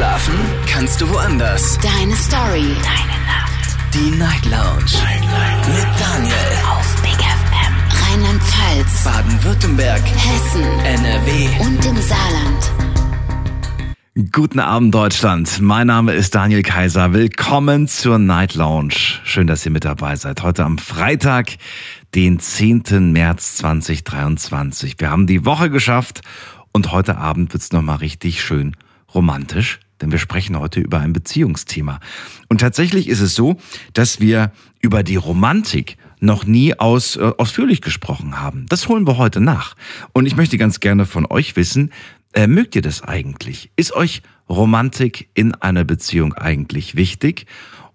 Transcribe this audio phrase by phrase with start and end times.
[0.00, 0.34] Schlafen
[0.66, 1.78] kannst du woanders.
[1.82, 2.74] Deine Story.
[2.82, 3.76] Deine Nacht.
[3.92, 4.96] Die Night Lounge.
[5.04, 5.68] Night, Night.
[5.68, 6.34] Mit Daniel.
[6.70, 7.74] Auf Big FM.
[8.08, 9.04] Rheinland-Pfalz.
[9.04, 10.00] Baden-Württemberg.
[10.00, 10.62] Hessen.
[10.86, 11.48] NRW.
[11.60, 12.72] Und im Saarland.
[14.32, 15.60] Guten Abend, Deutschland.
[15.60, 17.12] Mein Name ist Daniel Kaiser.
[17.12, 18.94] Willkommen zur Night Lounge.
[19.24, 20.42] Schön, dass ihr mit dabei seid.
[20.42, 21.58] Heute am Freitag,
[22.14, 23.12] den 10.
[23.12, 24.94] März 2023.
[24.96, 26.22] Wir haben die Woche geschafft
[26.72, 28.74] und heute Abend wird's noch mal richtig schön
[29.14, 32.00] romantisch, denn wir sprechen heute über ein Beziehungsthema.
[32.48, 33.56] Und tatsächlich ist es so,
[33.92, 38.66] dass wir über die Romantik noch nie aus, äh, ausführlich gesprochen haben.
[38.68, 39.74] Das holen wir heute nach.
[40.12, 41.90] Und ich möchte ganz gerne von euch wissen,
[42.32, 43.70] äh, mögt ihr das eigentlich?
[43.76, 47.46] Ist euch Romantik in einer Beziehung eigentlich wichtig?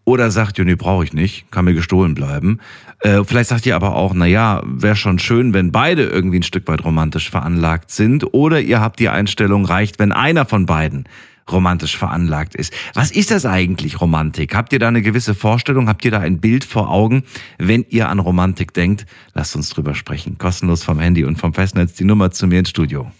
[0.04, 2.60] Oder sagt ihr, nee, brauche ich nicht, kann mir gestohlen bleiben.
[3.00, 6.44] Äh, vielleicht sagt ihr aber auch, na ja, wäre schon schön, wenn beide irgendwie ein
[6.44, 8.34] Stück weit romantisch veranlagt sind.
[8.34, 11.06] Oder ihr habt die Einstellung, reicht, wenn einer von beiden
[11.52, 12.74] romantisch veranlagt ist.
[12.94, 14.56] Was ist das eigentlich, Romantik?
[14.56, 15.88] Habt ihr da eine gewisse Vorstellung?
[15.88, 17.24] Habt ihr da ein Bild vor Augen,
[17.58, 19.06] wenn ihr an Romantik denkt?
[19.34, 20.38] Lasst uns drüber sprechen.
[20.38, 23.12] Kostenlos vom Handy und vom Festnetz die Nummer zu mir ins Studio.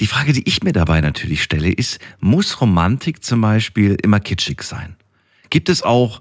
[0.00, 4.62] Die Frage, die ich mir dabei natürlich stelle, ist, muss Romantik zum Beispiel immer kitschig
[4.62, 4.96] sein?
[5.50, 6.20] Gibt es auch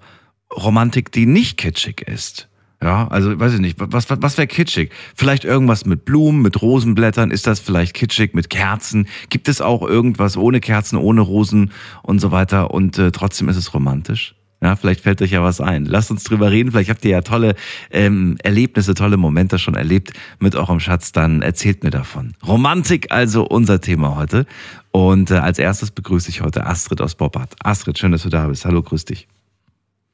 [0.51, 2.47] Romantik, die nicht kitschig ist?
[2.81, 4.91] Ja, also weiß ich nicht, was, was, was wäre kitschig?
[5.15, 9.07] Vielleicht irgendwas mit Blumen, mit Rosenblättern, ist das vielleicht kitschig mit Kerzen?
[9.29, 11.71] Gibt es auch irgendwas ohne Kerzen, ohne Rosen
[12.03, 14.35] und so weiter und äh, trotzdem ist es romantisch?
[14.61, 15.85] Ja, vielleicht fällt euch ja was ein.
[15.85, 16.71] Lasst uns drüber reden.
[16.71, 17.53] Vielleicht habt ihr ja tolle
[17.91, 21.11] ähm, Erlebnisse, tolle Momente schon erlebt mit eurem Schatz.
[21.11, 22.33] Dann erzählt mir davon.
[22.45, 24.47] Romantik also unser Thema heute.
[24.91, 27.53] Und äh, als erstes begrüße ich heute Astrid aus Boppard.
[27.63, 28.65] Astrid, schön, dass du da bist.
[28.65, 29.27] Hallo, grüß dich.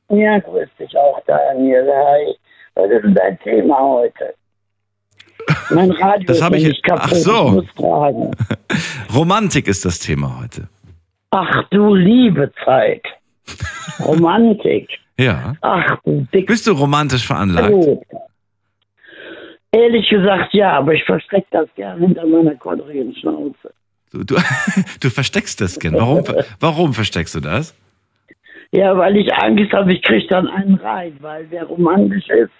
[0.10, 1.88] Ja, grüß dich auch, Daniel.
[1.88, 2.36] Hi.
[2.76, 4.34] Was ist denn dein Thema heute?
[5.72, 7.04] Mein Radio Das ist ich- nicht kaputt.
[7.06, 7.64] ach so.
[9.16, 10.68] Romantik ist das Thema heute.
[11.32, 13.04] Ach du liebe Zeit.
[14.00, 14.88] Romantik.
[15.20, 15.54] Ja.
[15.62, 16.48] Ach du dick.
[16.48, 17.70] Bist du romantisch veranlagt?
[17.70, 18.02] Brot.
[19.72, 23.72] Ehrlich gesagt ja, aber ich verstecke das gerne hinter meiner kodrigen Schnauze.
[24.12, 24.36] Du, du,
[25.02, 25.94] du versteckst das gern.
[25.94, 26.24] Warum,
[26.60, 27.76] warum versteckst du das?
[28.72, 32.52] Ja, weil ich Angst habe, ich kriege dann einen rein, weil wer romantisch ist,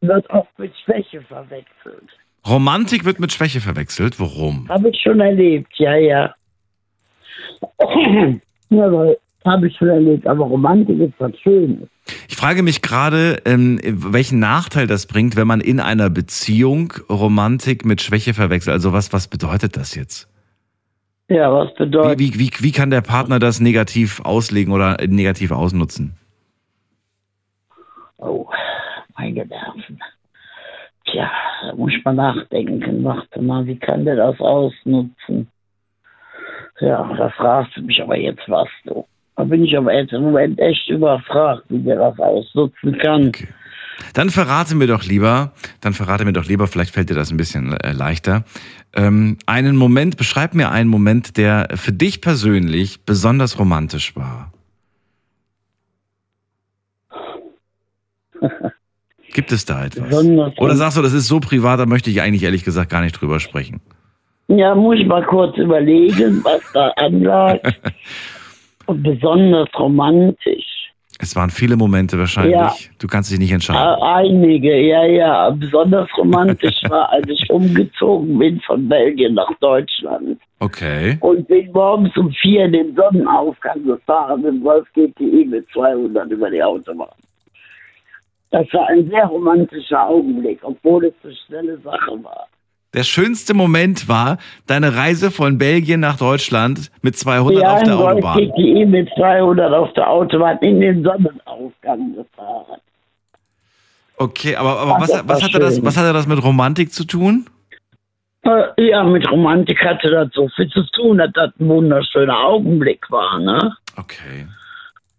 [0.00, 2.08] wird oft mit Schwäche verwechselt.
[2.46, 4.20] Romantik wird mit Schwäche verwechselt.
[4.20, 4.68] Warum?
[4.68, 6.34] Habe ich schon erlebt, ja, ja.
[8.70, 9.14] ja,
[9.44, 11.88] habe ich schon erlebt, aber Romantik ist was Schönes.
[12.28, 17.84] Ich frage mich gerade, ähm, welchen Nachteil das bringt, wenn man in einer Beziehung Romantik
[17.84, 18.74] mit Schwäche verwechselt.
[18.74, 20.28] Also was, was bedeutet das jetzt?
[21.28, 25.50] Ja, was Wie, bedeutet wie, wie, wie kann der Partner das negativ auslegen oder negativ
[25.50, 26.16] ausnutzen?
[28.16, 28.48] Oh,
[29.18, 30.00] meine Nerven.
[31.06, 31.30] Tja,
[31.62, 33.02] da muss mal nachdenken.
[33.04, 35.48] Warte mal, wie kann der das ausnutzen?
[36.80, 39.04] Ja, da fragst du mich aber jetzt was, du.
[39.36, 43.28] Da bin ich aber jetzt im Moment echt überfragt, wie der das ausnutzen kann.
[43.28, 43.48] Okay.
[44.14, 47.36] Dann verrate mir doch lieber, dann verrate mir doch lieber, vielleicht fällt dir das ein
[47.36, 48.44] bisschen äh, leichter,
[48.94, 54.52] ähm, einen Moment, beschreib mir einen Moment, der für dich persönlich besonders romantisch war.
[59.32, 60.12] Gibt es da etwas?
[60.58, 63.20] Oder sagst du, das ist so privat, da möchte ich eigentlich ehrlich gesagt gar nicht
[63.20, 63.80] drüber sprechen?
[64.48, 67.60] Ja, muss ich mal kurz überlegen, was da anlag.
[68.86, 70.64] Und besonders romantisch.
[71.20, 72.54] Es waren viele Momente wahrscheinlich.
[72.54, 72.72] Ja.
[72.98, 74.00] Du kannst dich nicht entscheiden.
[74.00, 75.50] Äh, Einige, ja, ja.
[75.50, 80.38] Besonders romantisch war, als ich umgezogen bin von Belgien nach Deutschland.
[80.60, 81.18] Okay.
[81.20, 86.50] Und bin morgens um vier in den Sonnenaufgang gefahren mit Wolf GTI mit 200 über
[86.50, 87.08] die Autobahn.
[88.50, 92.46] Das war ein sehr romantischer Augenblick, obwohl es eine schnelle Sache war.
[92.94, 97.98] Der schönste Moment war deine Reise von Belgien nach Deutschland mit 200 Ja, auf der
[97.98, 98.38] Autobahn.
[98.38, 102.80] GTI mit 200 auf der Autobahn in den Sonnenaufgang gefahren.
[104.16, 107.46] Okay, aber, aber Ach, was, was, hatte das, was hatte das mit Romantik zu tun?
[108.42, 113.10] Äh, Ja, mit Romantik hatte das so viel zu tun, dass das ein wunderschöner Augenblick
[113.10, 113.76] war, ne?
[113.96, 114.46] Okay.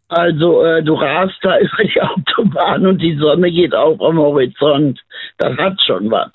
[0.09, 4.99] Also, äh, du rast da über die Autobahn und die Sonne geht auf am Horizont.
[5.37, 6.31] Das hat schon was.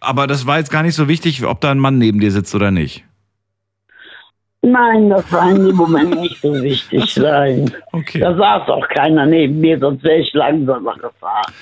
[0.00, 2.54] Aber das war jetzt gar nicht so wichtig, ob da ein Mann neben dir sitzt
[2.54, 3.04] oder nicht.
[4.62, 7.72] Nein, das war in dem Moment nicht so wichtig sein.
[7.92, 8.18] Okay.
[8.18, 11.52] Da saß auch keiner neben mir, sonst wäre ich langsamer gefahren.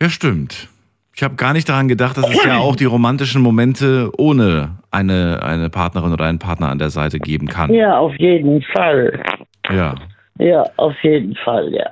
[0.00, 0.68] Ja, stimmt.
[1.14, 5.42] Ich habe gar nicht daran gedacht, dass es ja auch die romantischen Momente ohne eine,
[5.42, 7.72] eine Partnerin oder einen Partner an der Seite geben kann.
[7.72, 9.22] Ja, auf jeden Fall.
[9.70, 9.94] Ja.
[10.40, 11.90] Ja, auf jeden Fall, ja.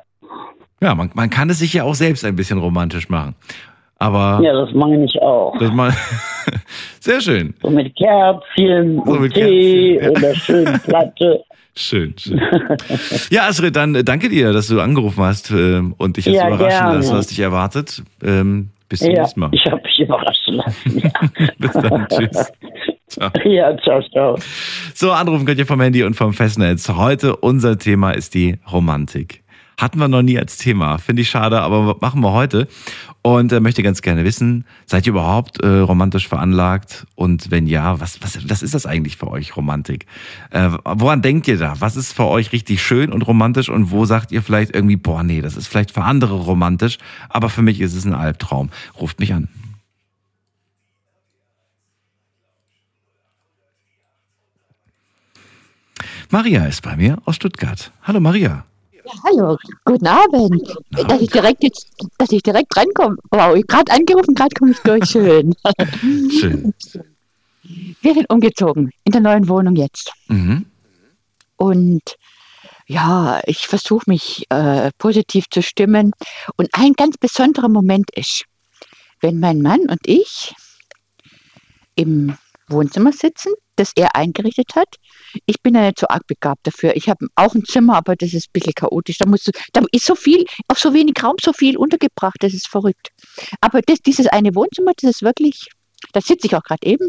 [0.81, 3.35] Ja, man, man kann es sich ja auch selbst ein bisschen romantisch machen.
[3.99, 5.57] Aber Ja, das meine ich auch.
[5.59, 5.93] das mal
[7.01, 7.55] sehr schön.
[7.63, 10.11] So mit Kerzchen So und mit Tee Kerzchen, ja.
[10.11, 11.43] und der schönen Platte.
[11.75, 12.41] Schön, schön.
[13.31, 16.49] Ja, Astrid, dann äh, danke dir, dass du angerufen hast ähm, und dich jetzt Ja,
[16.49, 16.97] überraschen gerne.
[16.99, 18.03] lässt, was dich erwartet.
[18.23, 19.51] Ähm, bis zum Ja, nächsten Mal.
[19.53, 20.99] ich habe mich überraschen lassen.
[20.99, 21.11] Ja.
[21.59, 22.07] Bis dann.
[22.09, 22.53] Tschüss.
[23.19, 23.31] Ciao.
[23.45, 24.39] ja, ciao, ciao.
[24.95, 26.89] So, anrufen könnt ihr vom Handy und vom Festnetz.
[26.89, 29.43] Heute unser Thema ist die Romantik.
[29.79, 30.99] Hatten wir noch nie als Thema.
[30.99, 32.67] Finde ich schade, aber machen wir heute.
[33.23, 37.07] Und äh, möchte ganz gerne wissen, seid ihr überhaupt äh, romantisch veranlagt?
[37.15, 40.07] Und wenn ja, was, was, was ist das eigentlich für euch, Romantik?
[40.51, 41.75] Äh, woran denkt ihr da?
[41.79, 43.69] Was ist für euch richtig schön und romantisch?
[43.69, 46.99] Und wo sagt ihr vielleicht irgendwie, boah, nee, das ist vielleicht für andere romantisch,
[47.29, 48.71] aber für mich ist es ein Albtraum.
[49.01, 49.49] Ruft mich an.
[56.31, 57.91] Maria ist bei mir aus Stuttgart.
[58.03, 58.67] Hallo Maria.
[59.25, 60.77] Hallo, guten Abend.
[60.91, 61.89] Dass ich direkt jetzt,
[62.19, 63.17] dass ich direkt rankomme.
[63.31, 65.07] Wow, ich gerade angerufen, gerade komme ich durch.
[65.07, 65.55] Schön.
[66.39, 66.75] Schön.
[68.03, 70.13] Wir sind umgezogen in der neuen Wohnung jetzt.
[70.29, 70.67] Mhm.
[71.57, 72.17] Und
[72.87, 76.13] ja, ich versuche mich äh, positiv zu stimmen.
[76.57, 78.45] Und ein ganz besonderer Moment ist,
[79.21, 80.55] wenn mein Mann und ich
[81.95, 82.37] im
[82.69, 84.97] Wohnzimmer sitzen, das er eingerichtet hat.
[85.47, 86.97] Ich bin ja nicht so arg begabt dafür.
[86.97, 89.19] Ich habe auch ein Zimmer, aber das ist ein bisschen chaotisch.
[89.19, 92.55] Da, musst du, da ist so viel, auf so wenig Raum so viel untergebracht, das
[92.55, 93.11] ist verrückt.
[93.61, 95.69] Aber das, dieses eine Wohnzimmer, das ist wirklich,
[96.13, 97.09] da sitze ich auch gerade eben,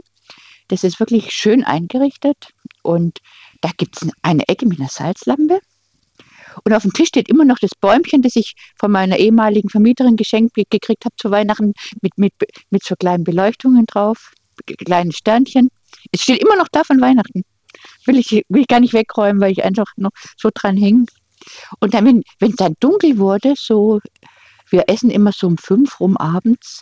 [0.68, 2.50] das ist wirklich schön eingerichtet.
[2.84, 3.20] Und
[3.62, 5.60] da gibt es eine Ecke mit einer Salzlampe.
[6.64, 10.16] Und auf dem Tisch steht immer noch das Bäumchen, das ich von meiner ehemaligen Vermieterin
[10.16, 12.34] geschenkt ge- gekriegt habe zu Weihnachten, mit, mit,
[12.70, 14.32] mit so kleinen Beleuchtungen drauf,
[14.86, 15.70] kleinen Sternchen.
[16.12, 17.44] Es steht immer noch da von Weihnachten.
[18.10, 21.06] Will ich, will ich gar nicht wegräumen, weil ich einfach noch so dran hänge.
[21.80, 24.00] Und dann, wenn es dann dunkel wurde, so,
[24.72, 26.82] wir essen immer so um fünf rum abends.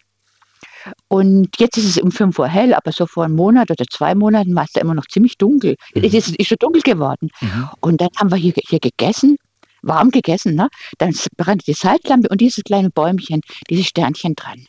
[1.09, 4.15] Und jetzt ist es um fünf Uhr hell, aber so vor einem Monat oder zwei
[4.15, 5.75] Monaten war es da immer noch ziemlich dunkel.
[5.93, 7.29] Es ist, ist schon dunkel geworden.
[7.41, 7.69] Mhm.
[7.81, 9.35] Und dann haben wir hier, hier gegessen,
[9.81, 10.69] warm gegessen, ne?
[10.97, 14.65] Dann brannte die Salzlampe und dieses kleine Bäumchen, dieses Sternchen dran.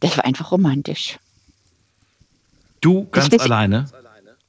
[0.00, 1.18] Das war einfach romantisch.
[2.80, 3.86] Du ganz alleine?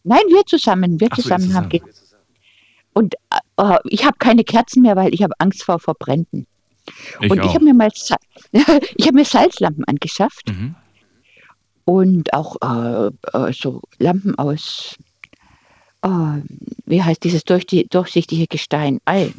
[0.04, 1.70] Nein, wir zusammen, wir so, ihr zusammen haben zusammen.
[1.70, 1.82] ge
[2.94, 3.16] Und
[3.58, 6.48] äh, ich habe keine Kerzen mehr, weil ich habe Angst vor Verbrennen.
[7.22, 7.46] Ich und auch.
[7.46, 7.90] ich habe mir mal
[8.52, 10.76] ich habe mir Salzlampen angeschafft Mhm.
[11.86, 14.96] und auch äh, äh, so Lampen aus
[16.04, 16.08] äh,
[16.86, 19.00] wie heißt dieses durch die, durchsichtige Gestein?
[19.06, 19.32] Ei.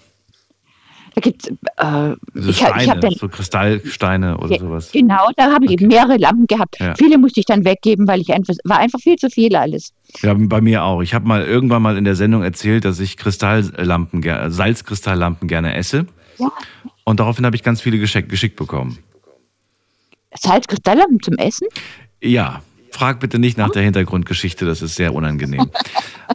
[1.14, 4.90] Da gibt's äh, Also ich, ich dann so Kristallsteine oder Ja, sowas.
[4.92, 6.80] Genau, da habe ich eben mehrere Lampen gehabt.
[6.80, 6.94] Ja.
[6.96, 9.92] Viele musste ich dann weggeben, weil ich einfach, war einfach viel zu viel alles.
[10.22, 11.02] Ja, bei mir auch.
[11.02, 15.74] Ich habe mal irgendwann mal in der Sendung erzählt, dass ich Kristalllampen, ger- Salzkristalllampen gerne
[15.74, 16.06] esse.
[16.38, 16.50] Ja.
[17.04, 18.98] Und daraufhin habe ich ganz viele geschenkt, geschickt bekommen.
[20.34, 21.66] Salzkristalllampen zum Essen?
[22.22, 22.62] Ja,
[22.92, 25.70] frag bitte nicht nach der Hintergrundgeschichte, das ist sehr unangenehm.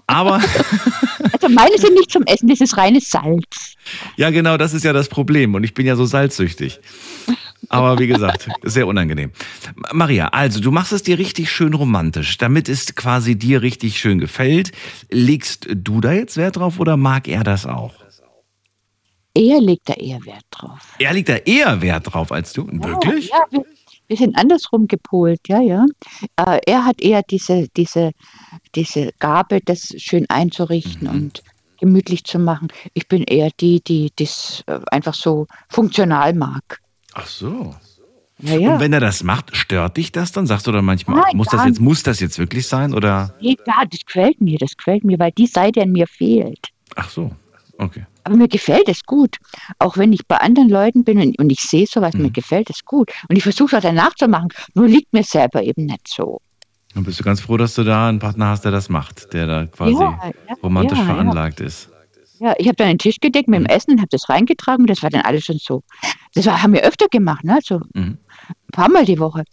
[0.08, 0.42] Aber
[1.34, 3.76] Also meine sind nicht zum Essen, das ist reines Salz.
[4.16, 5.54] ja, genau, das ist ja das Problem.
[5.56, 6.80] Und ich bin ja so salzsüchtig.
[7.70, 9.32] Aber wie gesagt, sehr unangenehm.
[9.76, 14.00] Ma- Maria, also du machst es dir richtig schön romantisch, damit es quasi dir richtig
[14.00, 14.72] schön gefällt.
[15.12, 17.94] Legst du da jetzt Wert drauf oder mag er das auch?
[19.36, 20.80] Er legt da eher Wert drauf.
[20.98, 22.68] Er legt da eher Wert drauf als du.
[22.72, 23.30] Wirklich?
[23.30, 23.64] Ja, wir,
[24.16, 25.86] sind andersrum gepolt, ja, ja.
[26.38, 28.12] Äh, er hat eher diese, diese,
[28.76, 31.14] diese Gabe, das schön einzurichten Mhm.
[31.16, 31.44] und
[31.80, 32.70] gemütlich zu machen.
[32.94, 36.80] Ich bin eher die, die das äh, einfach so funktional mag.
[37.14, 37.76] Ach so.
[38.40, 38.74] Ja, ja.
[38.76, 40.46] Und wenn er das macht, stört dich das dann?
[40.46, 42.94] Sagst du dann manchmal, Nein, muss das jetzt, muss das jetzt wirklich sein?
[42.94, 43.34] Oder?
[43.42, 46.68] Nee, ja, das gefällt mir, das gefällt mir, weil die Seite an mir fehlt.
[46.96, 47.32] Ach so.
[47.80, 48.06] Okay.
[48.28, 49.38] Aber mir gefällt es gut.
[49.80, 52.24] Auch wenn ich bei anderen Leuten bin und, und ich sehe sowas, Mhm.
[52.24, 53.10] mir gefällt es gut.
[53.30, 54.50] Und ich versuche es auch danach zu machen.
[54.74, 56.42] Nur liegt mir selber eben nicht so.
[56.94, 59.48] Dann bist du ganz froh, dass du da einen Partner hast, der das macht, der
[59.48, 60.20] da quasi Ja,
[60.50, 61.10] ja, romantisch ja, ja.
[61.14, 61.90] veranlagt ist.
[62.40, 64.86] Ja, ich habe dann den Tisch gedeckt mit dem Essen und habe das reingetragen.
[64.88, 65.82] Das war dann alles schon so.
[66.34, 67.60] Das war, haben wir öfter gemacht, ne?
[67.64, 68.18] So Mhm.
[68.50, 69.44] ein paar Mal die Woche.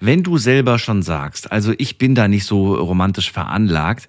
[0.00, 4.08] Wenn du selber schon sagst, also ich bin da nicht so romantisch veranlagt,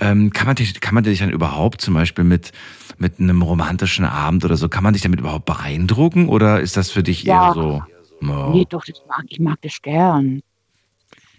[0.00, 2.52] ähm, kann, man dich, kann man dich dann überhaupt zum Beispiel mit,
[2.98, 6.90] mit einem romantischen Abend oder so, kann man dich damit überhaupt beeindrucken oder ist das
[6.90, 7.48] für dich Ja.
[7.48, 7.82] eher so?
[8.22, 8.50] Oh.
[8.52, 10.42] Nee, doch, das mag, ich mag das gern.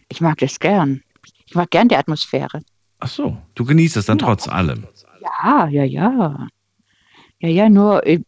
[0.10, 1.02] Ich mag das gern.
[1.46, 2.62] Ich mag gern die Atmosphäre.
[3.00, 4.86] Ach so, du genießt es dann trotz allem.
[5.22, 6.48] Ja, ja, ja.
[7.40, 8.22] Ja, ja, nur ich,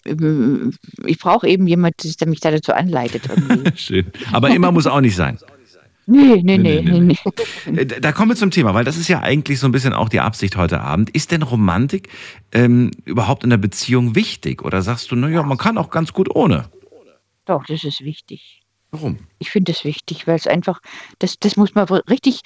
[1.06, 3.24] ich brauche eben jemanden, der mich da dazu anleitet.
[3.76, 4.12] Schön.
[4.32, 5.38] Aber immer muss auch nicht sein.
[6.06, 7.18] nee, nee, Nee, nee, nee,
[7.66, 7.82] nee.
[7.82, 10.10] Äh, Da kommen wir zum Thema, weil das ist ja eigentlich so ein bisschen auch
[10.10, 11.10] die Absicht heute Abend.
[11.12, 12.10] Ist denn Romantik
[12.52, 14.64] ähm, überhaupt in der Beziehung wichtig?
[14.64, 16.70] Oder sagst du, naja, man kann auch ganz gut ohne?
[17.46, 18.62] Doch, das ist wichtig.
[18.92, 19.18] Warum?
[19.40, 20.80] Ich finde das wichtig, weil es einfach,
[21.18, 22.42] das, das muss man richtig,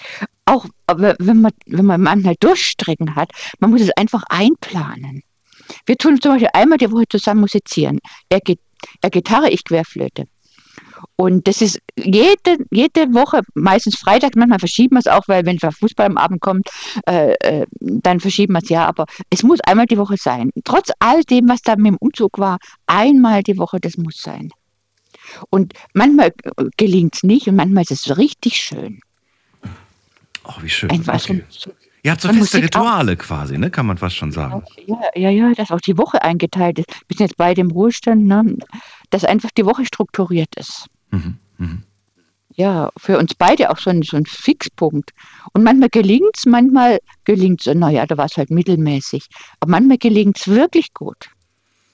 [0.46, 5.24] auch wenn man, wenn man manchmal Durchstrecken hat, man muss es einfach einplanen.
[5.86, 8.00] Wir tun zum Beispiel einmal die Woche zusammen musizieren.
[8.30, 8.60] Er, geht,
[9.02, 10.26] er Gitarre, ich Querflöte.
[11.16, 15.60] Und das ist jede, jede Woche, meistens Freitag, manchmal verschieben wir es auch, weil wenn
[15.60, 16.70] Fußball am Abend kommt,
[17.08, 18.86] äh, äh, dann verschieben wir es ja.
[18.86, 20.52] Aber es muss einmal die Woche sein.
[20.64, 24.52] Trotz all dem, was da mit dem Umzug war, einmal die Woche, das muss sein.
[25.50, 26.32] Und manchmal
[26.78, 29.00] gelingt es nicht und manchmal ist es richtig schön.
[30.46, 30.90] Oh, wie schön.
[30.90, 31.44] Einfach okay.
[31.50, 31.72] so,
[32.04, 33.70] Ihr habt so feste sich auch- Rituale quasi, ne?
[33.70, 34.64] Kann man fast schon sagen.
[34.86, 36.88] Ja, ja, ja, dass auch die Woche eingeteilt ist.
[37.08, 38.56] Wir sind jetzt beide im Ruhestand, ne?
[39.10, 40.88] Dass einfach die Woche strukturiert ist.
[41.12, 41.38] Mhm.
[41.58, 41.84] Mhm.
[42.56, 45.12] Ja, für uns beide auch so ein, so ein Fixpunkt.
[45.54, 49.28] Und manchmal gelingt es, manchmal gelingt es, naja, da war es halt mittelmäßig.
[49.60, 51.30] Aber manchmal gelingt es wirklich gut.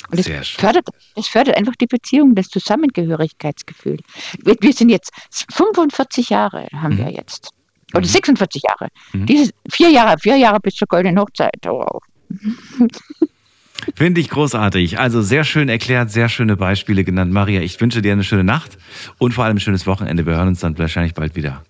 [0.10, 0.43] Und schön.
[0.43, 4.00] fördert, das fördert einfach die Beziehung, das Zusammengehörigkeitsgefühl.
[4.43, 5.12] Wir, wir sind jetzt
[5.51, 7.50] 45 Jahre, haben wir jetzt.
[7.93, 8.89] Oder 46 Jahre.
[9.13, 9.25] Mhm.
[9.25, 11.67] Diese vier Jahre, vier Jahre bis zur goldenen Hochzeit.
[11.67, 12.00] Oh.
[13.95, 15.00] Finde ich großartig.
[15.00, 17.31] Also sehr schön erklärt, sehr schöne Beispiele genannt.
[17.31, 18.77] Maria, ich wünsche dir eine schöne Nacht
[19.19, 20.25] und vor allem ein schönes Wochenende.
[20.25, 21.63] Wir hören uns dann wahrscheinlich bald wieder.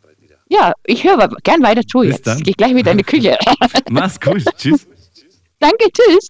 [0.49, 2.27] Ja, ich höre gern weiter zu jetzt.
[2.27, 2.37] dann.
[2.37, 3.37] Ich gehe gleich wieder in die Küche.
[3.89, 4.43] Mach's gut.
[4.57, 4.87] Tschüss.
[5.59, 6.29] Danke, tschüss.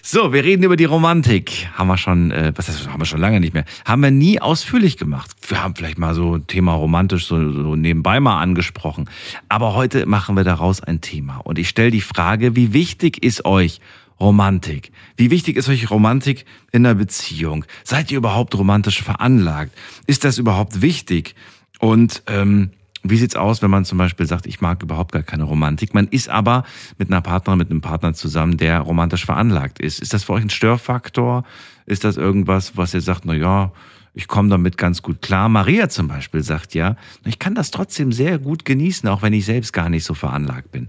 [0.00, 1.66] So, wir reden über die Romantik.
[1.74, 3.64] Haben wir schon, äh, was heißt, haben wir schon lange nicht mehr.
[3.84, 5.30] Haben wir nie ausführlich gemacht.
[5.48, 9.08] Wir haben vielleicht mal so ein Thema romantisch so, so nebenbei mal angesprochen.
[9.48, 11.38] Aber heute machen wir daraus ein Thema.
[11.38, 13.80] Und ich stelle die Frage, wie wichtig ist euch
[14.20, 14.92] Romantik?
[15.16, 17.64] Wie wichtig ist euch Romantik in einer Beziehung?
[17.84, 19.72] Seid ihr überhaupt romantisch veranlagt?
[20.06, 21.34] Ist das überhaupt wichtig?
[21.78, 22.70] Und ähm,
[23.06, 25.92] wie sieht's aus, wenn man zum Beispiel sagt, ich mag überhaupt gar keine Romantik?
[25.92, 26.64] Man ist aber
[26.98, 30.00] mit einer Partnerin, mit einem Partner zusammen, der romantisch veranlagt ist.
[30.00, 31.44] Ist das für euch ein Störfaktor?
[31.84, 33.72] Ist das irgendwas, was ihr sagt, na ja,
[34.14, 35.48] ich komme damit ganz gut klar?
[35.48, 39.44] Maria zum Beispiel sagt ja, ich kann das trotzdem sehr gut genießen, auch wenn ich
[39.44, 40.86] selbst gar nicht so veranlagt bin.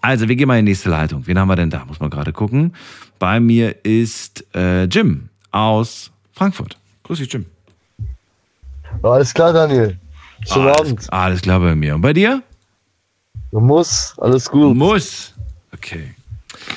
[0.00, 1.26] Also, wir gehen mal in die nächste Leitung.
[1.26, 1.84] Wen haben wir denn da?
[1.86, 2.72] Muss man gerade gucken.
[3.18, 6.76] Bei mir ist äh, Jim aus Frankfurt.
[7.04, 7.46] Grüß dich, Jim.
[9.02, 9.98] Alles klar, Daniel.
[10.46, 11.12] Schönen alles, Abend.
[11.12, 11.94] alles klar bei mir.
[11.94, 12.42] Und bei dir?
[13.50, 14.76] Du musst, alles gut.
[14.76, 15.34] Muss.
[15.72, 16.14] Okay.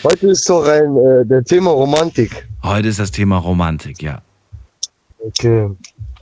[0.03, 2.47] Heute ist doch ein äh, der Thema Romantik.
[2.63, 4.21] Heute ist das Thema Romantik, ja.
[5.19, 5.69] Okay.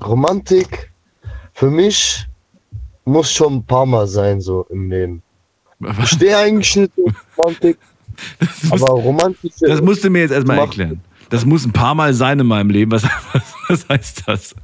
[0.03, 0.91] Romantik
[1.53, 2.25] für mich
[3.05, 5.22] muss schon ein paar Mal sein, so im Leben.
[6.00, 7.77] Ich stehe eigentlich nicht auf Romantik,
[8.39, 9.65] Das, musst, aber romantische.
[9.65, 11.01] das musst du mir jetzt erstmal erklären.
[11.29, 12.91] Das muss ein paar Mal sein in meinem Leben.
[12.91, 13.03] Was,
[13.34, 14.55] was, was heißt das?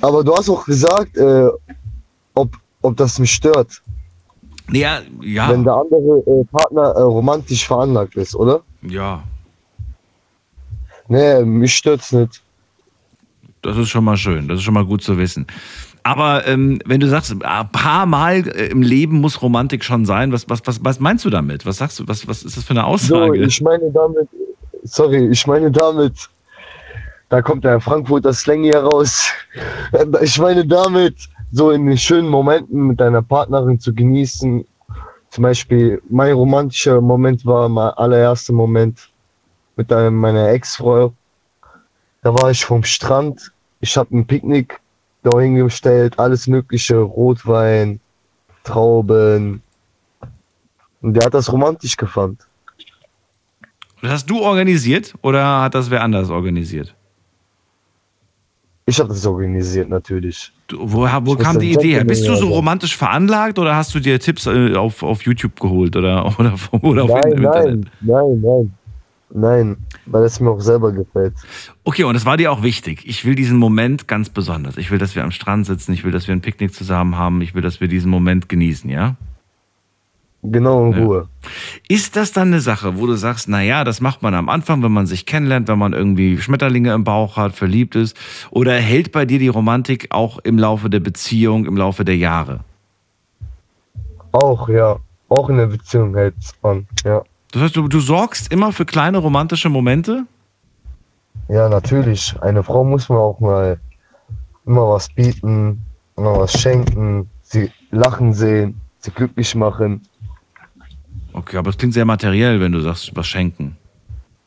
[0.00, 1.48] aber du hast auch gesagt, äh,
[2.34, 3.82] ob, ob das mich stört,
[4.70, 8.62] Ja, ja, wenn der andere äh, Partner äh, romantisch veranlagt ist, oder?
[8.82, 9.22] ja.
[11.08, 12.40] Nee, mich stört's nicht.
[13.62, 14.46] Das ist schon mal schön.
[14.46, 15.44] Das ist schon mal gut zu wissen.
[16.02, 20.32] Aber ähm, wenn du sagst, ein paar Mal äh, im Leben muss Romantik schon sein,
[20.32, 21.66] was, was, was, was meinst du damit?
[21.66, 22.08] Was sagst du?
[22.08, 23.38] Was, was ist das für eine So, Aussage?
[23.44, 24.28] ich meine damit,
[24.82, 26.28] sorry, ich meine damit,
[27.28, 29.30] da kommt der Frankfurter Slang hier raus.
[30.22, 31.16] Ich meine damit,
[31.52, 34.64] so in den schönen Momenten mit deiner Partnerin zu genießen.
[35.30, 39.10] Zum Beispiel, mein romantischer Moment war mein allererster Moment
[39.76, 41.12] mit meiner Ex-Frau.
[42.22, 43.52] Da war ich vom Strand.
[43.80, 44.79] Ich habe ein Picknick
[45.22, 48.00] da hingestellt, alles mögliche, Rotwein,
[48.64, 49.62] Trauben.
[51.02, 52.38] Und der hat das romantisch gefunden.
[54.02, 56.94] Das hast du organisiert oder hat das wer anders organisiert?
[58.86, 60.52] Ich habe das organisiert natürlich.
[60.66, 62.04] Du, wo wo kam die Idee her?
[62.04, 65.94] Bist du so romantisch veranlagt oder hast du dir Tipps äh, auf, auf YouTube geholt
[65.96, 67.64] oder, oder, oder auf nein, Internet?
[67.64, 68.74] nein, nein, nein.
[69.32, 71.34] Nein, weil es mir auch selber gefällt.
[71.84, 73.06] Okay, und das war dir auch wichtig.
[73.06, 74.76] Ich will diesen Moment ganz besonders.
[74.76, 75.92] Ich will, dass wir am Strand sitzen.
[75.92, 77.40] Ich will, dass wir ein Picknick zusammen haben.
[77.40, 79.16] Ich will, dass wir diesen Moment genießen, ja?
[80.42, 80.98] Genau in Ja.
[81.04, 81.28] Ruhe.
[81.86, 84.82] Ist das dann eine Sache, wo du sagst, na ja, das macht man am Anfang,
[84.82, 88.16] wenn man sich kennenlernt, wenn man irgendwie Schmetterlinge im Bauch hat, verliebt ist?
[88.50, 92.60] Oder hält bei dir die Romantik auch im Laufe der Beziehung, im Laufe der Jahre?
[94.32, 94.96] Auch, ja.
[95.28, 96.86] Auch in der Beziehung hält's an.
[97.04, 97.22] Ja.
[97.52, 100.24] Das heißt, du, du sorgst immer für kleine romantische Momente?
[101.48, 102.34] Ja, natürlich.
[102.40, 103.80] Eine Frau muss man auch mal
[104.66, 105.80] immer was bieten,
[106.16, 110.02] immer was schenken, sie lachen sehen, sie glücklich machen.
[111.32, 113.76] Okay, aber es klingt sehr materiell, wenn du sagst, was schenken.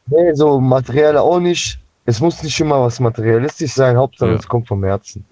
[0.07, 1.79] Nee, so materiell auch nicht.
[2.05, 4.37] Es muss nicht immer was materialistisch sein, Hauptsache Ja.
[4.37, 5.25] es kommt vom Herzen.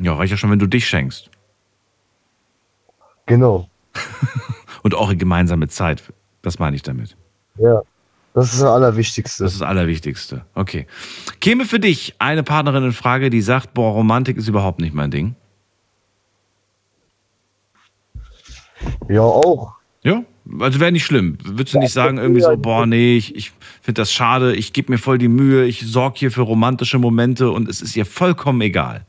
[0.00, 1.30] Ja, reicht ja schon, wenn du dich schenkst.
[3.26, 3.68] Genau.
[4.82, 6.02] Und auch eine gemeinsame Zeit.
[6.42, 7.16] Das meine ich damit.
[7.56, 7.82] Ja.
[8.34, 9.42] Das ist das Allerwichtigste.
[9.42, 10.44] Das ist das Allerwichtigste.
[10.54, 10.86] Okay.
[11.40, 15.10] Käme für dich eine Partnerin in Frage, die sagt, boah, Romantik ist überhaupt nicht mein
[15.10, 15.34] Ding?
[19.08, 19.74] Ja, auch.
[20.02, 20.22] Ja?
[20.60, 21.36] Also wäre nicht schlimm.
[21.44, 23.52] Würdest du nicht sagen, irgendwie so, boah, nee, ich, ich
[23.82, 27.50] finde das schade, ich gebe mir voll die Mühe, ich sorge hier für romantische Momente
[27.50, 29.04] und es ist ihr vollkommen egal.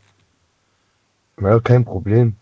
[1.41, 2.35] Ja, kein Problem.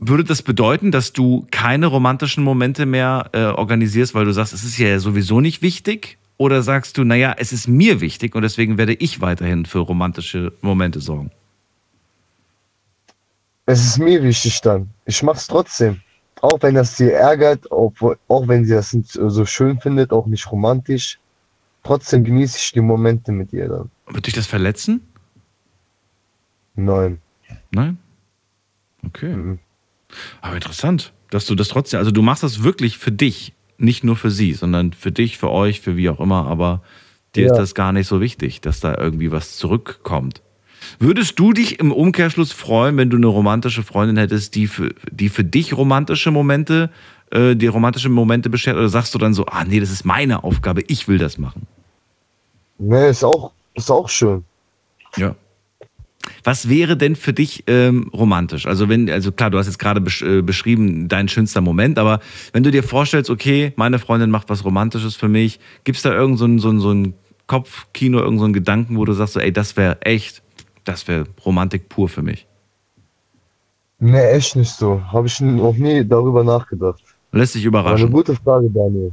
[0.00, 4.62] Würde das bedeuten, dass du keine romantischen Momente mehr äh, organisierst, weil du sagst, es
[4.62, 6.18] ist ja sowieso nicht wichtig?
[6.36, 10.52] Oder sagst du, naja, es ist mir wichtig und deswegen werde ich weiterhin für romantische
[10.62, 11.32] Momente sorgen?
[13.66, 14.88] Es ist mir wichtig dann.
[15.04, 16.00] Ich mach's trotzdem.
[16.40, 17.92] Auch wenn das sie ärgert, auch,
[18.28, 21.18] auch wenn sie das nicht so schön findet, auch nicht romantisch.
[21.82, 23.90] Trotzdem genieße ich die Momente mit ihr dann.
[24.06, 25.00] Wird dich das verletzen?
[26.76, 27.20] Nein.
[27.72, 27.98] Nein?
[29.04, 29.34] Okay.
[29.34, 29.58] Mhm.
[30.40, 34.16] Aber interessant, dass du das trotzdem, also du machst das wirklich für dich, nicht nur
[34.16, 36.82] für sie, sondern für dich, für euch, für wie auch immer, aber
[37.34, 37.52] dir Ja.
[37.52, 40.42] ist das gar nicht so wichtig, dass da irgendwie was zurückkommt.
[40.98, 45.28] Würdest du dich im Umkehrschluss freuen, wenn du eine romantische Freundin hättest, die für, die
[45.28, 46.90] für dich romantische Momente,
[47.30, 50.44] äh, die romantische Momente beschert, oder sagst du dann so, ah nee, das ist meine
[50.44, 51.66] Aufgabe, ich will das machen?
[52.78, 54.44] Nee, ist auch, ist auch schön.
[55.16, 55.34] Ja.
[56.44, 58.66] Was wäre denn für dich ähm, romantisch?
[58.66, 62.20] Also wenn, also klar, du hast jetzt gerade besch äh, beschrieben dein schönster Moment, aber
[62.52, 66.38] wenn du dir vorstellst, okay, meine Freundin macht was Romantisches für mich, gibt's da irgend
[66.38, 67.14] so ein, so ein, so ein
[67.46, 70.42] Kopfkino, irgend so einen Gedanken, wo du sagst, so, ey, das wäre echt,
[70.84, 72.46] das wäre Romantik pur für mich.
[74.00, 75.00] Nee, echt nicht so.
[75.12, 77.02] Habe ich noch nie darüber nachgedacht.
[77.32, 78.12] Lässt dich War eine überraschen.
[78.12, 79.12] gute Frage, Daniel.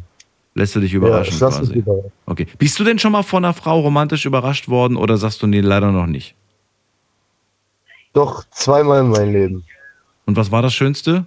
[0.53, 1.79] Lässt du dich Ja, überraschen ich lass mich quasi.
[1.79, 2.11] überraschen.
[2.25, 2.47] Okay.
[2.57, 5.61] Bist du denn schon mal von einer Frau romantisch überrascht worden oder sagst du, nee,
[5.61, 6.35] leider noch nicht?
[8.15, 9.65] Doch zweimal in meinem Leben.
[10.25, 11.25] Und was war das Schönste?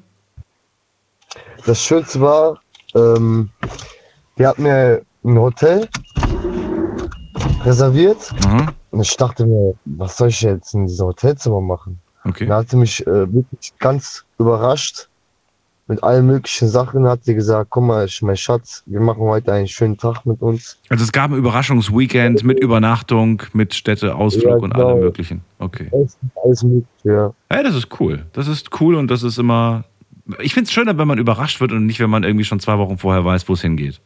[1.66, 2.62] Das Schönste war,
[2.94, 3.50] ähm,
[4.38, 5.86] die hat mir ein Hotel
[7.64, 8.72] reserviert Aha.
[8.90, 12.00] und ich dachte mir, was soll ich jetzt in diesem Hotelzimmer machen?
[12.24, 12.46] Okay.
[12.46, 15.07] Da hat sie mich äh, wirklich ganz überrascht.
[15.90, 19.66] Mit allen möglichen Sachen hat sie gesagt, guck mal, mein Schatz, wir machen heute einen
[19.66, 20.78] schönen Tag mit uns.
[20.90, 24.88] Also es gab ein Überraschungsweekend mit Übernachtung, mit Städteausflug Ja, und genau.
[24.88, 25.40] allem möglichen.
[25.58, 25.88] Okay.
[25.90, 27.32] Alles, alles mögliche, ja.
[27.50, 28.26] Ja, das ist cool.
[28.34, 29.84] Das ist cool und das ist immer.
[30.40, 32.76] Ich finde es schöner, wenn man überrascht wird und nicht, wenn man irgendwie schon zwei
[32.76, 33.98] Wochen vorher weiß, wo es hingeht.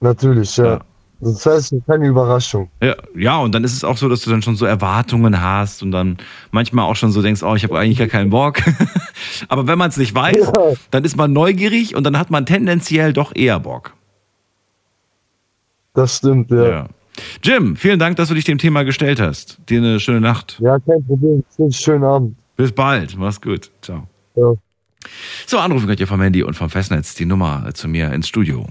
[0.00, 0.66] Natürlich, ja.
[0.66, 0.80] Ja.
[1.20, 2.68] Wäre es keine Überraschung.
[2.82, 5.82] Ja, ja, und dann ist es auch so, dass du dann schon so Erwartungen hast
[5.82, 6.18] und dann
[6.50, 8.58] manchmal auch schon so denkst, oh, ich habe eigentlich gar keinen Bock.
[9.48, 10.72] Aber wenn man es nicht weiß, Ja.
[10.90, 13.94] dann ist man neugierig und dann hat man tendenziell doch eher Bock.
[15.94, 16.68] Das stimmt, ja.
[16.68, 16.88] Ja.
[17.42, 19.58] Jim, vielen Dank, dass du dich dem Thema gestellt hast.
[19.70, 20.58] Dir eine schöne Nacht.
[20.60, 21.42] Ja, kein Problem.
[21.70, 22.36] Schönen Abend.
[22.56, 23.16] Bis bald.
[23.16, 23.70] Mach's gut.
[23.80, 24.06] Ciao.
[24.34, 24.52] Ja.
[25.46, 28.66] So, anrufen könnt ihr vom Handy und vom Festnetz die Nummer zu mir ins Studio.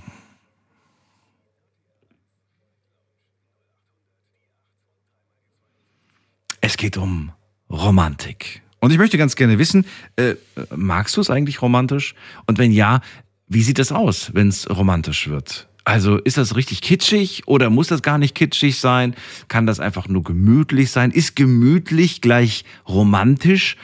[6.67, 7.31] Es geht um
[7.69, 8.63] Romantik.
[8.79, 10.33] Und ich möchte ganz gerne wissen, äh,
[10.75, 12.15] magst du es eigentlich romantisch?
[12.47, 13.01] Und wenn ja,
[13.47, 15.69] wie sieht das aus, wenn es romantisch wird?
[15.83, 19.13] Also ist das richtig kitschig oder muss das gar nicht kitschig sein?
[19.47, 21.11] Kann das einfach nur gemütlich sein?
[21.11, 23.77] Ist gemütlich gleich romantisch?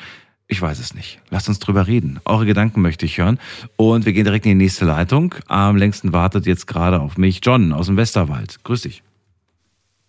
[0.48, 1.20] Ich weiß es nicht.
[1.30, 2.20] Lasst uns drüber reden.
[2.26, 3.40] Eure Gedanken möchte ich hören.
[3.76, 5.36] Und wir gehen direkt in die nächste Leitung.
[5.46, 8.64] Am längsten wartet jetzt gerade auf mich John aus dem Westerwald.
[8.64, 9.04] Grüß dich.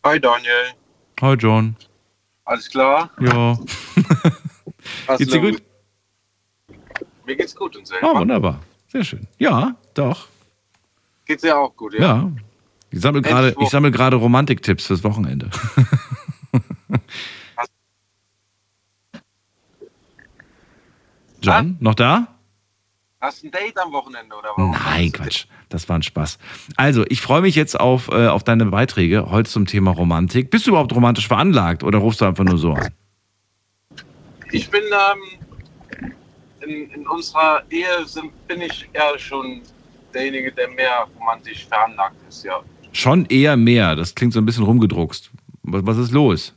[0.05, 0.73] Hi Daniel,
[1.21, 1.77] Hi John.
[2.45, 3.11] Alles klar?
[3.21, 3.59] Ja.
[5.19, 5.63] Geht's dir gut?
[7.25, 8.13] Mir geht's gut und selber.
[8.13, 8.61] Oh, wunderbar.
[8.89, 9.29] Sehr schön.
[9.39, 10.27] Ja, doch.
[11.25, 12.01] Geht's dir auch gut, ja?
[12.01, 12.33] Ja.
[12.91, 15.51] Ich sammle gerade, ich sammle gerade Romantiktipps fürs Wochenende.
[21.41, 22.32] John, noch da?
[23.23, 24.73] Hast du ein Date am Wochenende oder warum?
[24.73, 25.47] Nein, Quatsch.
[25.69, 26.39] Das war ein Spaß.
[26.75, 30.51] Also, ich freue mich jetzt auf, äh, auf deine Beiträge heute zum Thema Romantik.
[30.51, 32.93] Bist du überhaupt romantisch veranlagt oder rufst du einfach nur so an?
[34.51, 36.11] Ich bin ähm,
[36.63, 39.63] in, in unserer Ehe sind, bin ich eher schon
[40.13, 42.61] derjenige, der mehr romantisch veranlagt ist, ja.
[42.91, 43.95] Schon eher mehr.
[43.95, 45.31] Das klingt so ein bisschen rumgedruckst.
[45.63, 46.57] Was, was ist los?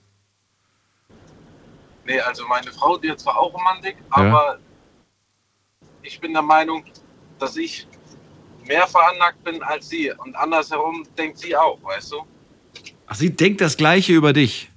[2.08, 4.58] Nee, also meine Frau, die hat zwar auch Romantik, aber
[6.06, 6.84] ich bin der Meinung,
[7.39, 7.88] dass ich
[8.65, 10.12] mehr veranlagt bin als sie.
[10.12, 12.26] Und andersherum denkt sie auch, weißt du?
[13.08, 14.70] Ach, sie denkt das Gleiche über dich.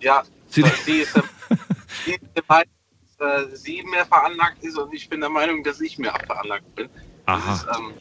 [0.00, 1.24] Ja, Sie- sie, sie ist der,
[2.04, 2.72] sie ist der Meinung,
[3.18, 6.74] dass äh, sie mehr veranlagt ist und ich bin der Meinung, dass ich mehr veranlagt
[6.74, 6.88] bin.
[7.26, 7.54] Aha.
[7.54, 7.94] Ist, ähm,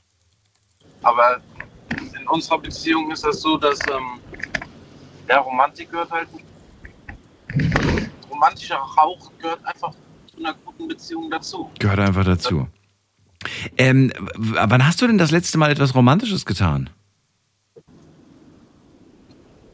[1.02, 1.42] aber
[2.20, 4.20] in unserer Beziehung ist das so, dass ähm,
[5.28, 6.30] ja, Romantik gehört halt.
[8.30, 9.94] Romantischer Rauch gehört einfach
[10.38, 11.70] zu einer guten Beziehung dazu.
[11.80, 12.68] Gehört einfach dazu.
[13.78, 16.90] Ähm, wann hast du denn das letzte Mal etwas Romantisches getan?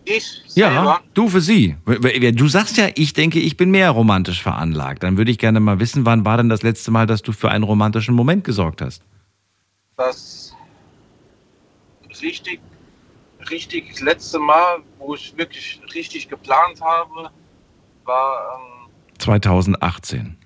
[0.06, 1.78] Ich Ja, selber, du für sie.
[1.86, 5.02] Du sagst ja, ich denke, ich bin mehr romantisch veranlagt.
[5.04, 7.49] Dann würde ich gerne mal wissen, wann war denn das letzte Mal, dass du für
[7.49, 9.02] einen romantischen Moment gesorgt hast?
[9.95, 10.54] das
[12.21, 12.60] richtig,
[13.49, 17.32] richtig das letzte Mal, wo ich wirklich richtig geplant habe,
[18.04, 20.38] war, ähm, 2018.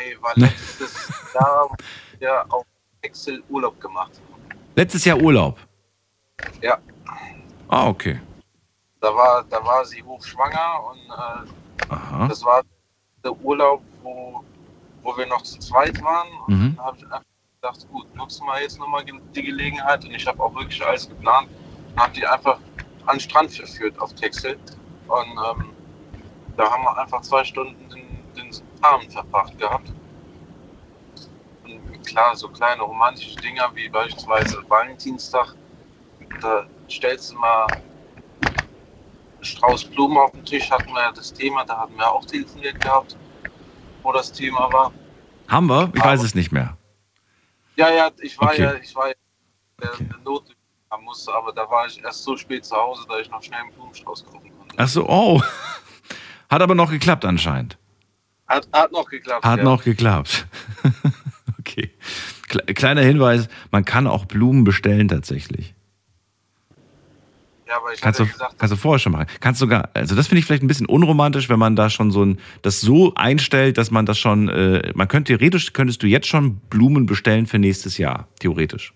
[0.00, 1.68] nee, war letztes Jahr,
[2.18, 2.64] wir auf
[3.02, 4.20] Excel Urlaub gemacht.
[4.76, 5.58] Letztes Jahr Urlaub.
[6.62, 6.78] Ja,
[7.68, 8.20] Ah, okay.
[9.00, 12.62] da war, da war sie hochschwanger und äh, das war
[13.24, 14.44] der Urlaub, wo,
[15.02, 16.28] wo wir noch zu zweit waren.
[16.46, 16.76] Und Mhm.
[16.76, 17.24] dann habe ich einfach
[17.60, 20.04] gedacht, gut, nutzen wir jetzt nochmal die Gelegenheit.
[20.04, 21.48] Und ich habe auch wirklich alles geplant
[21.94, 22.58] und habe die einfach
[23.06, 24.58] an den Strand verführt auf Texel.
[25.06, 25.70] Und ähm,
[26.56, 28.50] da haben wir einfach zwei Stunden den, den
[28.82, 29.92] Abend verbracht gehabt.
[31.64, 35.54] Und klar, so kleine romantische Dinger wie beispielsweise Valentinstag,
[36.40, 41.64] da stellst du mal einen Strauß Blumen auf den Tisch, hatten wir ja das Thema,
[41.64, 43.16] da hatten wir auch telefoniert gehabt,
[44.02, 44.92] wo das Thema war.
[45.48, 45.90] Haben wir?
[45.94, 46.76] Ich Aber- weiß es nicht mehr.
[47.76, 48.62] Ja, ja, ich war Okay.
[48.62, 49.14] ja, ich war ja
[49.82, 50.06] der, Okay.
[50.24, 50.44] Not
[50.90, 53.60] haben musste, aber da war ich erst so spät zu Hause, dass ich noch schnell
[53.60, 54.74] einen Blumenstrauß kaufen konnte.
[54.76, 55.40] Ach so, oh.
[56.50, 57.78] Hat aber noch geklappt anscheinend.
[58.50, 59.44] Hat, hat noch geklappt.
[59.44, 59.64] Hat ja.
[59.64, 60.46] noch geklappt.
[61.60, 61.90] okay.
[62.48, 65.74] Kle- Kleiner Hinweis, man kann auch Blumen bestellen tatsächlich.
[67.68, 69.26] Ja, aber ich Kannst du, hatte gesagt, kannst du vorher schon machen.
[69.38, 72.24] Kannst sogar, also das finde ich vielleicht ein bisschen unromantisch, wenn man da schon so
[72.24, 76.26] ein, das so einstellt, dass man das schon, äh, man könnte theoretisch, könntest du jetzt
[76.26, 78.92] schon Blumen bestellen für nächstes Jahr, theoretisch.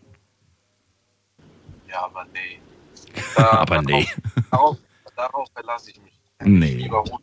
[1.88, 2.58] ja, aber nee.
[3.36, 4.08] Da- Aber nee.
[4.50, 4.76] Darauf,
[5.14, 6.12] darauf verlasse ich mich.
[6.42, 6.74] Nee.
[6.74, 7.22] Lieber rot.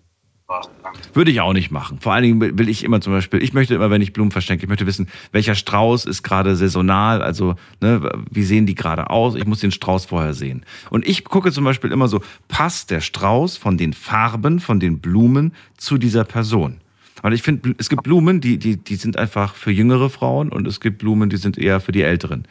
[1.14, 2.00] Würde ich auch nicht machen.
[2.00, 4.64] Vor allen Dingen will ich immer zum Beispiel, ich möchte immer, wenn ich Blumen verschenke,
[4.64, 9.36] ich möchte wissen, welcher Strauß ist gerade saisonal, also ne, wie sehen die gerade aus?
[9.36, 10.66] Ich muss den Strauß vorher sehen.
[10.90, 15.00] Und ich gucke zum Beispiel immer so, passt der Strauß von den Farben, von den
[15.00, 16.78] Blumen zu dieser Person?
[17.22, 20.68] Weil ich finde, es gibt Blumen, die, die, die sind einfach für jüngere Frauen und
[20.68, 22.48] es gibt Blumen, die sind eher für die Älteren.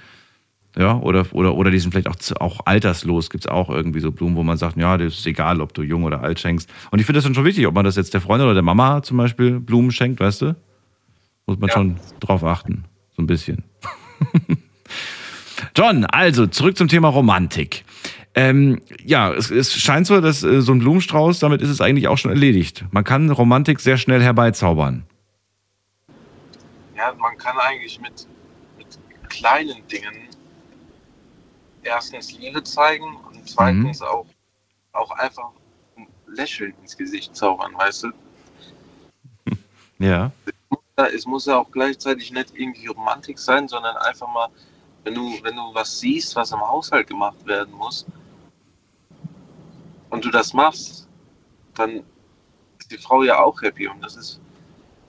[0.76, 3.28] Ja, oder, oder, oder die sind vielleicht auch, auch alterslos.
[3.30, 5.82] Gibt es auch irgendwie so Blumen, wo man sagt, ja, das ist egal, ob du
[5.82, 6.70] jung oder alt schenkst.
[6.92, 8.62] Und ich finde das dann schon wichtig, ob man das jetzt der Freundin oder der
[8.62, 10.56] Mama zum Beispiel Blumen schenkt, weißt du?
[11.46, 11.74] Muss man Ja.
[11.74, 12.84] schon drauf achten.
[13.16, 13.64] So ein bisschen.
[15.76, 17.84] John, also zurück zum Thema Romantik.
[18.34, 22.06] Ähm, ja, es, es scheint so, dass äh, so ein Blumenstrauß, damit ist es eigentlich
[22.06, 22.84] auch schon erledigt.
[22.92, 25.02] Man kann Romantik sehr schnell herbeizaubern.
[26.96, 28.12] Ja, man kann eigentlich mit,
[28.78, 28.86] mit
[29.28, 30.14] kleinen Dingen
[31.82, 34.26] erstens Liebe zeigen und zweitens auch,
[34.92, 35.50] auch einfach
[35.96, 38.10] ein Lächeln ins Gesicht zaubern, weißt du?
[39.98, 40.32] Ja.
[40.98, 44.48] Ja, es muss ja auch gleichzeitig nicht irgendwie Romantik sein, sondern einfach mal,
[45.04, 48.06] wenn du, wenn du was siehst, was im Haushalt gemacht werden muss
[50.08, 51.06] und du das machst,
[51.74, 52.02] dann
[52.78, 54.40] ist die Frau ja auch happy und das ist,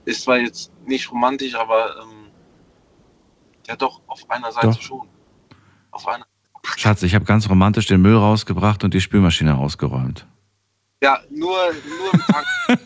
[0.04, 2.30] ist zwar jetzt nicht romantisch, aber ähm,
[3.66, 4.82] ja doch, auf einer Seite Doch.
[4.82, 5.08] schon.
[5.90, 6.26] Auf einer,
[6.82, 10.26] Schatz, ich habe ganz romantisch den Müll rausgebracht und die Spülmaschine ausgeräumt.
[11.00, 11.56] ja, nur,
[11.88, 12.46] nur im Tank,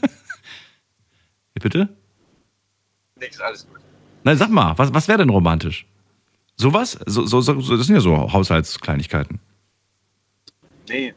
[1.55, 1.89] Bitte?
[3.19, 3.81] nichts, alles gut.
[4.23, 5.87] Nein, sag mal, was, was wäre denn romantisch?
[6.57, 6.99] Sowas?
[7.07, 9.41] So, so, so, das sind ja so Haushaltskleinigkeiten.
[10.91, 11.15] Nee,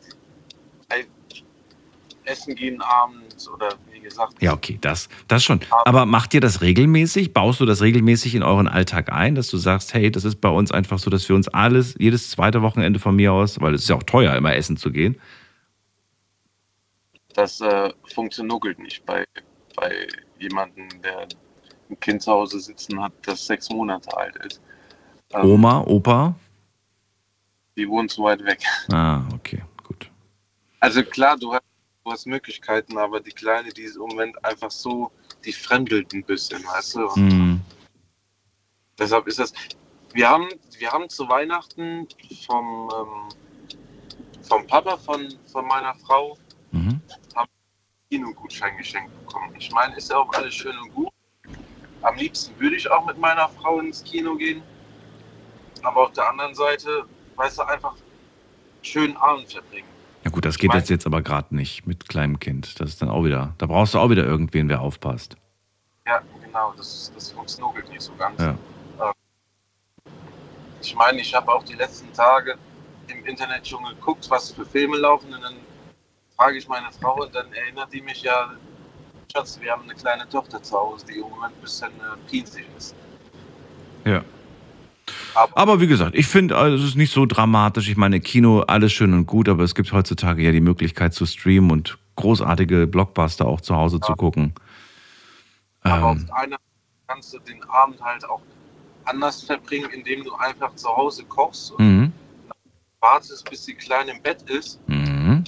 [2.30, 5.60] essen gehen abends oder wie gesagt, Ja, okay, das, das schon.
[5.86, 7.34] Aber macht ihr das regelmäßig?
[7.34, 10.50] Baust du das regelmäßig in euren Alltag ein, dass du sagst, hey, das ist bei
[10.50, 13.84] uns einfach so, dass wir uns alles, jedes zweite Wochenende von mir aus, weil es
[13.84, 15.20] ist ja auch teuer, immer essen zu gehen.
[17.34, 19.26] das äh, funktioniert nicht bei,
[19.76, 20.08] bei
[20.40, 21.28] jemandem, der
[21.90, 24.62] ein Kind zu Hause sitzen hat, das sechs Monate alt ist.
[25.34, 26.36] Ähm, Oma, Opa?
[27.78, 28.60] Die wohnen zu weit weg.
[28.92, 30.10] Ah, okay, gut.
[30.80, 31.64] Also klar, du hast,
[32.10, 35.12] du hast Möglichkeiten, aber die Kleine, die ist im Moment einfach so,
[35.46, 37.08] die fremdelt ein bisschen, weißt du?
[37.08, 37.62] Und Hm.
[38.98, 39.54] deshalb ist das.
[40.14, 42.08] Wir haben, wir haben zu Weihnachten
[42.48, 43.30] vom, ähm,
[44.42, 46.38] vom Papa von, von meiner Frau
[46.72, 47.02] Mhm.
[48.12, 49.54] Kinogutschein geschenkt bekommen.
[49.60, 51.10] Ich meine, ist ja auch alles schön und gut.
[52.02, 54.64] Am liebsten würde ich auch mit meiner Frau ins Kino gehen.
[55.84, 57.96] Aber auf der anderen Seite, weißt du, einfach
[58.82, 59.89] schönen Abend verbringen.
[60.30, 62.80] Ja gut, das geht mein- jetzt, aber gerade nicht mit kleinem Kind.
[62.80, 65.36] Das ist dann auch wieder, da brauchst du auch wieder irgendwen, wer aufpasst.
[66.06, 68.40] Ja, genau, das, das funktioniert nicht so ganz.
[68.40, 68.56] Ja.
[69.02, 69.12] Ähm,
[70.82, 72.60] Ich meine, ich habe auch die letzten Tage
[73.08, 75.56] im Internet schon geguckt, was für Filme laufen und dann
[76.38, 78.52] frage ich meine Frau und dann erinnert die mich ja,
[79.34, 82.68] Schatz, wir haben eine kleine Tochter zu Hause, die im Moment ein bisschen äh, pinzig
[82.78, 82.94] ist.
[84.06, 84.24] Ja.
[85.34, 87.90] Aber, wie gesagt, ich finde, also, es ist nicht so dramatisch.
[87.90, 91.26] Ich meine, Kino, alles schön und gut, aber es gibt heutzutage ja die Möglichkeit zu
[91.26, 94.54] streamen und großartige Blockbuster auch zu Hause zu gucken.
[95.82, 96.64] aber auf Ähm, einen Seite
[97.08, 98.42] kannst du den Abend halt auch
[99.06, 102.14] anders verbringen, indem du einfach zu Hause kochst und mhm.
[103.00, 104.80] wartest, bis die Kleine im Bett ist.
[104.88, 105.44] Mhm.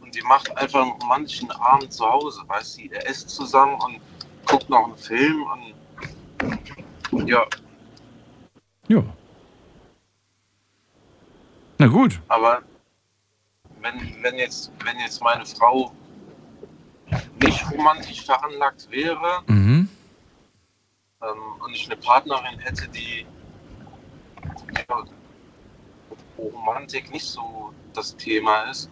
[0.00, 4.00] Und die macht einfach einen romantischen Abend zu Hause, weißt du, ihr esst zusammen und
[4.46, 5.44] guckt noch einen Film
[7.10, 7.44] und ja,
[8.88, 9.02] Ja.
[11.78, 12.20] Na gut.
[12.28, 12.62] aber
[13.80, 15.92] wenn, wenn, jetzt, wenn jetzt meine Frau
[17.42, 19.88] nicht romantisch veranlagt wäre Mhm.
[21.22, 23.26] ähm, und ich eine Partnerin hätte, die
[24.88, 25.04] ja,
[26.38, 28.88] Romantik nicht so das Thema ist,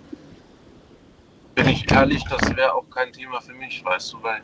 [1.54, 4.42] bin ich ehrlich, das wäre auch kein Thema für mich, weißt du, weil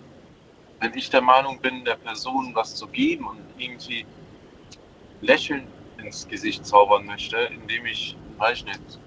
[0.81, 4.07] wenn ich der Meinung bin, der Person was zu geben und irgendwie
[5.21, 5.67] Lächeln
[6.03, 9.01] ins Gesicht zaubern möchte, indem ich, weiß ich nicht,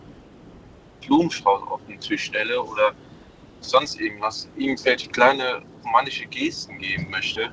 [1.06, 2.94] Blumenstrauß auf den Tisch stelle oder
[3.62, 7.52] sonst irgendwas, irgendwelche kleine romantische Gesten geben möchte,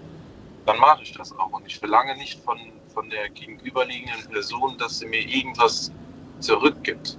[0.67, 1.53] dann mache ich das auch.
[1.53, 2.59] Und ich verlange nicht von,
[2.93, 5.93] von der gegenüberliegenden Person, dass sie mir irgendwas
[6.41, 7.17] zurückgibt.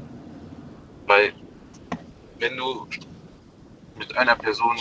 [1.07, 1.33] Weil
[2.39, 2.87] wenn du
[3.97, 4.77] mit einer Person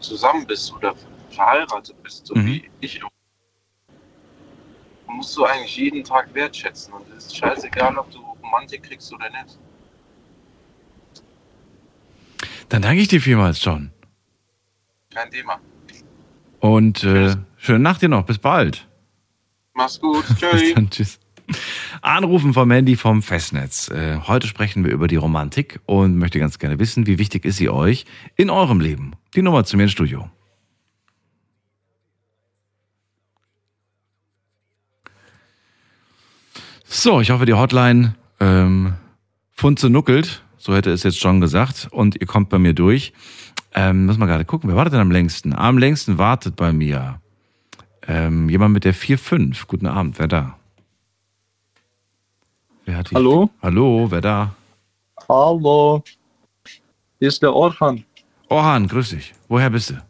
[0.00, 0.94] zusammen bist oder
[1.30, 2.46] verheiratet bist, so Mhm.
[2.46, 3.00] wie ich,
[5.08, 6.92] musst du eigentlich jeden Tag wertschätzen.
[6.92, 9.58] Und es ist scheißegal, ob du Romantik kriegst oder nicht.
[12.68, 13.90] Dann danke ich dir vielmals, John.
[15.12, 15.58] Kein Thema.
[16.60, 18.24] Und äh, schöne Nacht dir noch.
[18.24, 18.86] Bis bald.
[19.74, 20.24] Mach's gut.
[20.38, 20.74] Tschüss.
[20.74, 21.18] dann, tschüss.
[22.02, 23.88] Anrufen vom Handy vom Festnetz.
[23.88, 27.56] Äh, heute sprechen wir über die Romantik und möchte ganz gerne wissen, wie wichtig ist
[27.56, 28.04] sie euch
[28.36, 29.12] in eurem Leben?
[29.34, 30.28] Die Nummer zu mir ins Studio.
[36.90, 38.94] So, ich hoffe, die Hotline ähm,
[39.52, 40.42] Funze nuckelt.
[40.56, 41.86] So hätte es jetzt schon gesagt.
[41.90, 43.12] Und ihr kommt bei mir durch.
[43.74, 45.54] Ähm, muss mal gerade gucken, wer wartet denn am längsten?
[45.54, 47.20] Am längsten wartet bei mir
[48.06, 49.66] ähm, jemand mit der 4-5.
[49.66, 50.56] Guten Abend, wer da?
[52.86, 53.50] Wer hat die Hallo?
[53.60, 54.54] Hallo, wer da?
[55.28, 56.02] Hallo.
[57.18, 58.02] Hier ist der Orhan.
[58.48, 59.34] Orhan, grüß dich.
[59.46, 60.02] Woher bist du?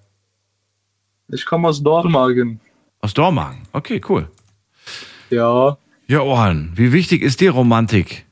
[1.30, 2.60] Ich komme aus Dormagen.
[3.00, 3.62] Aus Dormagen.
[3.72, 4.30] Okay, cool.
[5.28, 5.76] Ja,
[6.10, 8.24] Ja, Orhan, wie wichtig ist dir Romantik?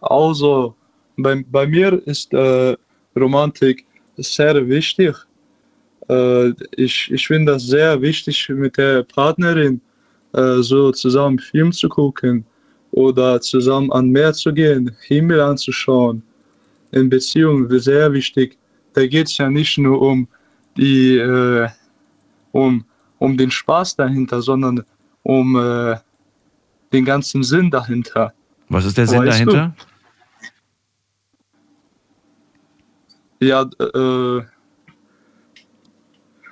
[0.00, 0.74] also
[1.16, 2.76] bei, bei mir ist äh,
[3.16, 5.14] Romantik sehr wichtig.
[6.08, 9.80] Äh, ich ich finde das sehr wichtig, mit der Partnerin
[10.32, 12.44] äh, so zusammen Film zu gucken
[12.92, 16.22] oder zusammen an Meer zu gehen, Himmel anzuschauen.
[16.92, 18.58] In Beziehung sehr wichtig.
[18.94, 20.26] Da geht es ja nicht nur um
[20.76, 21.68] die äh,
[22.52, 22.84] um,
[23.18, 24.84] um den Spaß dahinter, sondern
[25.22, 25.96] um äh,
[26.92, 28.32] den ganzen Sinn dahinter.
[28.68, 29.44] Was ist der Sinn Weißt du?
[29.46, 29.74] dahinter?
[33.40, 34.42] Ja, äh,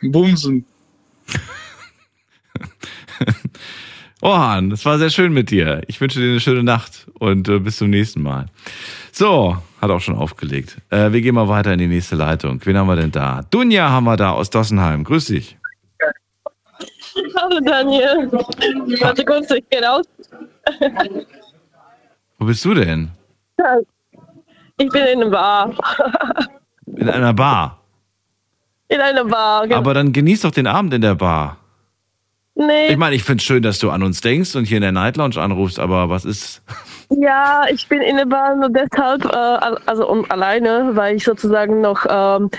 [0.03, 0.65] Bumsen.
[4.21, 5.83] Orhan, es war sehr schön mit dir.
[5.87, 8.47] Ich wünsche dir eine schöne Nacht und äh, bis zum nächsten Mal.
[9.13, 10.79] So, hat auch schon aufgelegt.
[10.91, 12.61] Äh, wir gehen mal weiter in die nächste Leitung.
[12.65, 13.43] Wen haben wir denn da?
[13.51, 15.05] Dunja haben wir da aus Dossenheim.
[15.05, 15.58] Grüß dich.
[17.41, 18.31] Hallo Daniel.
[19.01, 20.05] Warte kurz, ich gehe raus.
[22.39, 23.11] Wo bist du denn?
[24.79, 25.75] Ich bin in einer Bar.
[26.87, 27.81] In einer Bar.
[28.89, 29.77] In einer Bar, genau.
[29.79, 31.59] Aber dann genieß doch den Abend in der Bar.
[32.55, 34.83] nee, Ich meine, ich finde es schön, dass du an uns denkst und hier in
[34.83, 36.63] der Night Lounge anrufst, aber was ist.
[37.11, 41.25] ja, ich bin in der Bar nur deshalb, äh, al- also um, alleine, weil ich
[41.25, 42.51] sozusagen noch ähm,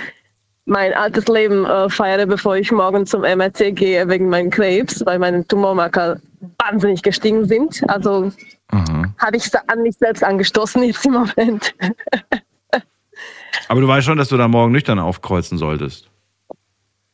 [0.66, 5.20] mein altes Leben äh, feiere, bevor ich morgen zum MRT gehe wegen meinem Krebs, weil
[5.20, 6.20] meine Tumormarker
[6.58, 7.82] wahnsinnig gestiegen sind.
[7.90, 8.32] Also
[8.70, 9.14] Aha.
[9.18, 11.74] habe ich es an mich selbst angestoßen jetzt im Moment.
[13.68, 16.09] Aber du weißt schon, dass du da morgen nüchtern aufkreuzen solltest.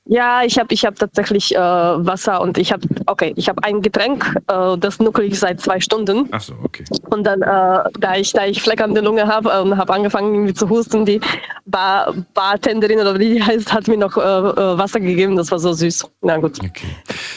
[0.08, 3.82] Ja, ich habe ich hab tatsächlich äh, Wasser und ich habe, okay, ich habe ein
[3.82, 6.30] Getränk, äh, das nuckel ich seit zwei Stunden.
[6.32, 6.84] Ach so, okay.
[7.10, 10.54] Und dann, äh, da ich, da ich fleckernde Lunge habe äh, und habe angefangen irgendwie
[10.54, 11.20] zu husten, die
[11.66, 15.36] Bar, Bartenderin oder wie die heißt, hat mir noch äh, äh, Wasser gegeben.
[15.38, 16.08] Das war so süß.
[16.22, 16.60] Na gut.
[16.60, 16.86] Okay.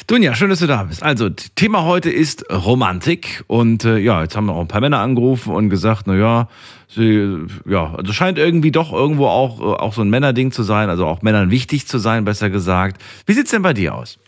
[0.06, 1.02] Dunja, schön, dass du da bist.
[1.02, 3.44] Also, Thema heute ist Romantik.
[3.46, 6.48] Und ja, jetzt haben auch ein paar Männer angerufen und gesagt, na ja,
[6.88, 10.90] sie, ja, also scheint irgendwie doch irgendwo auch, äh, auch so ein Männerding zu sein,
[10.90, 13.00] also auch Männern wichtig zu sein, besser gesagt.
[13.26, 14.18] Wie sieht's denn bei dir aus?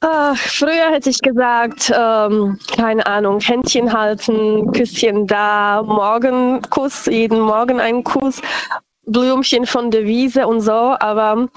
[0.00, 7.80] Ah, früher hätte ich gesagt, ähm, keine Ahnung, Händchen halten, Küsschen da, Morgenkuss, jeden Morgen
[7.80, 8.42] einen Kuss,
[9.06, 10.96] Blümchen von der Wiese und so.
[11.00, 11.48] Aber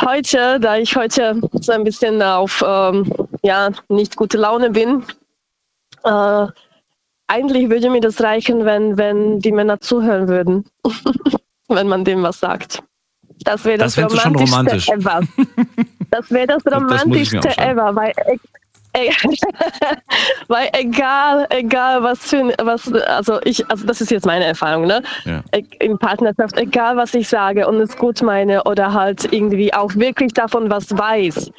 [0.00, 3.10] heute, da ich heute so ein bisschen auf ähm,
[3.42, 5.04] ja, nicht gute Laune bin.
[6.04, 6.46] Äh,
[7.30, 10.64] eigentlich würde mir das reichen, wenn, wenn die Männer zuhören würden,
[11.68, 12.82] wenn man dem was sagt.
[13.44, 14.88] Das wäre das, Das romantischste romantisch.
[14.88, 15.20] ever.
[16.10, 17.72] Das wäre das Das romantischste aufschreiben.
[17.78, 18.12] ever, weil,
[18.96, 19.10] e-
[20.48, 24.86] weil egal, egal was für ein- was, also ich, also das ist jetzt meine Erfahrung,
[24.86, 25.02] ne?
[25.24, 25.42] Ja.
[25.52, 29.94] E- In Partnerschaft, egal was ich sage und es gut meine oder halt irgendwie auch
[29.94, 31.50] wirklich davon was weiß,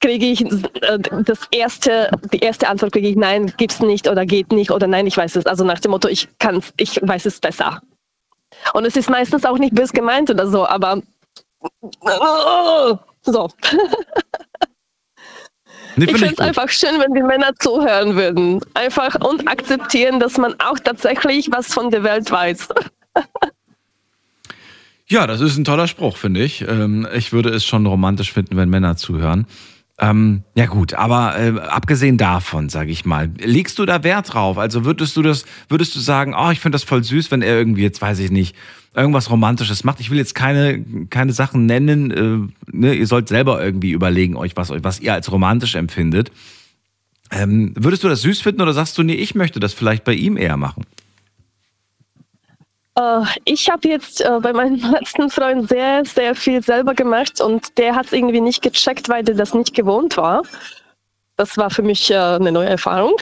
[0.00, 4.52] kriege ich äh, das erste, die erste Antwort kriege ich, nein, gibt's nicht oder geht
[4.52, 5.46] nicht oder nein, ich weiß es.
[5.46, 7.82] Also nach dem Motto, ich kann's, ich weiß es besser.
[8.72, 11.02] Und es ist meistens auch nicht bös gemeint oder so, aber
[13.22, 13.48] so.
[15.96, 18.60] Nee, Ich finde es einfach schön, wenn die Männer zuhören würden.
[18.74, 22.68] Einfach und akzeptieren, dass man auch tatsächlich was von der Welt weiß.
[25.06, 26.60] Ja, das ist ein toller Spruch, finde ich.
[26.62, 29.46] Ähm, ich würde es schon romantisch finden, wenn Männer zuhören.
[30.00, 34.56] Ähm, ja gut, aber äh, abgesehen davon, sage ich mal, legst du da Wert drauf?
[34.56, 37.58] Also würdest du das, würdest du sagen, oh, ich finde das voll süß, wenn er
[37.58, 38.54] irgendwie jetzt, weiß ich nicht,
[38.94, 39.98] irgendwas Romantisches macht.
[39.98, 42.10] Ich will jetzt keine, keine Sachen nennen.
[42.10, 42.94] Äh, ne?
[42.94, 46.30] Ihr sollt selber irgendwie überlegen euch, was, was ihr als romantisch empfindet.
[47.30, 50.14] Ähm, würdest du das süß finden oder sagst du, nee, ich möchte das vielleicht bei
[50.14, 50.84] ihm eher machen?
[52.98, 57.78] Äh, ich habe jetzt äh, bei meinem letzten Freund sehr, sehr viel selber gemacht und
[57.78, 60.42] der hat es irgendwie nicht gecheckt, weil der das nicht gewohnt war.
[61.36, 63.14] Das war für mich äh, eine neue Erfahrung.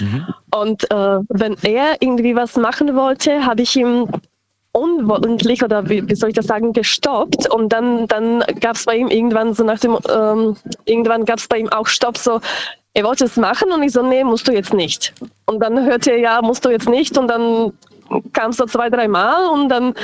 [0.54, 4.08] Und äh, wenn er irgendwie was machen wollte, habe ich ihm
[4.72, 7.52] unwollentlich oder wie, wie soll ich das sagen, gestoppt.
[7.52, 11.48] Und dann, dann gab es bei ihm irgendwann so nach dem, ähm, irgendwann gab es
[11.48, 12.40] bei ihm auch Stopp, so,
[12.94, 15.12] er wollte es machen und ich so, nee, musst du jetzt nicht.
[15.44, 17.18] Und dann hörte er, ja, musst du jetzt nicht.
[17.18, 17.74] Und dann
[18.32, 19.94] kam es so zwei, drei Mal und dann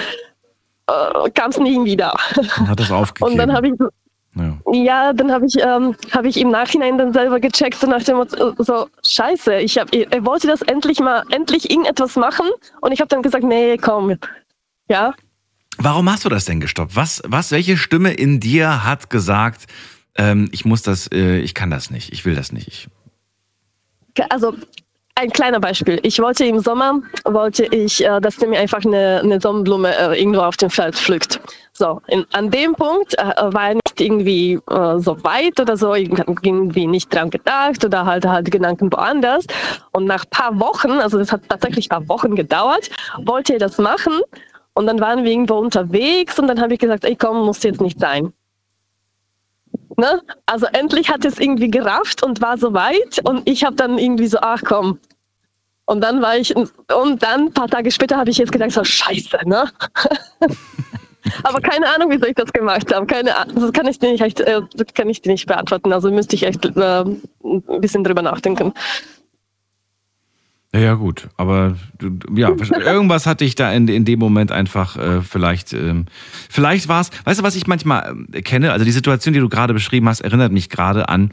[0.87, 2.15] äh, kam es nie wieder.
[2.57, 3.33] Dann hat das aufgegeben.
[3.33, 3.75] Und dann habe ich
[4.37, 4.59] ja.
[4.73, 8.17] ja, dann habe ich, ähm, hab ich im Nachhinein dann selber gecheckt, so nach dem
[8.17, 12.47] Motto, so, scheiße, ich hab, er wollte das endlich mal, endlich irgendetwas machen
[12.81, 14.17] und ich habe dann gesagt, nee, komm,
[14.89, 15.15] ja.
[15.79, 16.97] Warum hast du das denn gestoppt?
[16.97, 19.67] Was, was, welche Stimme in dir hat gesagt,
[20.17, 22.69] ähm, ich muss das, äh, ich kann das nicht, ich will das nicht.
[22.69, 22.89] Ich,
[24.31, 24.55] Also
[25.17, 26.01] ein kleiner Beispiel.
[26.03, 30.21] Ich wollte im Sommer, wollte ich, äh, dass der mir einfach eine, eine Sonnenblume äh,
[30.21, 31.41] irgendwo auf dem Feld pflückt.
[31.73, 35.95] So, in, an dem Punkt äh, war er nicht irgendwie äh, so weit oder so,
[35.95, 39.47] irgendwie nicht dran gedacht oder halt halt Gedanken woanders.
[39.93, 42.91] Und nach paar Wochen, also das hat tatsächlich paar Wochen gedauert,
[43.25, 44.21] wollte er das machen.
[44.75, 47.81] Und dann waren wir irgendwo unterwegs und dann habe ich gesagt, ey komm, muss jetzt
[47.81, 48.33] nicht sein.
[49.97, 50.21] Ne?
[50.47, 54.39] Also endlich hat es irgendwie gerafft und war soweit und ich habe dann irgendwie so,
[54.41, 54.99] ach komm.
[55.87, 56.73] Und dann war ich, und
[57.23, 59.71] dann ein paar Tage später habe ich jetzt gedacht, so scheiße, ne?
[61.43, 63.07] Aber keine Ahnung, wieso ich das gemacht habe.
[63.07, 64.61] Keine Ahnung, das kann ich dir nicht, echt, äh,
[64.95, 65.93] kann ich dir nicht beantworten.
[65.93, 67.23] Also müsste ich echt äh, ein
[67.81, 68.73] bisschen drüber nachdenken.
[70.75, 71.77] Ja, ja, gut, aber
[72.35, 72.49] ja,
[72.85, 76.07] irgendwas hatte ich da in, in dem Moment einfach äh, vielleicht, ähm,
[76.51, 78.73] vielleicht war es, weißt du, was ich manchmal ähm, kenne?
[78.73, 81.31] Also die Situation, die du gerade beschrieben hast, erinnert mich gerade an,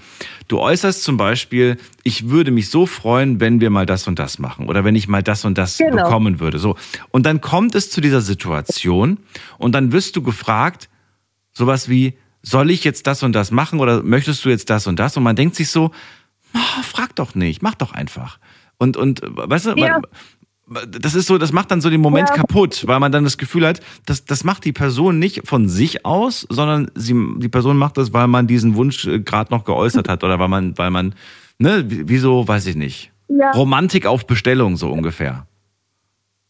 [0.48, 4.38] du äußerst zum Beispiel, ich würde mich so freuen, wenn wir mal das und das
[4.38, 6.04] machen oder wenn ich mal das und das Genau.
[6.04, 6.60] bekommen würde.
[6.60, 6.76] So.
[7.10, 9.18] Und dann kommt es zu dieser Situation
[9.58, 10.88] und dann wirst du gefragt,
[11.52, 15.00] sowas wie, soll ich jetzt das und das machen oder möchtest du jetzt das und
[15.00, 15.18] das?
[15.18, 15.92] Und man denkt sich so,
[16.54, 18.38] ah, frag doch nicht, mach doch einfach.
[18.82, 20.02] Und, und weißt du, Ja.
[20.66, 22.36] man, das ist so, das macht dann so den Moment Ja.
[22.36, 26.04] kaputt, weil man dann das Gefühl hat, das, das macht die Person nicht von sich
[26.04, 30.24] aus, sondern sie, die Person macht das, weil man diesen Wunsch gerade noch geäußert hat
[30.24, 31.14] oder weil man, weil man,
[31.60, 33.12] ne, wie- wieso, weiß ich nicht.
[33.28, 33.52] Ja.
[33.52, 35.46] Romantik auf Bestellung, so ungefähr.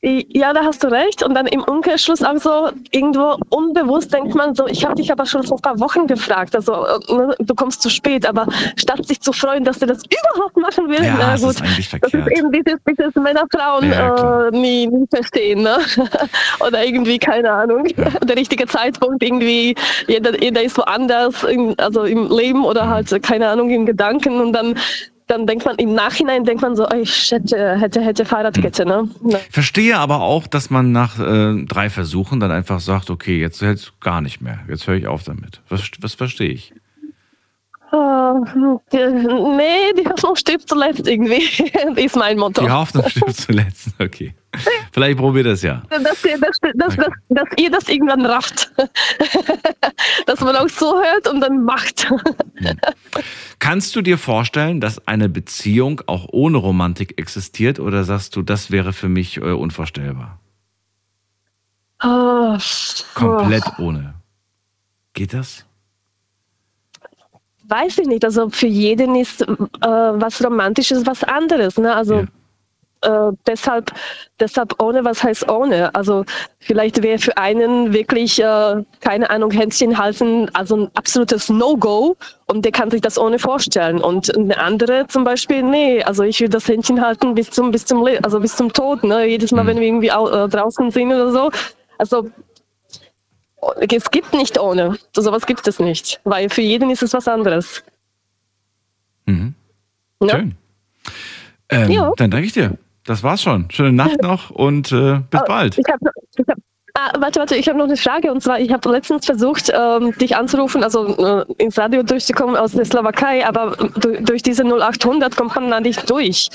[0.04, 1.22] Ja, da hast du recht.
[1.22, 5.28] Und dann im Umkehrschluss auch so irgendwo unbewusst denkt man so, ich habe dich aber
[5.28, 6.56] schon vor ein paar Wochen gefragt.
[6.56, 10.02] Also äh, ne, du kommst zu spät, aber statt sich zu freuen, dass du das
[10.34, 13.92] überhaupt machen willst, Ja, na das gut, ist eigentlich das ist eben dieses, dieses Männer-Frauen
[13.92, 15.62] Ja, äh, nie, nie verstehen.
[15.62, 15.78] Ne?
[16.66, 17.84] Oder irgendwie, keine Ahnung,
[18.24, 19.76] der richtige Zeitpunkt, irgendwie,
[20.08, 22.90] jeder, jeder ist woanders, in, also im Leben oder Mhm.
[22.90, 24.76] halt, keine Ahnung, in Gedanken und dann
[25.32, 29.10] dann denkt man im Nachhinein denkt man so, ey, shit, äh, hätte, hätte Fahrradkette, ne?
[29.50, 34.00] Verstehe aber auch, dass man nach äh, drei Versuchen dann einfach sagt, okay, jetzt jetzt
[34.02, 34.60] gar nicht mehr.
[34.68, 35.62] Jetzt höre ich auf damit.
[35.70, 36.74] Was, was verstehe ich?
[37.92, 38.36] Ah,
[38.92, 41.44] die, nee, die Hoffnung stirbt zuletzt irgendwie,
[41.96, 42.62] ist mein Motto.
[42.62, 43.90] Die Hoffnung stirbt zuletzt.
[44.00, 44.34] Okay.
[44.92, 45.84] Vielleicht probier das ja.
[45.90, 48.72] Dass, ihr- dass, dass, dass, dass ihr das irgendwann rafft.
[50.26, 52.12] dass man auch so hört und dann macht.
[53.60, 58.72] Kannst du dir vorstellen, dass eine Beziehung auch ohne Romantik existiert oder sagst du, das
[58.72, 60.40] wäre für mich äh, unvorstellbar?
[62.00, 62.58] Ah,
[63.14, 64.16] Komplett ohne.
[65.14, 65.66] Geht das?
[67.68, 68.26] weiß ich nicht.
[68.26, 71.78] Also für jeden ist äh, was Romantisches was anderes.
[71.78, 71.96] Ne?
[71.96, 72.26] Also
[73.02, 73.92] äh, deshalb,
[74.40, 75.94] deshalb ohne, was heißt ohne?
[75.96, 76.26] Also
[76.60, 82.16] vielleicht wäre für einen wirklich, äh, keine Ahnung, Händchen halten, also ein absolutes No-Go
[82.48, 84.00] und der kann sich das ohne vorstellen.
[84.02, 87.86] Und eine andere zum Beispiel, nee, also ich will das Händchen halten bis zum, bis
[87.86, 89.26] zum, also bis zum Tod, ne?
[89.26, 91.52] jedes Mal, wenn wir irgendwie äh, draußen sind oder so.
[91.98, 92.30] Also
[93.80, 94.98] es gibt nicht ohne.
[95.16, 97.84] Sowas gibt es nicht, weil für jeden ist es was anderes.
[99.26, 99.54] Mhm.
[100.30, 100.56] Schön.
[101.70, 102.12] Ähm, Ja.
[102.18, 102.78] Dann danke ich dir.
[103.06, 103.70] Das war's schon.
[103.72, 105.78] Schöne Nacht noch und äh, bis Oh, bald.
[105.78, 106.00] Ich hab,
[106.38, 106.58] ich hab,
[106.94, 108.32] ah, warte, warte, ich habe noch eine Frage.
[108.32, 112.74] Und zwar, ich habe letztens versucht, ähm, dich anzurufen, also äh, ins Radio durchzukommen aus
[112.74, 116.50] der Slowakei, aber du, durch diese 0800 kommt man da nicht durch.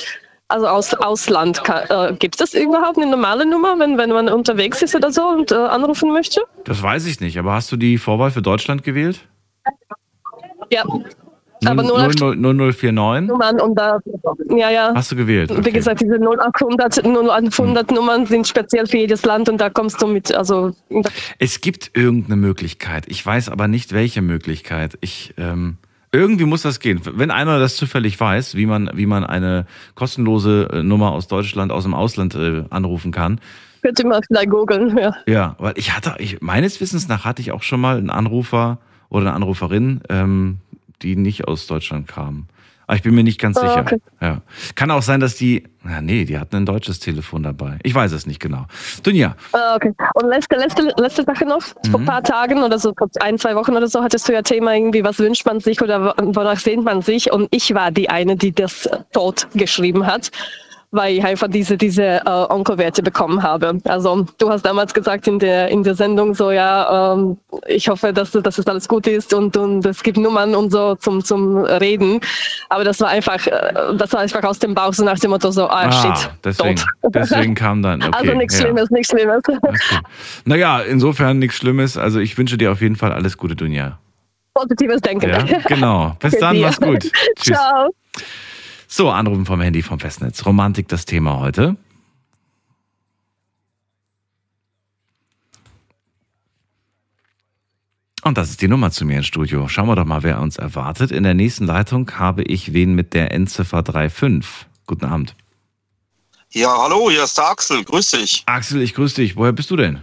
[0.49, 1.61] Also aus Ausland.
[1.89, 5.51] Äh, Gibt es überhaupt eine normale Nummer, wenn, wenn man unterwegs ist oder so und
[5.51, 6.41] äh, anrufen möchte?
[6.65, 9.27] Das weiß ich nicht, aber hast du die Vorwahl für Deutschland gewählt?
[10.71, 10.85] Ja.
[11.65, 13.29] Aber 0800 00, 0049?
[13.29, 13.99] Nummern und da,
[14.51, 14.93] ja, ja.
[14.95, 15.51] Hast du gewählt?
[15.51, 15.73] Wie Okay.
[15.73, 20.35] gesagt, diese 0800, 0800 Nummern sind speziell für jedes Land und da kommst du mit,
[20.35, 20.73] also
[21.39, 23.05] Es gibt irgendeine Möglichkeit.
[23.09, 24.99] Ich weiß aber nicht, welche Möglichkeit.
[25.01, 25.79] Ich, ähm,
[26.13, 27.01] irgendwie muss das gehen.
[27.05, 31.73] Wenn einer das zufällig weiß, wie man, wie man eine kostenlose äh, Nummer aus Deutschland,
[31.73, 33.41] aus dem Ausland äh, anrufen kann.
[33.83, 35.15] könnte man vielleicht googeln, ja.
[35.27, 38.79] Ja, weil ich hatte, ich, meines Wissens nach hatte ich auch schon mal einen Anrufer
[39.09, 40.59] oder eine Anruferin, ähm,
[41.03, 42.47] die nicht aus Deutschland kam.
[42.89, 43.81] Aber ich bin mir nicht ganz Ah, sicher.
[43.81, 43.97] okay.
[44.21, 44.43] Ja.
[44.77, 47.79] Kann auch sein, dass die, na nee, die hatten ein deutsches Telefon dabei.
[47.83, 48.67] Ich weiß es nicht genau.
[49.03, 49.93] Dunja, Ah, okay.
[50.15, 51.63] Und letzte, letzte, letzte Sache noch.
[51.91, 54.43] Vor ein paar Tagen oder so, vor ein, zwei Wochen oder so, hattest du ja
[54.43, 57.33] Thema irgendwie, was wünscht man sich oder wonach sehnt man sich?
[57.33, 60.31] Und ich war die eine, die das tot geschrieben hat,
[60.97, 63.79] weil ich einfach diese, diese äh, Onkelwerte bekommen habe.
[63.85, 67.37] Also du hast damals gesagt in der, in der Sendung so, ja, ähm,
[67.67, 70.95] ich hoffe, dass, dass es alles gut ist und, und es gibt Nummern und so
[70.97, 72.21] zum, zum Reden.
[72.71, 75.51] Aber das war einfach, äh, das war einfach aus dem Bauch so nach dem Motto
[75.51, 77.15] so, ah, shit, deswegen, tot.
[77.15, 78.03] deswegen kam dann.
[78.07, 78.67] Okay, also nichts ja.
[78.67, 79.43] Schlimmes, nichts Schlimmes.
[80.45, 81.97] Naja, insofern nichts Schlimmes.
[81.97, 83.99] Also ich wünsche dir auf jeden Fall alles Gute, Dunja.
[84.57, 85.29] Positives Denken.
[85.29, 86.17] Ja, genau.
[86.21, 87.11] Bis dann, mach's gut.
[87.37, 87.57] Tschüss.
[87.57, 87.91] Ciao.
[88.97, 90.47] So, anrufen vom Handy vom Festnetz.
[90.47, 91.77] Romantik das Thema heute.
[98.23, 99.69] Und das ist die Nummer zu mir ins Studio.
[99.69, 101.11] Schauen wir doch mal, wer uns erwartet.
[101.11, 104.67] In der nächsten Leitung habe ich wen mit der Endziffer 35.
[104.87, 105.37] Guten Abend.
[106.53, 107.85] Ja, hallo, hier ist der Axel.
[107.85, 108.45] Grüß dich.
[108.47, 109.37] Axel, ich grüße dich.
[109.37, 110.01] Woher bist du denn?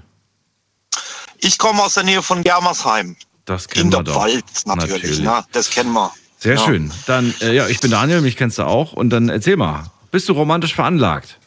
[1.40, 3.16] Ich komme aus der Nähe von Germersheim.
[3.46, 4.22] Das kennen In wir der doch.
[4.22, 4.94] Pfalz natürlich.
[5.02, 5.20] Natürlich.
[5.22, 5.44] Ne?
[5.52, 6.14] Das kennen wir.
[6.44, 6.66] Sehr Ja.
[6.66, 6.92] schön.
[7.06, 8.92] Dann, äh, ja, ich bin Daniel, mich kennst du auch.
[8.92, 11.40] Und dann erzähl mal, bist du romantisch veranlagt?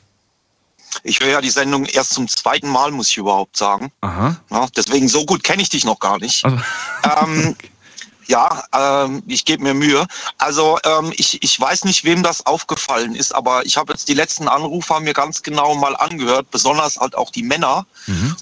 [1.02, 3.92] Ich höre ja die Sendung erst zum zweiten Mal, muss ich überhaupt sagen.
[4.00, 4.36] Aha.
[4.50, 6.46] Ja, deswegen so gut kenne ich dich noch gar nicht.
[6.46, 6.58] Also,
[7.22, 7.54] Ähm,
[8.26, 10.06] ja, ähm, ich gebe mir Mühe.
[10.38, 14.14] Also ähm, ich, ich weiß nicht, wem das aufgefallen ist, aber ich habe jetzt die
[14.14, 17.84] letzten Anrufer mir ganz genau mal angehört, besonders halt auch die Männer.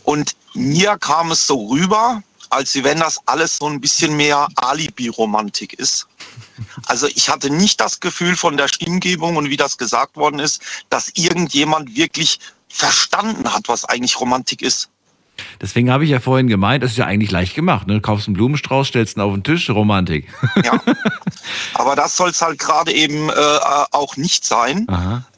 [0.04, 2.22] Und mir kam es so rüber,
[2.54, 6.06] als wenn das alles so ein bisschen mehr Alibi-Romantik ist.
[6.86, 10.62] Also ich hatte nicht das Gefühl von der Stimmgebung und wie das gesagt worden ist,
[10.88, 12.38] dass irgendjemand wirklich
[12.68, 14.88] verstanden hat, was eigentlich Romantik ist.
[15.60, 17.86] Deswegen habe ich ja vorhin gemeint, das ist ja eigentlich leicht gemacht.
[17.86, 17.94] Ne?
[17.94, 20.28] Du kaufst einen Blumenstrauß, stellst ihn auf den Tisch, Romantik.
[20.62, 20.80] Ja.
[21.74, 23.58] Aber das soll es halt gerade eben äh,
[23.90, 24.86] auch nicht sein.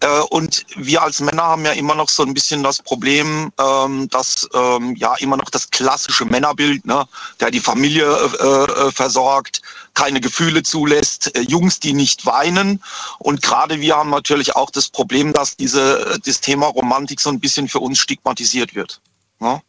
[0.00, 4.08] Äh, und wir als Männer haben ja immer noch so ein bisschen das Problem, ähm,
[4.10, 7.06] dass ähm, ja immer noch das klassische Männerbild, ne,
[7.40, 9.62] der die Familie äh, äh, versorgt,
[9.94, 12.82] keine Gefühle zulässt, äh, Jungs, die nicht weinen.
[13.18, 17.40] Und gerade wir haben natürlich auch das Problem, dass diese das Thema Romantik so ein
[17.40, 19.00] bisschen für uns stigmatisiert wird.
[19.40, 19.60] Ja.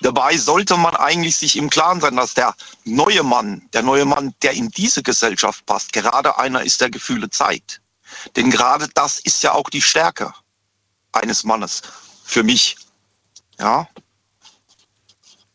[0.00, 2.54] Dabei sollte man eigentlich sich im Klaren sein, dass der
[2.84, 7.30] neue Mann, der neue Mann, der in diese Gesellschaft passt, gerade einer ist, der Gefühle
[7.30, 7.80] zeigt.
[8.36, 10.32] Denn gerade das ist ja auch die Stärke
[11.12, 11.82] eines Mannes.
[12.24, 12.76] Für mich.
[13.58, 13.88] Ja.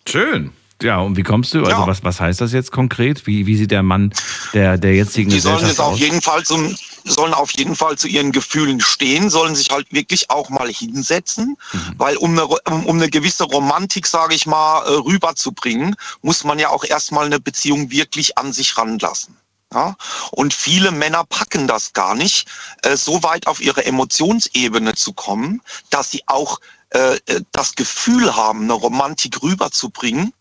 [0.08, 0.54] Schön.
[0.82, 1.60] Ja, und wie kommst du?
[1.60, 1.88] Also Ja.
[1.88, 3.28] was, was heißt das jetzt konkret?
[3.28, 4.14] Wie, wie sieht der Mann
[4.54, 6.00] der, der jetzigen Die sollen Gesellschaft jetzt auf aus?
[6.00, 10.30] jeden Fall zum, sollen auf jeden Fall zu ihren Gefühlen stehen, sollen sich halt wirklich
[10.30, 11.80] auch mal hinsetzen, Mhm.
[11.98, 16.70] weil um eine, um, eine gewisse Romantik, sage ich mal, äh, rüberzubringen, muss man ja
[16.70, 19.36] auch erstmal eine Beziehung wirklich an sich ranlassen.
[19.74, 19.98] Ja?
[20.32, 22.48] Und viele Männer packen das gar nicht,
[22.84, 26.60] äh, so weit auf ihre Emotionsebene zu kommen, dass sie auch
[26.92, 27.20] äh,
[27.52, 30.34] das Gefühl haben, eine Romantik rüberzubringen,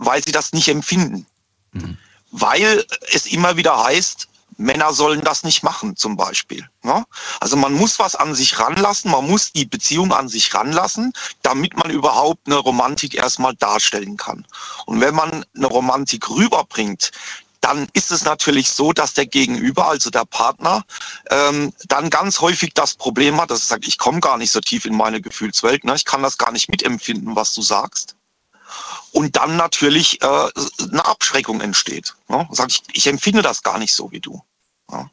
[0.00, 1.26] weil sie das nicht empfinden.
[2.32, 6.68] Weil es immer wieder heißt, Männer sollen das nicht machen, zum Beispiel.
[6.82, 7.04] Ne?
[7.40, 11.76] Also man muss was an sich ranlassen, man muss die Beziehung an sich ranlassen, damit
[11.76, 14.46] man überhaupt eine Romantik erstmal darstellen kann.
[14.86, 17.12] Und wenn man eine Romantik rüberbringt,
[17.60, 20.82] dann ist es natürlich so, dass der Gegenüber, also der Partner,
[21.30, 24.60] ähm, dann ganz häufig das Problem hat, dass er sagt, ich komme gar nicht so
[24.60, 25.94] tief in meine Gefühlswelt, ne?
[25.94, 28.16] ich kann das gar nicht mitempfinden, was du sagst.
[29.12, 32.14] Und dann natürlich äh, eine Abschreckung entsteht.
[32.28, 32.48] Ne?
[32.52, 34.42] Sag ich, ich empfinde das gar nicht so wie du.
[34.90, 35.10] Ja?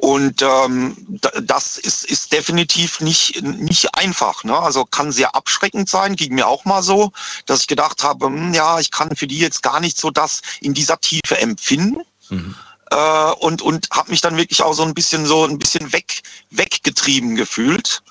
[0.00, 0.96] Und ähm,
[1.42, 4.44] das ist, ist definitiv nicht, nicht einfach.
[4.44, 4.58] Ne?
[4.58, 7.12] Also kann sehr abschreckend sein, ging mir auch mal so,
[7.44, 10.40] dass ich gedacht habe, hm, ja, ich kann für die jetzt gar nicht so das
[10.60, 12.00] in dieser Tiefe empfinden.
[12.30, 12.56] Mhm.
[12.90, 16.22] Äh, und und habe mich dann wirklich auch so ein bisschen so ein bisschen weg
[16.48, 18.02] weggetrieben gefühlt.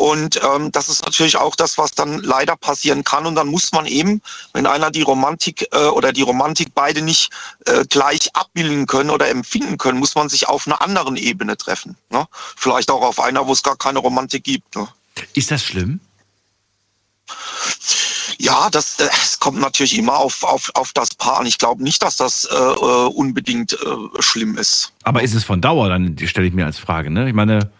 [0.00, 3.26] Und ähm, das ist natürlich auch das, was dann leider passieren kann.
[3.26, 4.22] Und dann muss man eben,
[4.54, 7.28] wenn einer die Romantik äh, oder die Romantik beide nicht
[7.66, 11.98] äh, gleich abbilden können oder empfinden können, muss man sich auf einer anderen Ebene treffen.
[12.08, 12.26] Ne?
[12.32, 14.74] Vielleicht auch auf einer, wo es gar keine Romantik gibt.
[14.74, 14.88] Ne?
[15.34, 16.00] Ist das schlimm?
[18.38, 21.46] Ja, das, das kommt natürlich immer auf, auf, auf das Paar an.
[21.46, 24.94] Ich glaube nicht, dass das äh, äh, unbedingt äh, schlimm ist.
[25.02, 27.10] Aber ist es von Dauer, dann stelle ich mir als Frage.
[27.10, 27.28] Ne?
[27.28, 27.70] Ich meine,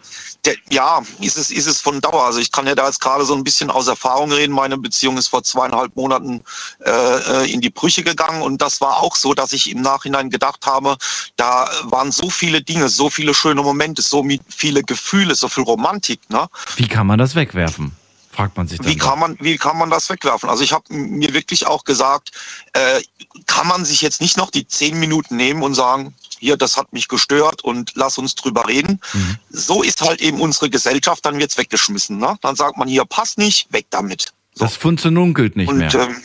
[0.44, 2.24] der, ja, ist es, ist es von Dauer.
[2.24, 4.52] Also ich kann ja da jetzt gerade so ein bisschen aus Erfahrung reden.
[4.52, 6.42] Meine Beziehung ist vor zweieinhalb Monaten
[6.84, 10.30] äh, äh, in die Brüche gegangen und das war auch so, dass ich im Nachhinein
[10.30, 10.96] gedacht habe,
[11.36, 16.20] da waren so viele Dinge, so viele schöne Momente, so viele Gefühle, so viel Romantik.
[16.30, 16.48] Ne?
[16.76, 17.92] Wie kann man das wegwerfen?
[18.32, 20.48] Fragt man sich dann wie kann man wie kann man das wegwerfen?
[20.48, 22.30] Also ich habe mir wirklich auch gesagt,
[22.74, 23.02] äh,
[23.46, 26.92] kann man sich jetzt nicht noch die zehn Minuten nehmen und sagen, hier, das hat
[26.92, 29.00] mich gestört und lass uns drüber reden.
[29.12, 29.36] Mhm.
[29.50, 32.18] So ist halt eben unsere Gesellschaft, dann wird's weggeschmissen.
[32.18, 32.36] Ne?
[32.40, 34.32] Dann sagt man hier, passt nicht, weg damit.
[34.54, 34.64] So.
[34.64, 35.94] Das funktioniert nicht und, mehr.
[35.94, 36.16] Ähm,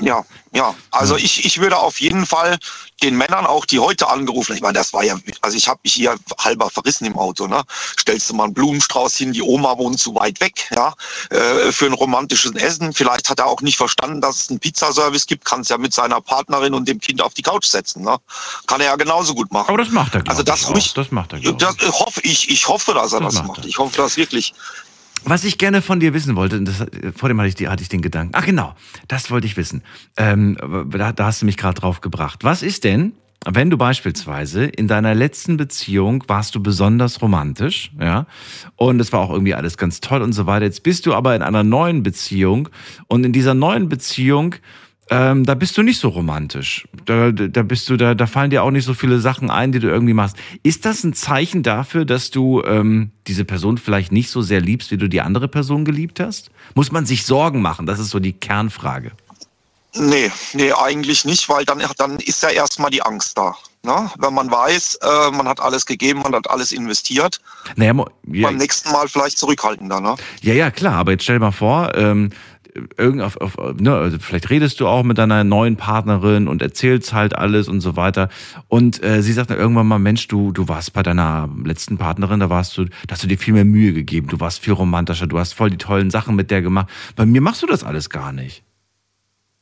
[0.00, 0.74] ja, ja.
[0.90, 1.16] Also.
[1.16, 2.58] Ich, ich würde auf jeden Fall
[3.02, 5.92] den Männern auch, die heute angerufen, ich meine, das war ja, also ich habe mich
[5.92, 7.62] hier halber verrissen im Auto, ne?
[7.98, 10.94] Stellst du mal einen Blumenstrauß hin, die Oma wohnt zu weit weg, ja,
[11.30, 12.92] äh, für ein romantisches Essen.
[12.92, 15.92] Vielleicht hat er auch nicht verstanden, dass es einen Pizzaservice gibt, kann es ja mit
[15.92, 18.16] seiner Partnerin und dem Kind auf die Couch setzen, ne?
[18.66, 19.68] Kann er ja genauso gut machen.
[19.68, 22.94] Aber das macht er, Also das, ruhig, das macht er, das hoffe ich, ich hoffe,
[22.94, 23.58] dass er das, das macht.
[23.58, 23.66] Er.
[23.66, 24.54] Ich hoffe das wirklich.
[25.24, 26.84] Was ich gerne von dir wissen wollte, das,
[27.16, 28.32] vor dem hatte ich, hatte ich den Gedanken.
[28.34, 28.74] Ach genau,
[29.08, 29.82] das wollte ich wissen.
[30.16, 30.56] Ähm,
[30.90, 32.44] da, da hast du mich gerade drauf gebracht.
[32.44, 33.12] Was ist denn,
[33.46, 38.26] wenn du beispielsweise in deiner letzten Beziehung warst du besonders romantisch, ja,
[38.76, 40.64] und es war auch irgendwie alles ganz toll und so weiter.
[40.64, 42.68] Jetzt bist du aber in einer neuen Beziehung
[43.06, 44.54] und in dieser neuen Beziehung
[45.10, 46.88] ähm, da bist du nicht so romantisch.
[47.04, 49.78] Da, da bist du, da, da fallen dir auch nicht so viele Sachen ein, die
[49.78, 50.36] du irgendwie machst.
[50.62, 54.90] Ist das ein Zeichen dafür, dass du ähm, diese Person vielleicht nicht so sehr liebst,
[54.90, 56.50] wie du die andere Person geliebt hast?
[56.74, 57.86] Muss man sich Sorgen machen?
[57.86, 59.12] Das ist so die Kernfrage.
[59.96, 63.54] Nee, nee, eigentlich nicht, weil dann, dann ist ja erstmal die Angst da.
[63.84, 64.10] Ne?
[64.18, 67.40] Wenn man weiß, äh, man hat alles gegeben, man hat alles investiert.
[67.76, 67.92] Naja,
[68.26, 70.16] ja, beim nächsten Mal vielleicht zurückhaltender, ne?
[70.40, 72.30] Ja, ja, klar, aber jetzt stell dir mal vor, ähm,
[72.96, 77.12] irgend auf, auf, ne, also vielleicht redest du auch mit deiner neuen Partnerin und erzählst
[77.12, 78.28] halt alles und so weiter.
[78.68, 82.40] Und äh, sie sagt dann irgendwann mal, Mensch, du, du warst bei deiner letzten Partnerin,
[82.40, 85.26] da warst du, da hast du dir viel mehr Mühe gegeben, du warst viel romantischer,
[85.26, 86.88] du hast voll die tollen Sachen mit der gemacht.
[87.16, 88.64] Bei mir machst du das alles gar nicht.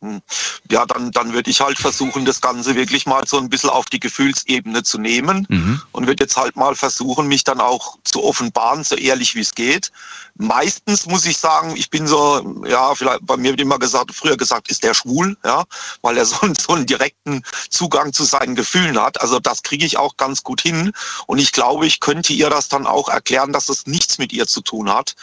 [0.02, 0.20] Hm.
[0.68, 3.86] Ja, dann, dann würde ich halt versuchen, das Ganze wirklich mal so ein bisschen auf
[3.86, 5.80] die Gefühlsebene zu nehmen mhm.
[5.92, 9.54] und würde jetzt halt mal versuchen, mich dann auch zu offenbaren, so ehrlich wie es
[9.54, 9.92] geht.
[10.34, 14.36] Meistens muss ich sagen, ich bin so, ja, vielleicht bei mir wird immer gesagt, früher
[14.36, 15.62] gesagt, ist der schwul, ja,
[16.00, 19.20] weil er so, so einen direkten Zugang zu seinen Gefühlen hat.
[19.20, 20.92] Also das kriege ich auch ganz gut hin
[21.26, 24.48] und ich glaube, ich könnte ihr das dann auch erklären, dass es nichts mit ihr
[24.48, 25.14] zu tun hat,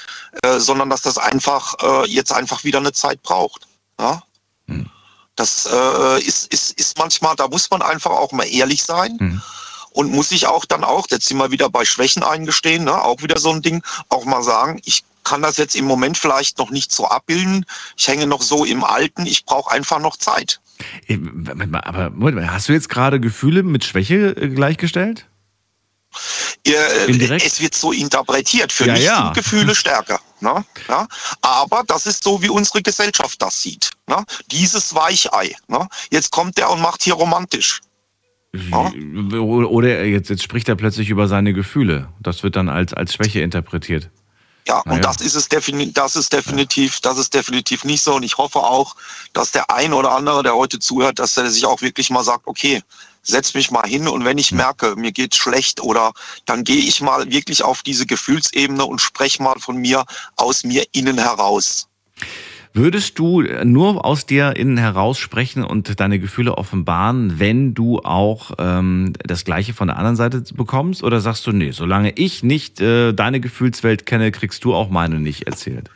[0.42, 3.68] äh, sondern dass das einfach äh, jetzt einfach wieder eine Zeit braucht.
[4.00, 4.24] Ja?
[5.36, 9.18] Das äh, ist, ist, ist manchmal, da muss man einfach auch mal ehrlich sein.
[9.20, 9.42] Mhm.
[9.92, 13.24] Und muss ich auch dann auch, jetzt sind wir wieder bei Schwächen eingestehen, ne, auch
[13.24, 16.70] wieder so ein Ding, auch mal sagen, ich kann das jetzt im Moment vielleicht noch
[16.70, 17.66] nicht so abbilden.
[17.98, 20.60] Ich hänge noch so im Alten, ich brauche einfach noch Zeit.
[21.08, 21.20] Äh,
[21.74, 22.12] aber
[22.52, 25.26] hast du jetzt gerade Gefühle mit Schwäche äh, gleichgestellt?
[27.07, 27.45] Indirekt?
[27.45, 28.72] Es wird so interpretiert.
[28.72, 29.24] Für ja, mich ja.
[29.24, 30.20] sind Gefühle stärker.
[30.41, 30.64] Ne?
[30.88, 31.07] Ja?
[31.41, 33.91] Aber das ist so, wie unsere Gesellschaft das sieht.
[34.07, 34.24] Ne?
[34.51, 35.55] Dieses Weichei.
[35.68, 35.88] Ne?
[36.12, 37.82] Jetzt kommt der und macht hier romantisch.
[38.53, 38.91] Ja?
[39.39, 42.10] Oder jetzt, jetzt spricht er plötzlich über seine Gefühle.
[42.20, 44.10] Das wird dann als, als Schwäche interpretiert.
[44.68, 44.99] Ja, und ja.
[44.99, 48.16] das ist es definitiv, das ist definitiv, das ist definitiv nicht so.
[48.16, 48.95] Und ich hoffe auch,
[49.34, 52.45] dass der ein oder andere, der heute zuhört, dass er sich auch wirklich mal sagt,
[52.45, 52.84] okay,
[53.30, 56.12] setz mich mal hin und wenn ich merke, mir geht's schlecht oder
[56.46, 60.06] dann gehe ich mal wirklich auf diese Gefühlsebene und spreche mal von mir
[60.36, 61.88] aus mir innen heraus.
[62.74, 68.52] Würdest du nur aus dir innen heraus sprechen und deine Gefühle offenbaren, wenn du auch
[68.60, 71.04] ähm, das Gleiche von der anderen Seite bekommst?
[71.04, 75.20] Oder sagst du, nee, solange ich nicht äh, deine Gefühlswelt kenne, kriegst du auch meine
[75.20, 75.90] nicht erzählt?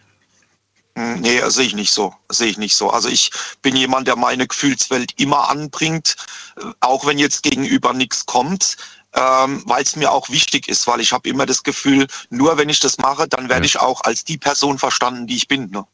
[0.98, 2.14] Hm, Nee, sehe ich nicht so.
[2.30, 2.90] Sehe ich nicht so.
[2.92, 3.32] Also ich
[3.62, 6.16] bin jemand, der meine Gefühlswelt immer anbringt,
[6.58, 8.78] äh, auch wenn jetzt gegenüber nichts kommt,
[9.16, 12.70] ähm, weil es mir auch wichtig ist, weil ich habe immer das Gefühl, nur wenn
[12.70, 13.66] ich das mache, dann werde Ja.
[13.66, 15.70] ich auch als die Person verstanden, die ich bin.
[15.72, 15.86] Ne?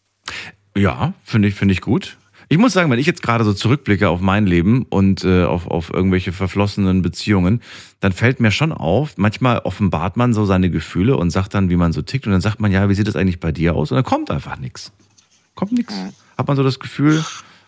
[0.76, 2.18] Ja, finde ich, finde ich gut.
[2.52, 5.68] Ich muss sagen, wenn ich jetzt gerade so zurückblicke auf mein Leben und äh, auf,
[5.68, 7.62] auf irgendwelche verflossenen Beziehungen,
[8.00, 11.76] dann fällt mir schon auf, manchmal offenbart man so seine Gefühle und sagt dann, wie
[11.76, 13.91] man so tickt und dann sagt man, ja, wie sieht das eigentlich bei dir aus?
[13.91, 14.91] Und dann kommt einfach nichts.
[15.54, 15.93] Kommt nichts.
[16.39, 17.24] Hat man so das Gefühl,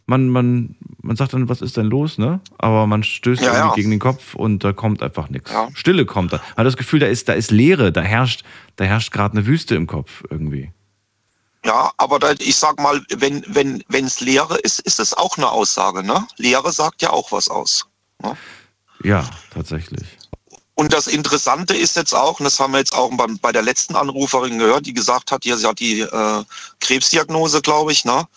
[0.08, 2.40] man, man, man sagt dann, was ist denn los, ne?
[2.58, 3.76] Aber man stößt Ja, irgendwie ja.
[3.76, 5.52] gegen den Kopf und da kommt einfach nichts.
[5.52, 5.68] Ja.
[5.76, 6.38] Stille kommt da.
[6.38, 8.44] Man hat das Gefühl, da ist, da ist Leere, da herrscht,
[8.78, 10.72] da herrscht gerade eine Wüste im Kopf irgendwie.
[11.64, 15.38] Ja, aber da, ich sag mal, wenn wenn wenn es Leere ist, ist es auch
[15.38, 16.04] eine Aussage.
[16.04, 16.28] Ne?
[16.38, 17.86] Leere sagt ja auch was aus.
[18.24, 18.36] Ne?
[19.04, 20.18] Ja, tatsächlich.
[20.74, 23.62] Und das Interessante ist jetzt auch, und das haben wir jetzt auch bei, bei der
[23.62, 26.44] letzten Anruferin gehört, die gesagt hat, ja, sie hat die äh,
[26.80, 28.28] Krebsdiagnose, glaube ich, ne?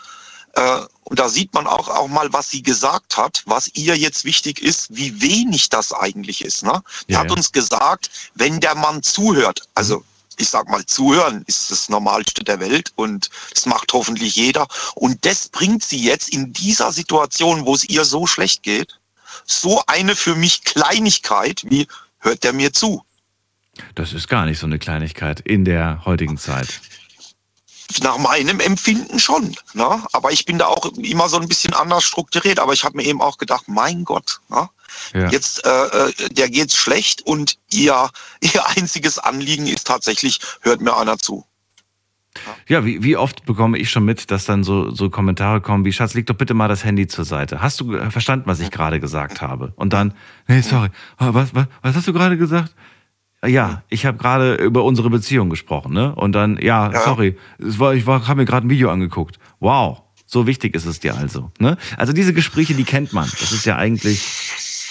[0.52, 4.24] Äh, und da sieht man auch, auch mal, was sie gesagt hat, was ihr jetzt
[4.24, 6.62] wichtig ist, wie wenig das eigentlich ist.
[6.62, 6.82] Ne?
[7.08, 7.32] Die Ja, hat ja.
[7.36, 10.04] uns gesagt, wenn der Mann zuhört, also
[10.38, 14.66] ich sag mal, zuhören ist das Normalste der Welt und das macht hoffentlich jeder.
[14.94, 18.98] Und das bringt sie jetzt in dieser Situation, wo es ihr so schlecht geht,
[19.46, 21.86] so eine für mich Kleinigkeit wie,
[22.18, 23.04] hört der mir zu?
[23.94, 26.80] Das ist gar nicht so eine Kleinigkeit in der heutigen Zeit.
[28.00, 29.54] Nach meinem Empfinden schon.
[29.74, 30.02] Ne?
[30.12, 32.58] Aber ich bin da auch immer so ein bisschen anders strukturiert.
[32.58, 34.68] Aber ich habe mir eben auch gedacht, mein Gott, ne?
[35.12, 35.30] Ja.
[35.30, 38.08] jetzt äh, äh, der geht's schlecht und ihr,
[38.40, 41.44] ihr einziges Anliegen ist tatsächlich, hört mir einer zu.
[42.68, 45.92] Ja, wie, wie oft bekomme ich schon mit, dass dann so, so Kommentare kommen wie,
[45.92, 47.62] Schatz, leg doch bitte mal das Handy zur Seite.
[47.62, 49.72] Hast du verstanden, was ich gerade gesagt habe?
[49.76, 50.14] Und dann,
[50.48, 52.74] nee, sorry, Ah, was, was, was hast du gerade gesagt?
[53.46, 56.14] Ja, ich habe gerade über unsere Beziehung gesprochen, ne?
[56.14, 57.04] Und dann, ja, Ja.
[57.04, 59.38] sorry, es war, ich war, habe mir gerade ein Video angeguckt.
[59.60, 61.76] Wow, so wichtig ist es dir also, ne?
[61.98, 63.30] Also diese Gespräche, die kennt man.
[63.38, 64.22] Das ist ja eigentlich,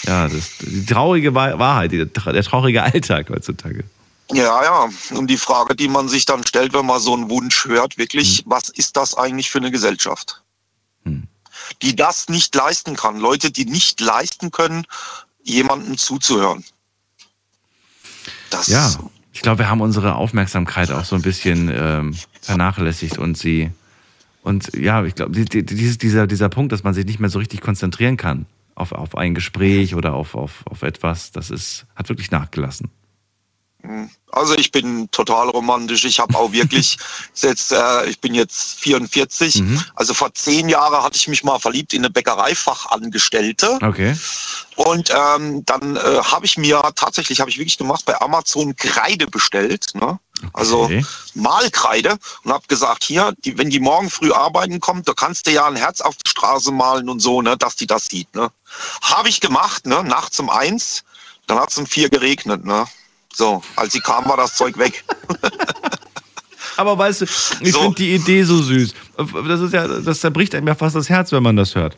[0.05, 3.83] ja, das, die traurige Wahr- Wahrheit, der traurige Alltag heutzutage.
[4.31, 4.89] Ja, ja.
[5.11, 8.43] Und die Frage, die man sich dann stellt, wenn man so einen Wunsch hört, wirklich,
[8.45, 10.41] was ist das eigentlich für eine Gesellschaft?
[11.03, 11.27] Hm.
[11.81, 13.19] Die das nicht leisten kann.
[13.19, 14.85] Leute, die nicht leisten können,
[15.43, 16.63] jemandem zuzuhören.
[18.49, 18.91] Das, Ja,
[19.33, 23.71] ich glaube, wir haben unsere Aufmerksamkeit auch so ein bisschen ähm, vernachlässigt und sie
[24.41, 27.39] und ja, ich glaube, die, die, dieser, dieser Punkt, dass man sich nicht mehr so
[27.39, 28.45] richtig konzentrieren kann
[28.75, 32.89] auf, auf ein Gespräch oder auf, auf, auf etwas, das ist, hat wirklich nachgelassen.
[34.31, 36.05] Also ich bin total romantisch.
[36.05, 36.97] Ich habe auch wirklich
[37.35, 39.61] jetzt, äh, ich bin jetzt 44.
[39.61, 39.83] Mhm.
[39.95, 43.79] Also vor zehn Jahren hatte ich mich mal verliebt in eine Bäckereifachangestellte.
[43.81, 44.15] Okay.
[44.75, 49.27] Und ähm, dann äh, habe ich mir tatsächlich, habe ich wirklich gemacht, bei Amazon Kreide
[49.27, 49.87] bestellt.
[49.93, 50.17] Ne?
[50.53, 51.05] Also Okay.
[51.35, 55.51] Malkreide und habe gesagt, hier, die, wenn die morgen früh arbeiten kommt, da kannst du
[55.51, 58.33] ja ein Herz auf die Straße malen und so, ne, dass die das sieht.
[58.35, 58.51] Ne?
[59.01, 61.03] Habe ich gemacht, ne, nachts um eins,
[61.47, 62.65] dann hat es um vier geregnet.
[62.65, 62.85] Ne?
[63.33, 65.03] So, als sie kam, war das Zeug weg.
[66.77, 67.81] Aber weißt du, ich So.
[67.81, 68.93] finde die Idee so süß.
[69.47, 71.97] Das ist ja, das zerbricht einem ja fast das Herz, wenn man das hört.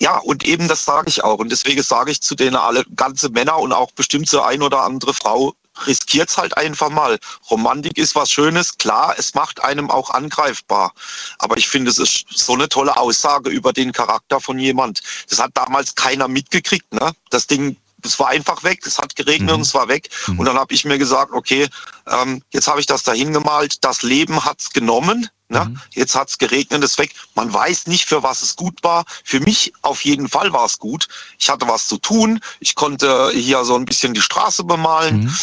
[0.00, 1.38] Ja, und eben das sage ich auch.
[1.38, 4.82] Und deswegen sage ich zu denen alle, ganze Männer und auch bestimmt so ein oder
[4.82, 5.54] andere Frau,
[5.86, 7.18] riskiert's halt einfach mal.
[7.50, 10.92] Romantik ist was Schönes, klar, es macht einem auch angreifbar.
[11.38, 15.02] Aber ich finde, es ist so eine tolle Aussage über den Charakter von jemand.
[15.28, 17.12] Das hat damals keiner mitgekriegt, ne?
[17.30, 19.54] Das Ding, es war einfach weg, es hat geregnet Mhm.
[19.56, 20.08] und es war weg.
[20.26, 21.68] Und dann habe ich mir gesagt, okay,
[22.06, 25.28] ähm, jetzt habe ich das dahin gemalt, das Leben hat's genommen.
[25.48, 25.64] Ne?
[25.64, 25.80] Mhm.
[25.94, 27.12] Jetzt hat's geregnet, ist weg.
[27.34, 29.04] Man weiß nicht, für was es gut war.
[29.24, 31.08] Für mich auf jeden Fall war es gut.
[31.38, 32.40] Ich hatte was zu tun.
[32.60, 35.20] Ich konnte hier so ein bisschen die Straße bemalen.
[35.20, 35.38] Mhm.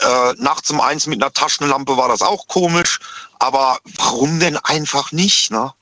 [0.00, 2.98] Äh, nachts um eins mit einer Taschenlampe war das auch komisch.
[3.38, 5.50] Aber warum denn einfach nicht?
[5.50, 5.72] Ne?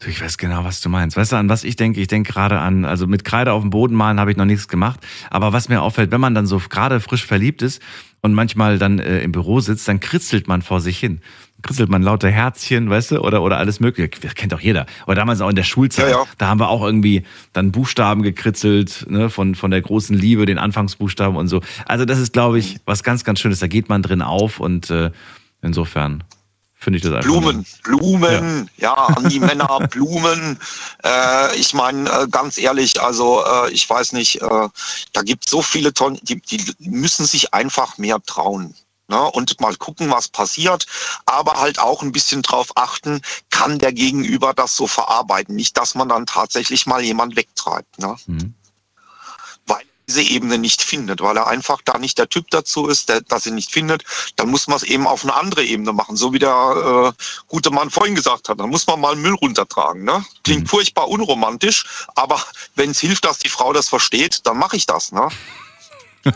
[0.00, 1.16] Du, ich weiß genau, was du meinst.
[1.16, 2.00] Weißt du, an was ich denke?
[2.00, 4.68] Ich denke gerade an, also mit Kreide auf dem Boden malen habe ich noch nichts
[4.68, 5.00] gemacht.
[5.30, 7.82] Aber was mir auffällt, wenn man dann so gerade frisch verliebt ist
[8.20, 11.20] und manchmal dann äh, im Büro sitzt, dann kritzelt man vor sich hin.
[11.62, 14.08] Kritzelt man lauter Herzchen, weißt du, oder, oder alles mögliche.
[14.20, 14.86] Das kennt doch jeder.
[15.06, 16.12] Oder damals auch in der Schulzeit.
[16.12, 16.24] Ja, ja.
[16.38, 20.58] Da haben wir auch irgendwie dann Buchstaben gekritzelt, ne, von, von der großen Liebe, den
[20.58, 21.60] Anfangsbuchstaben und so.
[21.86, 23.58] Also das ist, glaube ich, was ganz, ganz Schönes.
[23.58, 25.10] Da geht man drin auf und äh,
[25.60, 26.22] insofern
[26.78, 27.28] finde ich das einfach.
[27.28, 30.58] Blumen, Blumen, ja, an die Männer, Blumen.
[31.04, 34.68] Äh, ich meine, äh, ganz ehrlich, also äh, ich weiß nicht, äh,
[35.12, 38.74] da gibt so viele Tonnen, die, die müssen sich einfach mehr trauen.
[39.08, 39.18] Ne?
[39.18, 40.86] Und mal gucken, was passiert,
[41.24, 45.56] aber halt auch ein bisschen drauf achten, kann der Gegenüber das so verarbeiten.
[45.56, 47.98] Nicht, dass man dann tatsächlich mal jemand wegtreibt.
[47.98, 48.16] Ne?
[48.26, 48.54] Mhm.
[50.08, 53.46] Diese Ebene nicht findet, weil er einfach da nicht der Typ dazu ist, der das
[53.46, 54.04] ihn nicht findet,
[54.36, 57.70] dann muss man es eben auf eine andere Ebene machen, so wie der äh, gute
[57.70, 58.58] Mann vorhin gesagt hat.
[58.58, 60.04] Dann muss man mal Müll runtertragen.
[60.04, 60.24] Ne?
[60.44, 60.66] Klingt Mhm.
[60.68, 61.84] furchtbar unromantisch,
[62.14, 62.42] aber
[62.74, 65.12] wenn es hilft, dass die Frau das versteht, dann mache ich das.
[65.12, 65.28] Ne?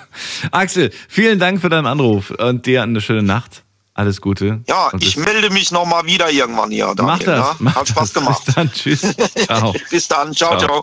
[0.53, 3.65] Axel, vielen Dank für deinen Anruf und dir eine schöne Nacht.
[3.95, 4.63] Alles Gute.
[4.69, 6.95] Ja, ich melde mich noch mal wieder irgendwann hier.
[6.97, 7.51] Daniel, Mach das.
[7.51, 7.57] Ne?
[7.59, 8.15] Mach Hat Spaß das.
[8.15, 8.43] gemacht.
[8.47, 8.73] Bis dann.
[8.73, 9.01] Tschüss.
[9.45, 9.75] Ciao.
[9.91, 10.33] Bis dann.
[10.33, 10.83] Ciao, ciao.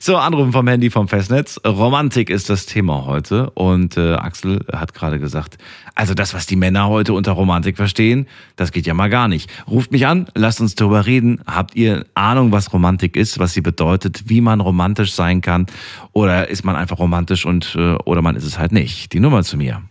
[0.00, 1.60] So, Anrufen vom Handy vom Festnetz.
[1.64, 3.50] Romantik ist das Thema heute.
[3.50, 5.58] Und äh, Axel hat gerade gesagt,
[5.94, 9.48] also das, was die Männer heute unter Romantik verstehen, das geht ja mal gar nicht.
[9.68, 11.40] Ruft mich an, lasst uns darüber reden.
[11.46, 15.66] Habt ihr Ahnung, was Romantik ist, was sie bedeutet, wie man romantisch sein kann?
[16.12, 19.12] Oder ist man einfach romantisch und äh, oder man ist es halt nicht?
[19.12, 19.82] Die Nummer zu mir.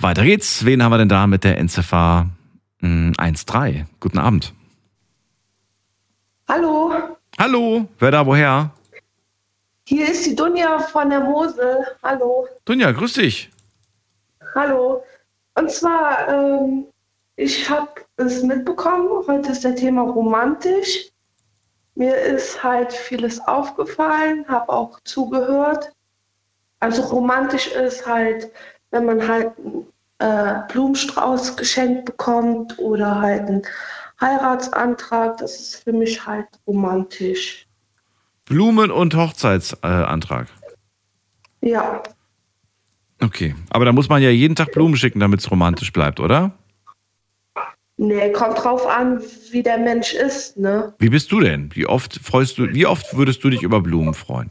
[0.00, 0.64] Weiter geht's.
[0.64, 2.28] Wen haben wir denn da mit der Endziffer
[2.80, 3.86] hm, 1.3?
[4.00, 4.54] Guten Abend.
[6.48, 6.92] Hallo,
[7.38, 8.70] Hallo, wer da woher?
[9.84, 11.86] hier ist die Dunja von der Mosel.
[12.02, 13.50] Hallo, Dunja, grüß dich.
[14.54, 15.02] hallo.
[15.54, 16.86] Und zwar, ähm,
[17.36, 21.10] ich habe es mitbekommen, heute ist der Thema romantisch.
[21.94, 25.90] Mir ist halt vieles aufgefallen, habe auch zugehört.
[26.80, 28.50] Also romantisch ist halt,
[28.90, 29.86] wenn man halt einen
[30.18, 33.62] äh, Blumenstrauß geschenkt bekommt oder halt einen
[34.20, 37.66] Heiratsantrag, das ist für mich halt romantisch.
[38.44, 40.48] Blumen- und Hochzeitsantrag.
[41.60, 42.02] Ja,
[43.20, 46.52] Okay, aber da muss man ja jeden Tag Blumen schicken, damit es romantisch bleibt, oder?
[47.96, 49.20] nee, kommt drauf an,
[49.50, 50.94] wie der Mensch ist, ne?
[50.98, 51.74] Wie bist du denn?
[51.74, 54.50] Wie oft freust du, wie oft würdest du dich über Blumen freuen?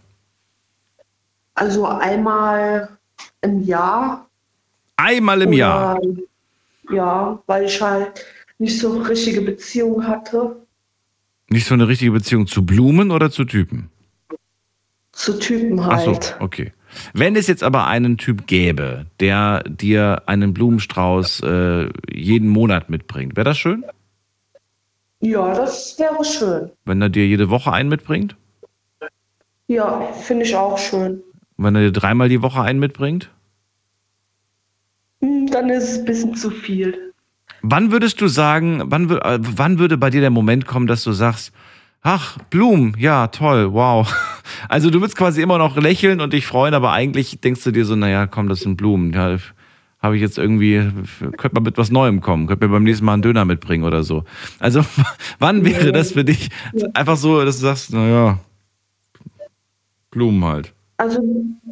[1.56, 2.90] Also einmal
[3.42, 4.27] im Jahr.
[4.98, 6.02] Einmal im oder, Jahr.
[6.92, 8.26] Ja, weil ich halt
[8.60, 10.56] nicht so eine richtige Beziehung hatte
[11.50, 13.90] Nicht so eine richtige Beziehung zu Blumen oder zu Typen?
[15.12, 16.38] zu Typen Ach so, halt.
[16.40, 16.74] okay.
[17.14, 23.36] Wenn es jetzt aber einen Typ gäbe, der dir einen Blumenstrauß äh, jeden Monat mitbringt,
[23.36, 23.84] wäre das schön?
[25.20, 26.72] Ja, das wäre schön.
[26.86, 28.36] Wenn er dir jede Woche einen mitbringt?
[29.68, 31.24] Ja, finde ich auch schön.
[31.58, 33.32] Und wenn er dir dreimal die Woche einen mitbringt?
[35.22, 37.14] Hm, Dann ist es ein bisschen zu viel.
[37.62, 41.12] Wann würdest du sagen, wann, äh, wann würde bei dir der Moment kommen, dass du
[41.12, 41.52] sagst,
[42.02, 44.12] ach, Blumen, ja, toll, wow.
[44.70, 47.84] Also du würdest quasi immer noch lächeln und dich freuen, aber eigentlich denkst du dir
[47.84, 49.12] so, naja, komm, das sind Blumen.
[49.12, 49.38] Ja,
[50.00, 50.90] habe ich jetzt irgendwie,
[51.38, 54.04] könnte man mit was Neuem kommen, könnte mir beim nächsten Mal einen Döner mitbringen oder
[54.04, 54.24] so.
[54.60, 54.86] Also
[55.40, 56.50] wann wäre das für dich
[56.94, 58.40] einfach so, dass du sagst, naja,
[60.12, 60.74] Blumen halt.
[60.98, 61.22] Also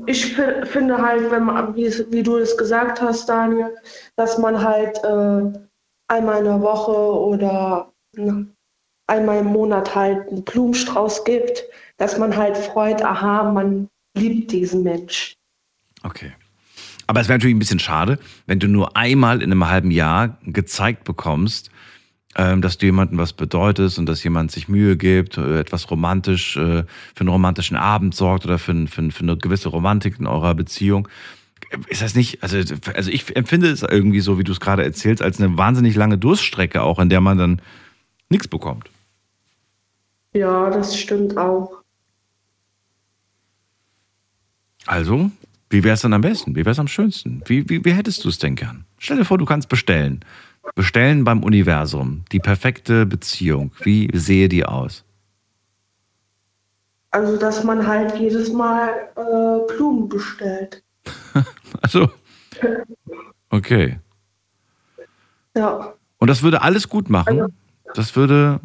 [0.08, 3.76] ich fi- finde halt, wenn man, wie, wie du es gesagt hast, Daniel,
[4.16, 5.60] dass man halt äh,
[6.08, 8.48] einmal in der Woche oder ne,
[9.08, 11.64] einmal im Monat halt einen Blumenstrauß gibt,
[11.98, 13.88] dass man halt freut, aha, man
[14.18, 15.36] liebt diesen Mensch.
[16.04, 16.34] Okay.
[17.08, 20.40] Aber es wäre natürlich ein bisschen schade, wenn du nur einmal in einem halben Jahr
[20.44, 21.70] gezeigt bekommst,
[22.36, 26.84] dass du jemandem was bedeutest und dass jemand sich Mühe gibt, äh, etwas romantisch, äh,
[26.84, 30.28] für einen romantischen Abend sorgt oder für, ein- für, ein- für eine gewisse Romantik in
[30.28, 31.08] eurer Beziehung.
[31.88, 32.58] Ist das nicht, also,
[32.94, 36.18] also ich empfinde es irgendwie so, wie du es gerade erzählst, als eine wahnsinnig lange
[36.18, 37.62] Durststrecke auch, in der man dann
[38.30, 38.90] nichts bekommt.
[40.34, 41.82] Ja, das stimmt auch.
[44.86, 45.32] Also,
[45.70, 46.52] wie wäre es dann am besten?
[46.52, 47.42] Wie wäre es am schönsten?
[47.46, 48.86] Wie, wie, wie hättest du es denn gern?
[49.00, 50.20] Stell dir vor, du kannst bestellen.
[50.74, 52.26] Bestellen beim Universum.
[52.32, 53.72] Die perfekte Beziehung.
[53.84, 55.04] Wie sehe die aus?
[57.12, 60.84] Also, dass man halt jedes Mal äh, Blumen bestellt.
[61.82, 62.10] Also,
[63.50, 64.00] okay.
[65.56, 67.54] Ja, Und das würde alles gut machen?
[67.94, 68.60] Das würde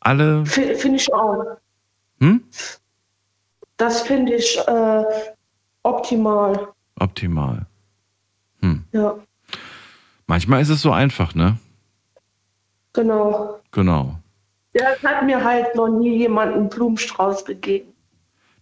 [0.00, 0.46] alle.
[0.46, 1.58] fi- finde ich auch.
[2.20, 2.42] Hm?
[3.76, 5.04] Das finde ich äh,
[5.82, 6.68] optimal.
[6.98, 7.66] Optimal.
[8.62, 8.84] Hm.
[8.92, 9.16] Ja,
[10.28, 11.58] Manchmal ist es so einfach, ne?
[12.92, 13.58] genau.
[13.72, 14.18] Genau.
[14.74, 17.88] Ja, es hat mir halt noch nie jemand einen Blumenstrauß gegeben.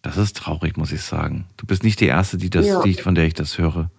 [0.03, 1.47] Das ist traurig, muss ich sagen.
[1.57, 2.83] Du bist nicht die Erste, die das, Ja.
[2.83, 3.91] die, von der ich das höre.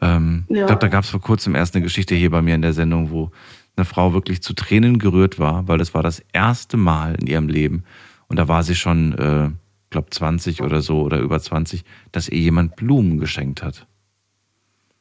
[0.00, 0.60] Ähm, Ja.
[0.62, 2.72] Ich glaube, da gab es vor kurzem erst eine Geschichte hier bei mir in der
[2.74, 3.30] Sendung, wo
[3.76, 7.48] eine Frau wirklich zu Tränen gerührt war, weil das war das erste Mal in ihrem
[7.48, 7.84] Leben.
[8.28, 9.50] Und da war sie schon, äh,
[9.90, 13.86] glaube 20 oder so oder über 20, dass ihr jemand Blumen geschenkt hat.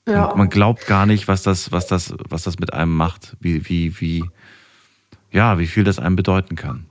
[0.08, 0.26] Ja.
[0.26, 3.68] Und man glaubt gar nicht, was das, was das, was das mit einem macht, wie,
[3.70, 4.24] wie, wie,
[5.32, 6.86] ja, wie viel das einem bedeuten kann.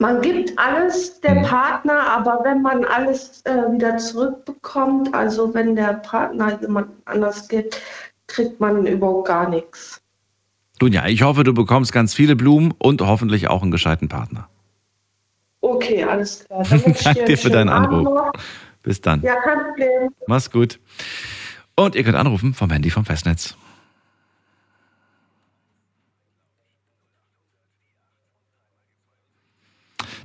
[0.00, 1.42] Man gibt alles der Mhm.
[1.42, 7.80] Partner, aber wenn man alles äh, wieder zurückbekommt, also wenn der Partner jemand anders gibt,
[8.28, 10.00] kriegt man überhaupt gar nichts.
[10.78, 14.48] Dunja, ich hoffe, du bekommst ganz viele Blumen und hoffentlich auch einen gescheiten Partner.
[15.60, 16.64] Okay, alles klar.
[17.04, 18.30] Danke dir für deinen Anruf.
[18.84, 19.20] Bis dann.
[19.22, 20.10] Ja, kein Problem.
[20.28, 20.78] Mach's gut.
[21.78, 23.56] Und ihr könnt anrufen vom Handy vom Festnetz.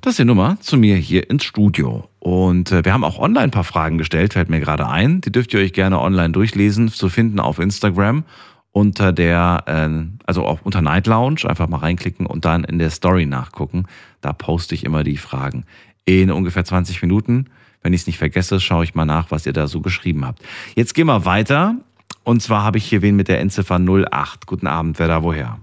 [0.01, 2.09] Das ist die Nummer zu mir hier ins Studio.
[2.17, 5.21] Und äh, wir haben auch online ein paar Fragen gestellt, fällt mir gerade ein.
[5.21, 8.23] Die dürft ihr euch gerne online durchlesen, zu finden auf Instagram
[8.71, 12.89] unter der, äh, also auch unter Night Lounge, einfach mal reinklicken und dann in der
[12.89, 13.85] Story nachgucken.
[14.21, 15.65] Da poste ich immer die Fragen.
[16.03, 17.45] In ungefähr 20 Minuten,
[17.83, 20.41] wenn ich es nicht vergesse, schaue ich mal nach, was ihr da so geschrieben habt.
[20.75, 21.75] Jetzt gehen wir weiter.
[22.23, 24.47] Und zwar habe ich hier wen mit der Endziffer 08.
[24.47, 25.59] Guten Abend, wer da woher?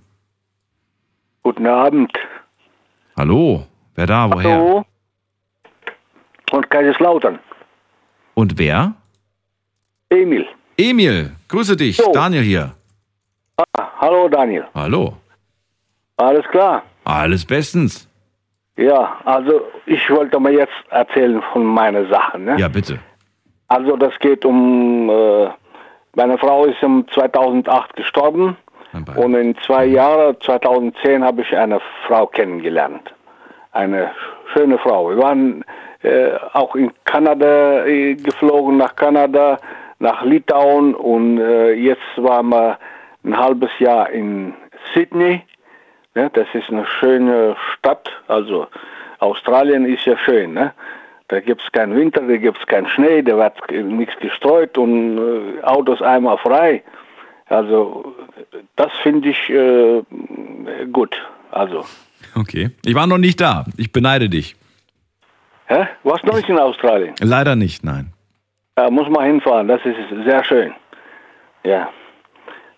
[1.43, 2.13] Guten Abend.
[3.17, 4.51] Hallo, wer da woher?
[4.51, 4.85] Hallo.
[6.53, 7.39] Und Kaiserslautern.
[8.35, 8.95] Und wer?
[10.11, 10.47] Emil.
[10.77, 11.97] Emil, grüße dich.
[11.97, 12.13] So.
[12.13, 12.75] Daniel hier.
[13.57, 14.67] Ah, hallo Daniel.
[14.75, 15.17] Hallo.
[16.17, 16.83] Alles klar.
[17.05, 18.10] Alles bestens.
[18.81, 22.39] Ja, also ich wollte mal jetzt erzählen von meiner Sache.
[22.39, 22.57] Ne?
[22.59, 22.99] Ja, bitte.
[23.69, 25.49] Also das geht um, äh,
[26.17, 28.57] meine Frau ist im 2008 gestorben
[29.17, 33.15] und in zwei Jahren, 2010, habe ich eine Frau kennengelernt.
[33.73, 34.11] Eine
[34.53, 35.11] schöne Frau.
[35.11, 35.65] Wir waren
[36.03, 39.59] äh, auch in Kanada äh, geflogen, nach Kanada,
[39.99, 42.79] nach Litauen und äh, jetzt waren wir
[43.25, 44.55] ein halbes Jahr in
[44.95, 45.43] Sydney.
[46.15, 46.31] Ne?
[46.33, 48.11] Das ist eine schöne Stadt.
[48.29, 48.67] Also
[49.19, 50.55] Australien ist ja schön.
[50.55, 50.73] Ne?
[51.29, 55.19] Da gibt es keinen Winter, da gibt es keinen Schnee, da wird nichts gestreut und
[55.19, 56.83] äh, Autos einmal frei.
[57.47, 58.15] Also
[58.77, 60.03] das finde ich äh,
[60.93, 61.17] gut.
[61.53, 61.85] Also,
[62.35, 62.71] Okay.
[62.85, 63.65] Ich war noch nicht da.
[63.77, 64.57] Ich beneide dich.
[65.67, 65.87] hä?
[66.03, 67.15] warst du noch nicht in Australien?
[67.21, 68.13] Leider nicht, nein.
[68.77, 70.73] Da muss man hinfahren, das ist sehr schön.
[71.65, 71.89] Ja.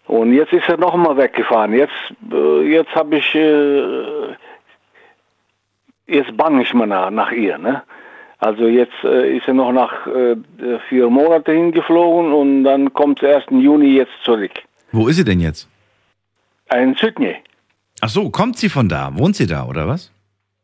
[0.06, 1.72] Und jetzt ist er noch mal weggefahren.
[1.74, 1.92] Jetzt,
[2.32, 4.34] äh, jetzt habe ich, äh,
[6.06, 7.56] jetzt bange ich mal nach, nach ihr.
[7.58, 7.82] Ne?
[8.38, 9.92] Also jetzt äh, ist er noch nach
[10.88, 14.52] vier Monaten hingeflogen und dann kommt sie erst im Juni jetzt zurück.
[14.90, 15.68] Wo ist sie denn jetzt?
[16.74, 17.36] In Sydney.
[18.00, 19.10] Ach so, kommt sie von da?
[19.14, 20.10] Wohnt sie da, oder was?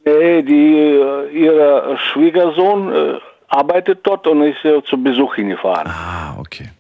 [0.05, 1.01] Nee, die,
[1.33, 5.87] ihr Schwiegersohn arbeitet dort und ist zu Besuch hingefahren.
[5.87, 6.71] Ah, okay.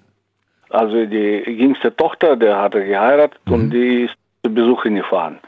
[0.71, 4.15] Also die jüngste Tochter, der hatte geheiratet und die ist
[4.45, 5.39] zu Besuch hingefahren.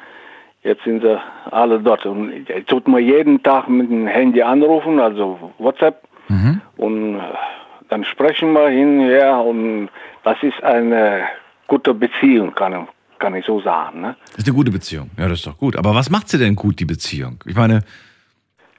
[0.62, 1.18] Jetzt sind sie
[1.50, 6.02] alle dort und ich tut mir jeden Tag mit dem Handy anrufen, also WhatsApp
[6.76, 7.22] und äh,
[7.88, 9.88] dann sprechen wir hinher und
[10.22, 11.24] das ist eine
[11.66, 12.86] gute Beziehung, kann,
[13.18, 14.02] kann ich so sagen.
[14.02, 14.16] Ne?
[14.30, 15.10] Das ist eine gute Beziehung.
[15.18, 15.76] Ja, das ist doch gut.
[15.76, 17.42] Aber was macht sie denn gut, die Beziehung?
[17.46, 17.80] Ich meine,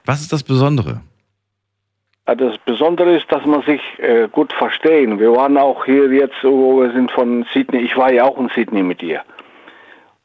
[0.04, 1.02] was ist das Besondere?
[2.28, 5.18] Ja, Das Besondere ist, dass man sich äh, gut verstehen.
[5.18, 7.80] Wir waren auch hier jetzt, wo wir sind von Sydney.
[7.80, 9.22] Ich war ja auch in Sydney mit ihr.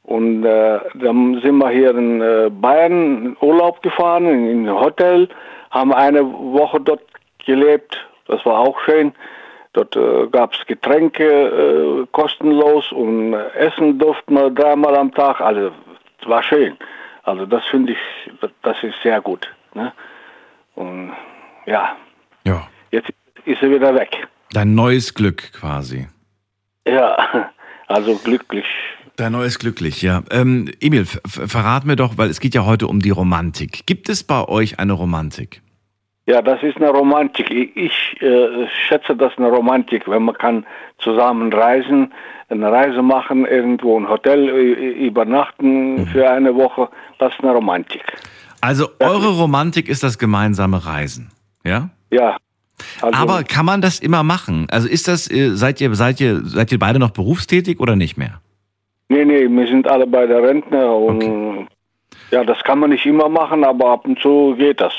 [0.03, 4.79] Und äh, dann sind wir hier in äh, Bayern in Urlaub gefahren, in, in ein
[4.79, 5.27] Hotel,
[5.71, 7.01] haben eine Woche dort
[7.45, 8.07] gelebt.
[8.27, 9.13] Das war auch schön.
[9.73, 15.41] Dort äh, gab es Getränke äh, kostenlos und äh, Essen durften wir dreimal am Tag.
[15.41, 15.71] Also
[16.25, 16.77] war schön.
[17.23, 17.99] Also das finde ich,
[18.61, 19.53] das ist sehr gut.
[19.73, 19.91] Ne?
[20.75, 21.11] Und
[21.67, 21.95] ja.
[22.45, 22.67] Ja.
[22.91, 23.09] Jetzt
[23.45, 24.27] ist er wieder weg.
[24.51, 26.07] Dein neues Glück quasi.
[26.87, 27.51] Ja,
[27.87, 28.65] also glücklich.
[29.17, 30.21] Dein neues Glücklich, ja.
[30.29, 33.87] Ähm, Emil, ver ver- verrat mir doch, weil es geht ja heute um die Romantik.
[33.87, 35.61] Gibt es bei euch eine Romantik?
[36.27, 37.49] Ja, das ist eine Romantik.
[37.49, 40.67] Ich, äh, schätze das eine Romantik, wenn man kann
[40.99, 42.13] zusammen reisen,
[42.49, 46.87] eine Reise machen, irgendwo ein Hotel äh, übernachten für eine Woche.
[47.17, 48.03] Das ist eine Romantik.
[48.61, 51.31] Also eure Romantik ist das gemeinsame Reisen,
[51.67, 51.89] ja?
[52.11, 52.37] Ja.
[53.01, 54.67] Also, Aber kann man das immer machen?
[54.69, 58.17] Also ist das, äh, seid ihr, seid ihr, seid ihr beide noch berufstätig oder nicht
[58.17, 58.41] mehr?
[59.09, 61.67] Nee, nee, wir sind alle bei der Rentner und
[62.29, 64.93] ja, das kann man nicht immer machen, aber ab und zu geht das.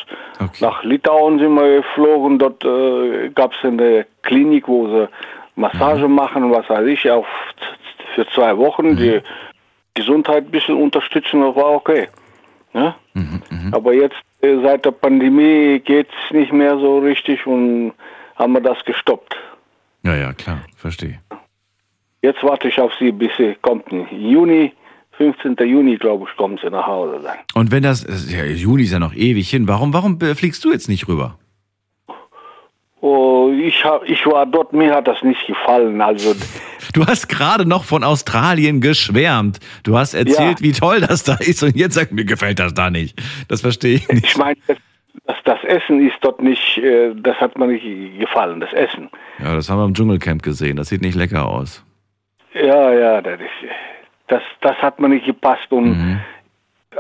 [0.60, 5.08] Nach Litauen sind wir geflogen, dort äh, gab es eine Klinik, wo sie
[5.56, 7.26] Massage machen, was weiß ich, auf
[8.14, 9.20] für zwei Wochen, die
[9.94, 12.08] Gesundheit ein bisschen unterstützen, das war okay.
[12.72, 12.96] Ja?
[13.72, 17.92] Aber jetzt seit der Pandemie geht es nicht mehr so richtig und
[18.36, 19.36] haben wir das gestoppt.
[20.04, 21.20] Ja, ja, klar, verstehe.
[22.22, 23.84] Jetzt warte ich auf sie, bis sie kommt.
[24.10, 24.72] Juni,
[25.12, 25.56] 15.
[25.58, 27.36] Juni, glaube ich, kommt sie nach Hause dann.
[27.54, 30.64] Und wenn das, äh, ja, Juni ist ja noch ewig hin, warum, warum äh, fliegst
[30.64, 31.38] du jetzt nicht rüber?
[33.00, 36.00] Oh, ich, hab, ich war dort, mir hat das nicht gefallen.
[36.00, 36.34] Also,
[36.94, 39.60] Du hast gerade noch von Australien geschwärmt.
[39.84, 40.64] Du hast erzählt, Ja.
[40.64, 43.20] wie toll das da ist und jetzt sagt mir gefällt das da nicht.
[43.48, 44.24] Das verstehe ich nicht.
[44.24, 44.56] ich meine,
[45.26, 49.10] das, das Essen ist dort nicht, äh, das hat mir nicht gefallen, das Essen.
[49.38, 50.76] Ja, das haben wir im Dschungelcamp gesehen.
[50.76, 51.84] Das sieht nicht lecker aus.
[52.54, 53.38] Ja, ja, das
[54.28, 56.20] das, das hat mir nicht gepasst und mhm.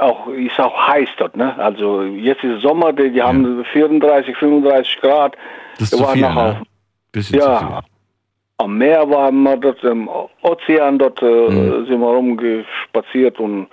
[0.00, 1.54] auch ist auch heiß dort, ne?
[1.58, 5.36] Also jetzt ist Sommer, die, die haben 34, 35 Grad.
[5.78, 6.62] Das ist zu viel, ne?
[7.12, 7.82] Bisschen ja,
[8.58, 10.08] am Meer waren wir dort, im
[10.42, 11.86] Ozean, dort äh, mhm.
[11.86, 13.68] sind wir rumgespaziert und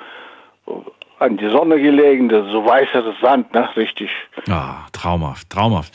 [0.68, 0.72] äh,
[1.20, 3.68] an die Sonne gelegen, das so weißer Sand, ne?
[3.76, 4.10] Richtig.
[4.50, 5.94] Ah, traumhaft, traumhaft.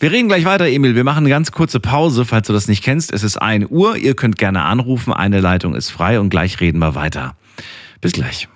[0.00, 0.94] Wir reden gleich weiter, Emil.
[0.94, 3.12] Wir machen eine ganz kurze Pause, falls du das nicht kennst.
[3.12, 3.96] Es ist 1 Uhr.
[3.96, 5.12] Ihr könnt gerne anrufen.
[5.12, 7.34] Eine Leitung ist frei und gleich reden wir weiter.
[8.00, 8.48] Bis gleich.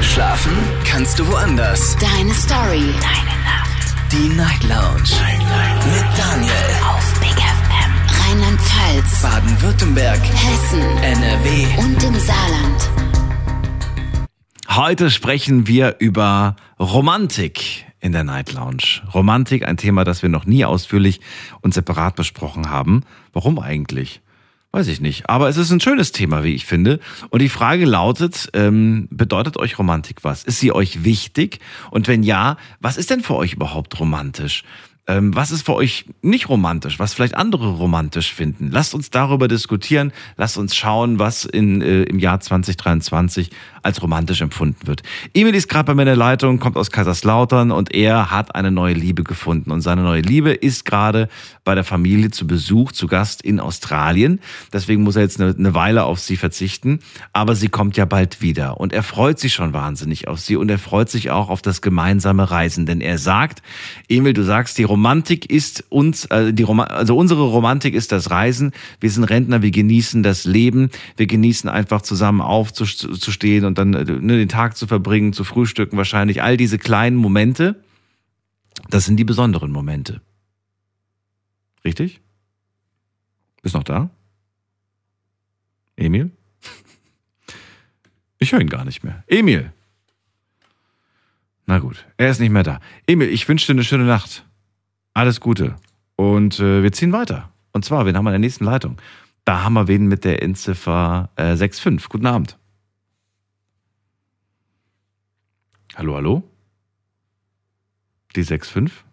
[0.00, 0.56] Schlafen
[0.88, 1.96] kannst du woanders.
[1.98, 2.84] Deine Story.
[3.00, 3.63] Deine Nacht.
[4.12, 5.02] Die Night Lounge.
[5.20, 5.86] Night, Night.
[5.86, 6.52] Mit Daniel.
[6.88, 7.92] Auf Big FM.
[8.20, 9.22] Rheinland-Pfalz.
[9.22, 10.20] Baden-Württemberg.
[10.20, 10.80] Hessen.
[11.02, 11.66] NRW.
[11.78, 12.90] Und im Saarland.
[14.68, 19.02] Heute sprechen wir über Romantik in der Night Lounge.
[19.14, 21.20] Romantik, ein Thema, das wir noch nie ausführlich
[21.62, 23.04] und separat besprochen haben.
[23.32, 24.20] Warum eigentlich?
[24.74, 25.30] Weiß ich nicht.
[25.30, 26.98] Aber es ist ein schönes Thema, wie ich finde.
[27.30, 30.42] Und die Frage lautet, ähm, bedeutet euch Romantik was?
[30.42, 31.60] Ist sie euch wichtig?
[31.92, 34.64] Und wenn ja, was ist denn für euch überhaupt romantisch?
[35.06, 38.70] Ähm, was ist für euch nicht romantisch, was vielleicht andere romantisch finden?
[38.70, 40.12] Lasst uns darüber diskutieren.
[40.38, 43.50] Lasst uns schauen, was in, äh, im Jahr 2023
[43.82, 45.02] als romantisch empfunden wird.
[45.34, 48.70] Emil ist gerade bei mir in der Leitung, kommt aus Kaiserslautern und er hat eine
[48.70, 49.70] neue Liebe gefunden.
[49.70, 51.28] Und seine neue Liebe ist gerade
[51.64, 54.40] bei der Familie zu Besuch, zu Gast in Australien.
[54.72, 57.00] Deswegen muss er jetzt eine, eine Weile auf sie verzichten.
[57.34, 58.80] Aber sie kommt ja bald wieder.
[58.80, 61.82] Und er freut sich schon wahnsinnig auf sie und er freut sich auch auf das
[61.82, 62.86] gemeinsame Reisen.
[62.86, 63.62] Denn er sagt,
[64.08, 68.30] Emil, du sagst, die Romantik ist uns, äh, die Roma also unsere Romantik ist das
[68.30, 68.70] Reisen.
[69.00, 74.04] Wir sind Rentner, wir genießen das Leben, wir genießen einfach zusammen aufzustehen und dann äh,
[74.04, 77.82] ne, den Tag zu verbringen, zu frühstücken, wahrscheinlich all diese kleinen Momente.
[78.88, 80.20] Das sind die besonderen Momente.
[81.84, 82.20] Richtig?
[83.62, 84.10] Bist noch da?
[85.96, 86.30] Emil?
[88.38, 89.24] Ich höre ihn gar nicht mehr.
[89.26, 89.72] Emil!
[91.66, 92.78] Na gut, er ist nicht mehr da.
[93.08, 94.44] Emil, ich wünsche dir eine schöne Nacht.
[95.14, 95.76] Alles Gute.
[96.16, 97.50] Und äh, wir ziehen weiter.
[97.72, 99.00] Und zwar, wen haben wir in der nächsten Leitung?
[99.44, 102.08] Da haben wir wen mit der Endziffer äh, 65.
[102.08, 102.58] Guten Abend.
[105.94, 106.42] Hallo, hallo?
[108.34, 109.04] Die 65?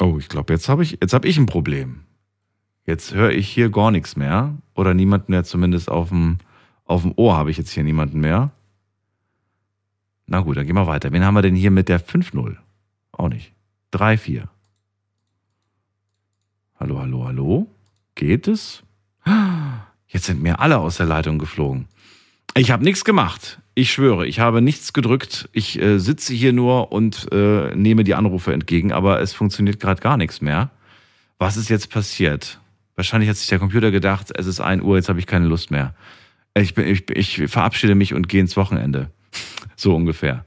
[0.00, 2.00] Oh, ich glaube, jetzt habe ich, hab ich ein Problem.
[2.84, 4.56] Jetzt höre ich hier gar nichts mehr.
[4.74, 6.38] Oder niemanden mehr, zumindest auf dem,
[6.84, 8.50] auf dem Ohr habe ich jetzt hier niemanden mehr.
[10.26, 11.12] Na gut, dann gehen wir weiter.
[11.12, 12.56] Wen haben wir denn hier mit der 5-0?
[13.12, 13.52] Auch nicht.
[13.92, 14.48] 3-4.
[16.80, 17.66] Hallo, hallo, hallo?
[18.14, 18.82] Geht es?
[20.08, 21.88] Jetzt sind mir alle aus der Leitung geflogen.
[22.56, 23.58] Ich habe nichts gemacht.
[23.74, 25.48] Ich schwöre, ich habe nichts gedrückt.
[25.52, 30.00] Ich äh, sitze hier nur und äh, nehme die Anrufe entgegen, aber es funktioniert gerade
[30.00, 30.70] gar nichts mehr.
[31.38, 32.60] Was ist jetzt passiert?
[32.94, 35.72] Wahrscheinlich hat sich der Computer gedacht, es ist 1 Uhr, jetzt habe ich keine Lust
[35.72, 35.94] mehr.
[36.56, 39.10] Ich, bin, ich, ich verabschiede mich und gehe ins Wochenende.
[39.84, 40.46] So ungefähr.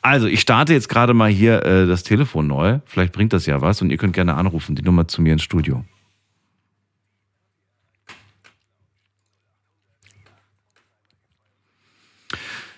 [0.00, 2.78] Also, ich starte jetzt gerade mal hier äh, das Telefon neu.
[2.84, 5.42] Vielleicht bringt das ja was und ihr könnt gerne anrufen, die Nummer zu mir ins
[5.42, 5.84] Studio.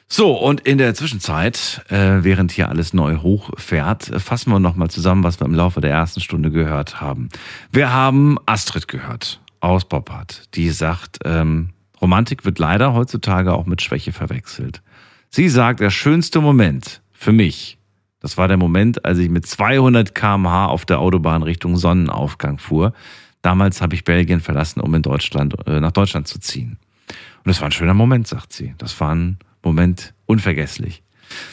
[0.08, 4.88] So, und in der Zwischenzeit, äh, während hier alles neu hochfährt, äh, fassen wir nochmal
[4.88, 7.28] zusammen, was wir im Laufe der ersten Stunde gehört haben.
[7.70, 13.82] Wir haben Astrid gehört aus Poppard, die sagt, ähm, Romantik wird leider heutzutage auch mit
[13.82, 14.80] Schwäche verwechselt.
[15.30, 17.78] Sie sagt, der schönste Moment für mich,
[18.20, 22.92] das war der Moment, als ich mit 200 km/h auf der Autobahn Richtung Sonnenaufgang fuhr.
[23.42, 26.78] Damals habe ich Belgien verlassen, um in Deutschland, äh, nach Deutschland zu ziehen.
[27.08, 28.74] Und das war ein schöner Moment, sagt sie.
[28.78, 31.02] Das war ein Moment unvergesslich.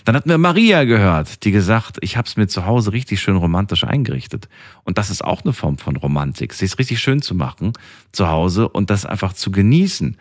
[0.05, 3.35] Dann hatten wir Maria gehört, die gesagt, ich habe es mir zu Hause richtig schön
[3.35, 4.47] romantisch eingerichtet.
[4.83, 7.73] Und das ist auch eine Form von Romantik, sich richtig schön zu machen
[8.11, 10.17] zu Hause und das einfach zu genießen.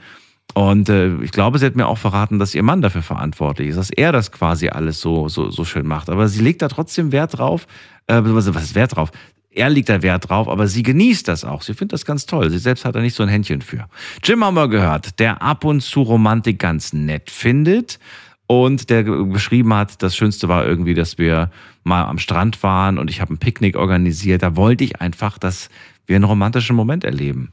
[0.53, 3.77] Und äh, ich glaube, sie hat mir auch verraten, dass ihr Mann dafür verantwortlich ist,
[3.77, 6.11] dass er das quasi alles so, so, so schön macht.
[6.11, 7.67] Aber sie legt da trotzdem Wert drauf.
[8.07, 9.11] Äh, was ist Wert drauf?
[9.51, 11.63] Er legt da Wert drauf, aber sie genießt das auch.
[11.63, 12.51] Sie findet das ganz toll.
[12.51, 13.87] Sie selbst hat da nicht so ein Händchen für.
[14.23, 17.99] Jim haben wir gehört, der ab und zu Romantik ganz nett findet
[18.47, 21.51] und der beschrieben hat, das Schönste war irgendwie, dass wir
[21.85, 24.43] mal am Strand waren und ich habe ein Picknick organisiert.
[24.43, 25.69] Da wollte ich einfach, dass
[26.07, 27.53] wir einen romantischen Moment erleben.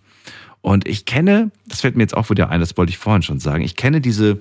[0.61, 3.39] Und ich kenne, das fällt mir jetzt auch wieder ein, das wollte ich vorhin schon
[3.39, 4.39] sagen, ich kenne diese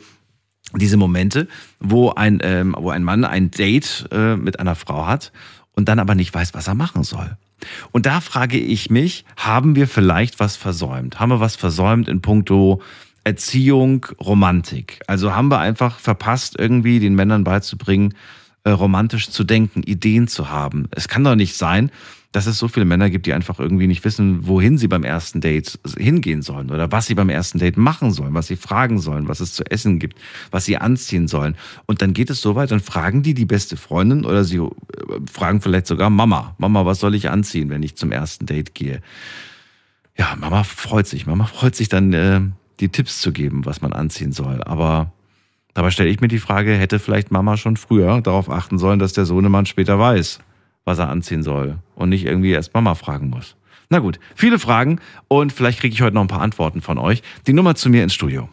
[0.74, 1.48] diese Momente,
[1.80, 5.32] wo ein, ähm, wo ein Mann ein Date äh, mit einer Frau hat
[5.72, 7.36] und dann aber nicht weiß, was er machen soll.
[7.92, 11.20] Und da frage ich mich, haben wir vielleicht was versäumt?
[11.20, 12.80] Haben wir was versäumt in puncto
[13.24, 15.00] Erziehung, Romantik?
[15.06, 18.14] Also haben wir einfach verpasst, irgendwie den Männern beizubringen,
[18.64, 20.88] äh, romantisch zu denken, Ideen zu haben.
[20.92, 21.90] Es kann doch nicht sein,
[22.32, 25.40] dass es so viele Männer gibt, die einfach irgendwie nicht wissen, wohin sie beim ersten
[25.40, 29.26] Date hingehen sollen oder was sie beim ersten Date machen sollen, was sie fragen sollen,
[29.26, 30.16] was es zu essen gibt,
[30.52, 31.56] was sie anziehen sollen.
[31.86, 34.70] Und dann geht es so weit, dann fragen die die beste Freundin oder sie äh,
[35.30, 39.00] fragen vielleicht sogar Mama, Mama, was soll ich anziehen, wenn ich zum ersten Date gehe?
[40.16, 41.26] Ja, Mama freut sich.
[41.26, 42.40] Mama freut sich dann, äh,
[42.78, 44.62] die Tipps zu geben, was man anziehen soll.
[44.62, 45.12] Aber
[45.74, 49.12] dabei stelle ich mir die Frage, hätte vielleicht Mama schon früher darauf achten sollen, dass
[49.12, 50.40] der Sohnemann später weiß,
[50.90, 53.54] was er anziehen soll und nicht irgendwie erst Mama fragen muss.
[53.88, 57.22] Na gut, viele Fragen und vielleicht kriege ich heute noch ein paar Antworten von euch.
[57.46, 58.48] Die Nummer zu mir ins Studio.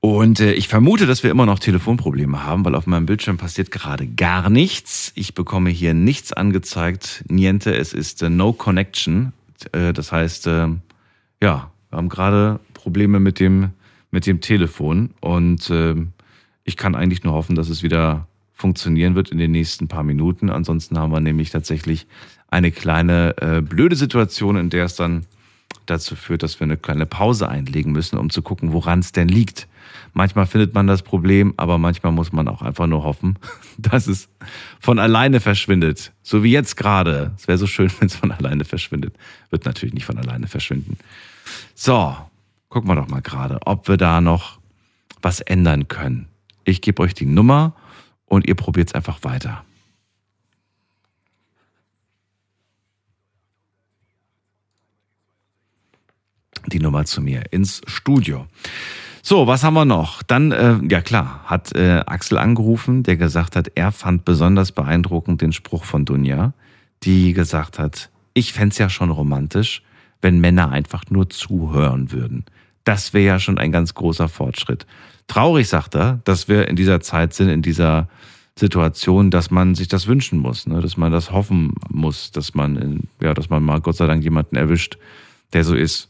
[0.00, 3.70] Und äh, ich vermute, dass wir immer noch Telefonprobleme haben, weil auf meinem Bildschirm passiert
[3.70, 5.12] gerade gar nichts.
[5.14, 7.22] Ich bekomme hier nichts angezeigt.
[7.28, 9.32] Niente, es ist äh, No Connection.
[9.70, 10.68] Äh, das heißt, äh,
[11.40, 13.70] ja, wir haben gerade Probleme mit dem,
[14.12, 15.10] mit dem Telefon.
[15.20, 15.96] Und äh,
[16.62, 20.48] ich kann eigentlich nur hoffen, dass es wieder funktionieren wird in den nächsten paar Minuten.
[20.48, 22.06] Ansonsten haben wir nämlich tatsächlich
[22.48, 25.26] eine kleine äh, blöde Situation, in der es dann
[25.86, 29.26] dazu führt, dass wir eine kleine Pause einlegen müssen, um zu gucken, woran es denn
[29.26, 29.66] liegt.
[30.12, 33.38] Manchmal findet man das Problem, aber manchmal muss man auch einfach nur hoffen,
[33.78, 34.28] dass es
[34.78, 36.12] von alleine verschwindet.
[36.22, 37.32] So wie jetzt gerade.
[37.36, 39.14] Es wäre so schön, wenn es von alleine verschwindet.
[39.50, 40.98] Wird natürlich nicht von alleine verschwinden.
[41.74, 42.16] So,
[42.72, 44.58] gucken wir doch mal gerade, ob wir da noch
[45.20, 46.28] was ändern können.
[46.64, 47.74] Ich gebe euch die Nummer
[48.24, 49.62] und ihr probiert es einfach weiter.
[56.66, 58.46] Die Nummer zu mir ins Studio.
[59.20, 60.22] So, was haben wir noch?
[60.22, 65.42] Dann, äh, ja klar, hat äh, Axel angerufen, der gesagt hat, er fand besonders beeindruckend
[65.42, 66.54] den Spruch von Dunja,
[67.02, 69.82] die gesagt hat, ich fände ja schon romantisch,
[70.22, 72.46] wenn Männer einfach nur zuhören würden.
[72.84, 74.86] Das wäre ja schon ein ganz großer Fortschritt.
[75.28, 78.08] Traurig, sagt er, dass wir in dieser Zeit sind, in dieser
[78.58, 80.80] Situation, dass man sich das wünschen muss, ne?
[80.80, 84.56] dass man das hoffen muss, dass man, ja, dass man mal Gott sei Dank jemanden
[84.56, 84.98] erwischt,
[85.52, 86.08] der so ist.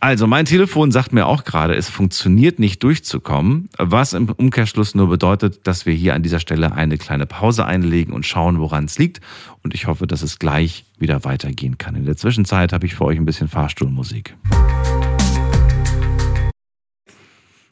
[0.00, 5.08] Also mein Telefon sagt mir auch gerade, es funktioniert nicht durchzukommen, was im Umkehrschluss nur
[5.08, 8.98] bedeutet, dass wir hier an dieser Stelle eine kleine Pause einlegen und schauen, woran es
[8.98, 9.20] liegt.
[9.64, 11.96] Und ich hoffe, dass es gleich wieder weitergehen kann.
[11.96, 14.36] In der Zwischenzeit habe ich für euch ein bisschen Fahrstuhlmusik.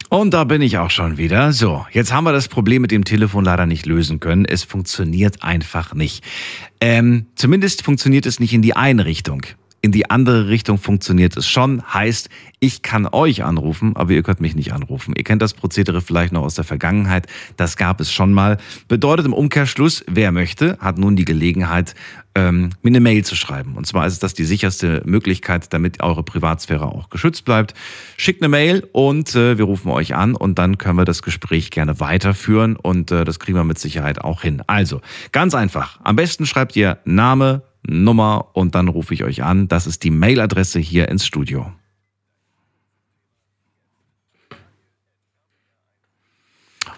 [0.08, 1.52] Und da bin ich auch schon wieder.
[1.52, 4.44] So, jetzt haben wir das Problem mit dem Telefon leider nicht lösen können.
[4.44, 6.22] Es funktioniert einfach nicht.
[6.80, 9.42] Ähm, zumindest funktioniert es nicht in die eine Richtung
[9.86, 11.80] in die andere Richtung funktioniert es schon.
[11.94, 12.28] Heißt,
[12.58, 15.14] ich kann euch anrufen, aber ihr könnt mich nicht anrufen.
[15.16, 17.28] Ihr kennt das Prozedere vielleicht noch aus der Vergangenheit.
[17.56, 18.58] Das gab es schon mal.
[18.88, 21.94] Bedeutet im Umkehrschluss, wer möchte, hat nun die Gelegenheit,
[22.34, 23.76] ähm, mir eine Mail zu schreiben.
[23.76, 27.74] Und zwar ist das die sicherste Möglichkeit, damit eure Privatsphäre auch geschützt bleibt.
[28.16, 31.70] Schickt eine Mail und äh, wir rufen euch an und dann können wir das Gespräch
[31.70, 34.64] gerne weiterführen und äh, das kriegen wir mit Sicherheit auch hin.
[34.66, 36.00] Also, ganz einfach.
[36.02, 39.68] Am besten schreibt ihr Name, Nummer und dann rufe ich euch an.
[39.68, 41.72] Das ist die Mailadresse hier ins Studio.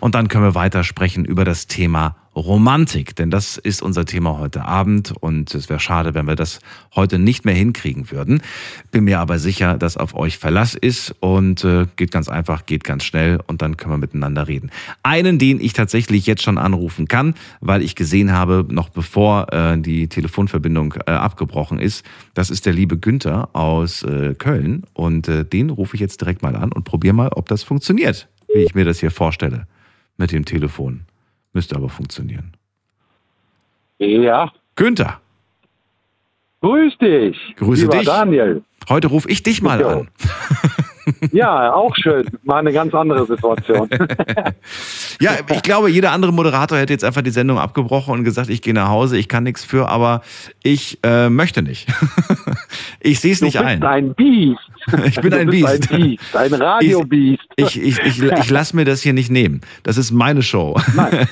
[0.01, 4.39] Und dann können wir weiter sprechen über das Thema Romantik, denn das ist unser Thema
[4.39, 6.61] heute Abend und es wäre schade, wenn wir das
[6.95, 8.43] heute nicht mehr hinkriegen würden.
[8.93, 12.85] Bin mir aber sicher, dass auf euch Verlass ist und äh, geht ganz einfach, geht
[12.85, 14.71] ganz schnell und dann können wir miteinander reden.
[15.03, 19.77] Einen, den ich tatsächlich jetzt schon anrufen kann, weil ich gesehen habe, noch bevor äh,
[19.77, 25.45] die Telefonverbindung äh, abgebrochen ist, das ist der liebe Günther aus äh, Köln und äh,
[25.45, 28.77] den rufe ich jetzt direkt mal an und probiere mal, ob das funktioniert, wie ich
[28.77, 29.67] mir das hier vorstelle
[30.19, 31.07] mit dem Telefon.
[31.55, 32.53] Müsste aber funktionieren.
[33.99, 34.53] Ja.
[34.77, 35.21] Günther.
[36.61, 37.37] Grüß dich.
[37.57, 38.07] Grüße Lieber dich.
[38.07, 38.63] Daniel.
[38.89, 40.09] Heute rufe ich dich mal an.
[41.33, 42.27] Ja, auch schön.
[42.43, 43.89] Mal eine ganz andere Situation.
[45.21, 48.63] Ja, ich glaube, jeder andere Moderator hätte jetzt einfach die Sendung abgebrochen und gesagt, ich
[48.63, 50.23] gehe nach Hause, ich kann nichts für, aber
[50.63, 51.89] ich äh, möchte nicht.
[53.01, 53.83] ich sehe es nicht du bist ein.
[53.83, 54.61] ein Biest.
[55.07, 55.91] Ich bin ein Biest.
[55.93, 57.43] Ein Biest, ein Radiobiest.
[57.57, 59.61] Ich, ich, ich, ich lasse mir das hier nicht nehmen.
[59.83, 60.77] Das ist meine Show.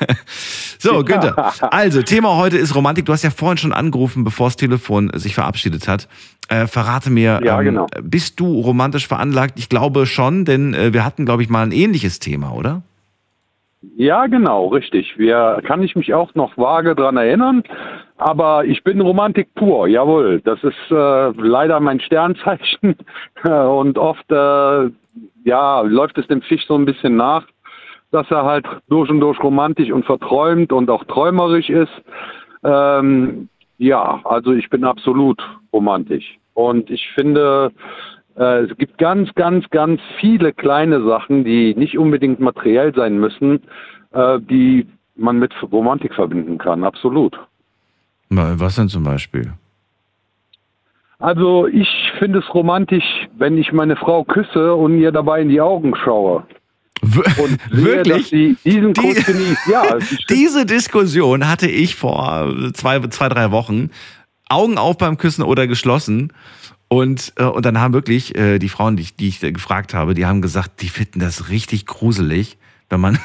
[0.78, 1.52] so, Günther.
[1.72, 3.06] Also, Thema heute ist Romantik.
[3.06, 6.08] Du hast ja vorhin schon angerufen, bevor das Telefon sich verabschiedet hat.
[6.48, 7.86] Äh, verrate mir, Ja, ähm, genau.
[8.02, 9.58] bist du romantisch veranlagt?
[9.58, 12.82] Ich glaube schon, denn äh, wir hatten, glaube ich, mal ein ähnliches Thema, oder?
[13.94, 15.16] Ja, genau, richtig.
[15.18, 17.62] Wir kann ich mich auch noch vage dran erinnern.
[18.18, 20.40] Aber ich bin Romantik pur, jawohl.
[20.40, 22.96] Das ist äh, leider mein Sternzeichen.
[23.44, 24.90] Und oft äh,
[25.44, 27.46] ja, läuft es dem Fisch so ein bisschen nach,
[28.10, 31.92] dass er halt durch und durch romantisch und verträumt und auch träumerisch ist.
[32.64, 33.48] Ähm,
[33.78, 35.40] ja, also ich bin absolut
[35.72, 36.38] romantisch.
[36.54, 37.70] Und ich finde,
[38.64, 43.60] es gibt ganz, ganz, ganz viele kleine Sachen, die nicht unbedingt materiell sein müssen,
[44.12, 44.86] äh, die
[45.16, 47.38] man mit Romantik verbinden kann, absolut.
[48.28, 49.52] Was denn zum Beispiel?
[51.18, 51.88] Also ich
[52.18, 53.04] finde es romantisch,
[53.38, 56.44] wenn ich meine Frau küsse und ihr dabei in die Augen schaue.
[57.02, 57.14] Und
[57.70, 58.30] sehe, Wirklich?
[58.30, 58.56] Die,
[59.24, 59.68] genießt.
[59.70, 59.98] Ja,
[60.30, 63.90] diese Diskussion hatte ich vor zwei, zwei, drei Wochen.
[64.48, 66.32] Augen auf beim Küssen oder geschlossen.
[66.88, 70.14] Und, äh, und dann haben wirklich äh, die Frauen, die ich, die ich gefragt habe,
[70.14, 72.58] die haben gesagt, die finden das richtig gruselig,
[72.88, 73.18] wenn man,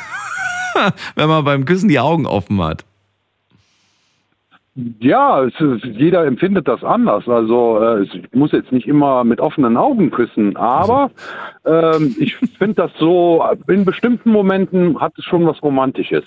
[1.15, 2.85] wenn man beim Küssen die Augen offen hat.
[4.99, 7.27] Ja, ist, jeder empfindet das anders.
[7.27, 11.11] Also äh, ich muss jetzt nicht immer mit offenen Augen küssen, aber
[11.65, 16.23] ähm, ich finde das so, in bestimmten Momenten hat es schon was Romantisches.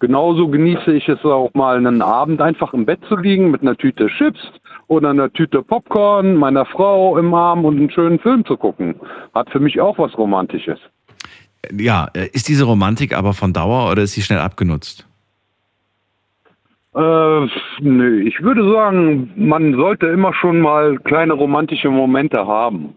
[0.00, 3.76] Genauso genieße ich es auch mal einen Abend einfach im Bett zu liegen mit einer
[3.76, 4.40] Tüte Chips
[4.88, 8.94] oder einer Tüte Popcorn, meiner Frau im Arm und einen schönen Film zu gucken.
[9.34, 10.78] Hat für mich auch was Romantisches.
[11.70, 15.06] Ja, äh, ist diese Romantik aber von Dauer oder ist sie schnell abgenutzt?
[16.94, 17.46] Äh,
[17.80, 22.94] nö, ich würde sagen, man sollte immer schon mal kleine romantische Momente haben.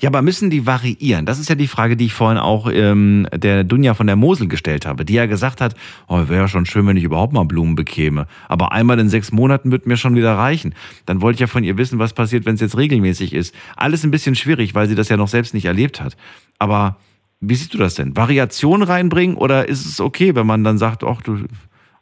[0.00, 1.26] Ja, aber müssen die variieren?
[1.26, 4.48] Das ist ja die Frage, die ich vorhin auch ähm, der Dunja von der Mosel
[4.48, 5.74] gestellt habe, die ja gesagt hat,
[6.08, 8.26] oh, wäre ja schon schön, wenn ich überhaupt mal Blumen bekäme.
[8.48, 10.74] Aber einmal in sechs Monaten wird mir schon wieder reichen.
[11.06, 13.54] Dann wollte ich ja von ihr wissen, was passiert, wenn es jetzt regelmäßig ist.
[13.76, 16.16] Alles ein bisschen schwierig, weil sie das ja noch selbst nicht erlebt hat.
[16.58, 16.96] Aber
[17.40, 18.16] wie siehst du das denn?
[18.16, 21.44] Variation reinbringen oder ist es okay, wenn man dann sagt, ach du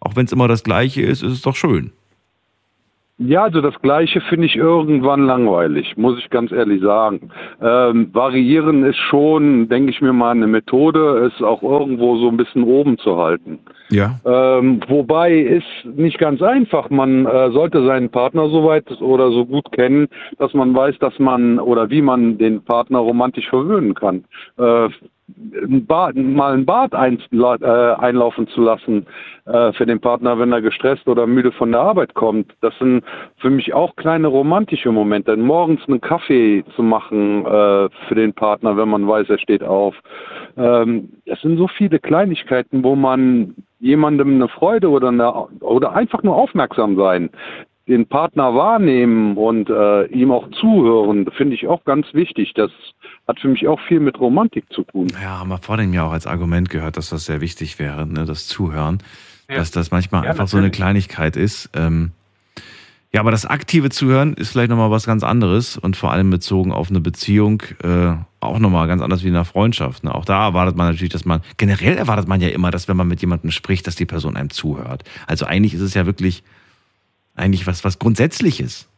[0.01, 1.93] auch wenn es immer das Gleiche ist, ist es doch schön.
[3.19, 7.31] Ja, also das Gleiche finde ich irgendwann langweilig, muss ich ganz ehrlich sagen.
[7.61, 12.37] Ähm, variieren ist schon, denke ich mir mal, eine Methode, es auch irgendwo so ein
[12.37, 13.61] bisschen oben zu halten.
[13.91, 14.19] Ja.
[14.25, 16.89] Ähm, wobei ist nicht ganz einfach.
[16.89, 20.09] Man äh, sollte seinen Partner so weit oder so gut kennen,
[20.39, 24.25] dass man weiß, dass man oder wie man den Partner romantisch verwöhnen kann.
[24.57, 24.89] Äh,
[25.63, 29.07] ein Bad, mal ein Bad ein, äh, einlaufen zu lassen
[29.45, 32.53] äh, für den Partner, wenn er gestresst oder müde von der Arbeit kommt.
[32.61, 33.05] Das sind
[33.37, 35.37] für mich auch kleine romantische Momente.
[35.37, 39.95] Morgens einen Kaffee zu machen äh, für den Partner, wenn man weiß, er steht auf.
[40.57, 46.23] Ähm, das sind so viele Kleinigkeiten, wo man jemandem eine Freude oder, eine, oder einfach
[46.23, 47.31] nur aufmerksam sein
[47.89, 52.55] den Partner wahrnehmen und äh, ihm auch zuhören, finde ich auch ganz wichtig.
[52.55, 52.71] Das
[53.33, 55.09] hat für mich auch viel mit Romantik zu tun.
[55.21, 58.07] Ja, haben wir vor dem Jahr auch als Argument gehört, dass das sehr wichtig wäre,
[58.07, 58.99] ne, das Zuhören.
[59.49, 59.57] Ja.
[59.57, 60.51] Dass das manchmal ja, einfach natürlich.
[60.51, 61.71] so eine Kleinigkeit ist.
[61.75, 62.13] Ähm,
[63.13, 66.73] ja, aber das aktive Zuhören ist vielleicht nochmal was ganz anderes und vor allem bezogen
[66.73, 70.05] auf eine Beziehung äh, auch nochmal ganz anders wie in einer Freundschaft.
[70.05, 70.15] Ne?
[70.15, 73.09] Auch da erwartet man natürlich, dass man, generell erwartet man ja immer, dass wenn man
[73.09, 75.05] mit jemandem spricht, dass die Person einem zuhört.
[75.27, 76.43] Also eigentlich ist es ja wirklich
[77.35, 78.89] eigentlich was, was Grundsätzliches.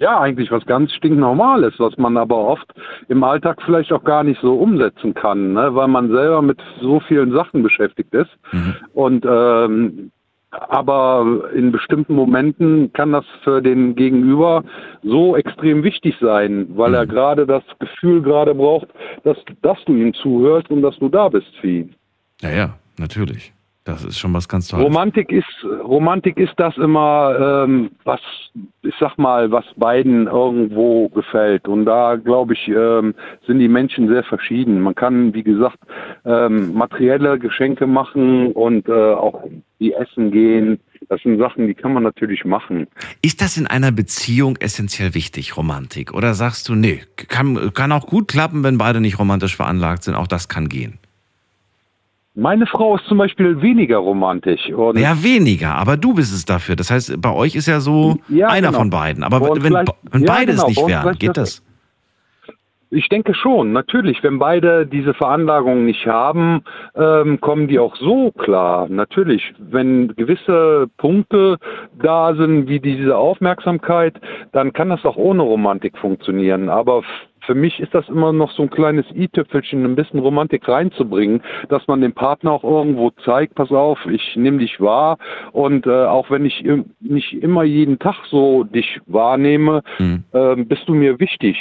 [0.00, 2.66] Ja, eigentlich was ganz stinknormales, was man aber oft
[3.08, 5.74] im Alltag vielleicht auch gar nicht so umsetzen kann, ne?
[5.74, 8.30] weil man selber mit so vielen Sachen beschäftigt ist.
[8.50, 8.74] Mhm.
[8.94, 10.10] Und ähm,
[10.52, 14.64] aber in bestimmten Momenten kann das für den Gegenüber
[15.02, 17.10] so extrem wichtig sein, weil er mhm.
[17.10, 18.88] gerade das Gefühl gerade braucht,
[19.22, 21.94] dass, dass du ihm zuhörst und dass du da bist für ihn.
[22.40, 23.52] Ja, ja, natürlich.
[23.84, 24.84] Das ist schon was ganz Tolles.
[24.84, 25.46] Romantik ist,
[25.82, 28.20] Romantik ist das immer, ähm, was,
[28.82, 31.66] ich sag mal, was beiden irgendwo gefällt.
[31.66, 33.14] Und da, glaube ich, ähm,
[33.46, 34.82] sind die Menschen sehr verschieden.
[34.82, 35.78] Man kann, wie gesagt,
[36.26, 39.44] ähm, materielle Geschenke machen und äh, auch
[39.78, 40.78] die essen gehen.
[41.08, 42.86] Das sind Sachen, die kann man natürlich machen.
[43.22, 46.12] Ist das in einer Beziehung essentiell wichtig, Romantik?
[46.12, 50.14] Oder sagst du, nee, kann, kann auch gut klappen, wenn beide nicht romantisch veranlagt sind,
[50.14, 50.98] auch das kann gehen?
[52.40, 54.66] Meine Frau ist zum Beispiel weniger romantisch.
[54.66, 56.74] ja, weniger, aber du bist es dafür.
[56.74, 58.78] Das heißt, bei euch ist ja so ja, einer genau.
[58.78, 59.22] von beiden.
[59.22, 60.62] Aber wenn, wenn ja, beide genau.
[60.62, 61.62] es nicht wären, geht das?
[62.88, 64.22] Ich denke schon, natürlich.
[64.22, 66.62] Wenn beide diese Veranlagung nicht haben,
[66.96, 68.88] ähm, kommen die auch so klar.
[68.88, 71.58] Natürlich, wenn gewisse Punkte
[72.02, 74.18] da sind, wie diese Aufmerksamkeit,
[74.52, 76.70] dann kann das auch ohne Romantik funktionieren.
[76.70, 77.02] Aber
[77.46, 81.86] für mich ist das immer noch so ein kleines i-Tüpfelchen, ein bisschen Romantik reinzubringen, dass
[81.86, 85.18] man dem Partner auch irgendwo zeigt, pass auf, ich nehme dich wahr
[85.52, 86.64] und äh, auch wenn ich
[87.00, 90.24] nicht immer jeden Tag so dich wahrnehme, mhm.
[90.32, 91.56] äh, bist du mir wichtig.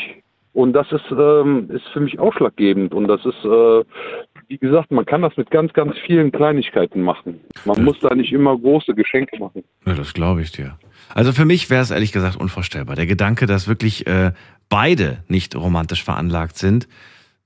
[0.51, 2.93] Und das ist, ähm, ist für mich ausschlaggebend.
[2.93, 3.84] Und das ist, äh,
[4.47, 7.39] wie gesagt, man kann das mit ganz, ganz vielen Kleinigkeiten machen.
[7.65, 7.84] Man ja.
[7.84, 9.64] muss da nicht immer große Geschenke machen.
[9.85, 10.77] Ja, das glaube ich dir.
[11.14, 12.95] Also für mich wäre es ehrlich gesagt unvorstellbar.
[12.95, 14.31] Der Gedanke, dass wirklich äh,
[14.69, 16.87] beide nicht romantisch veranlagt sind,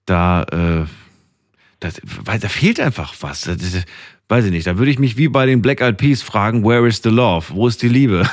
[0.06, 0.86] da, äh,
[1.80, 3.48] das, weil da fehlt einfach was.
[4.30, 6.88] weiß ich nicht, da würde ich mich wie bei den Black Eyed Peas fragen, where
[6.88, 7.48] is the love?
[7.54, 8.24] Wo ist die Liebe?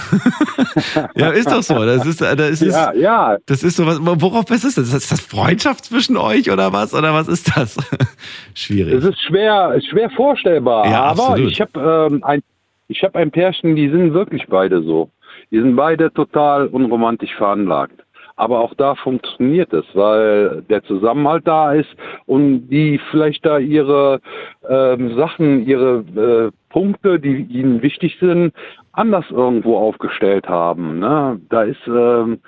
[1.15, 1.75] ja, ist doch so.
[1.85, 3.37] Das ist, das ist, Ja, ja.
[3.47, 4.77] das ist so was, worauf ist das?
[4.79, 6.95] Ist das Freundschaft zwischen euch oder was?
[6.95, 7.77] Oder was ist das?
[8.55, 8.95] Schwierig.
[8.95, 10.91] Es ist schwer, schwer vorstellbar.
[10.91, 11.53] Ja, aber absolut.
[11.53, 12.43] ich habe ähm, ein,
[12.89, 15.11] ich habe ein Pärchen, die sind wirklich beide so.
[15.51, 18.01] Die sind beide total unromantisch veranlagt.
[18.41, 21.95] Aber auch da funktioniert es, weil der Zusammenhalt da ist
[22.25, 24.23] und die vielleicht da ihre
[24.67, 28.55] ähm, Sachen, ihre äh, Punkte, die ihnen wichtig sind,
[28.93, 31.01] anders irgendwo aufgestellt haben.
[31.01, 31.39] Ne?
[31.51, 32.41] Da ist ähm,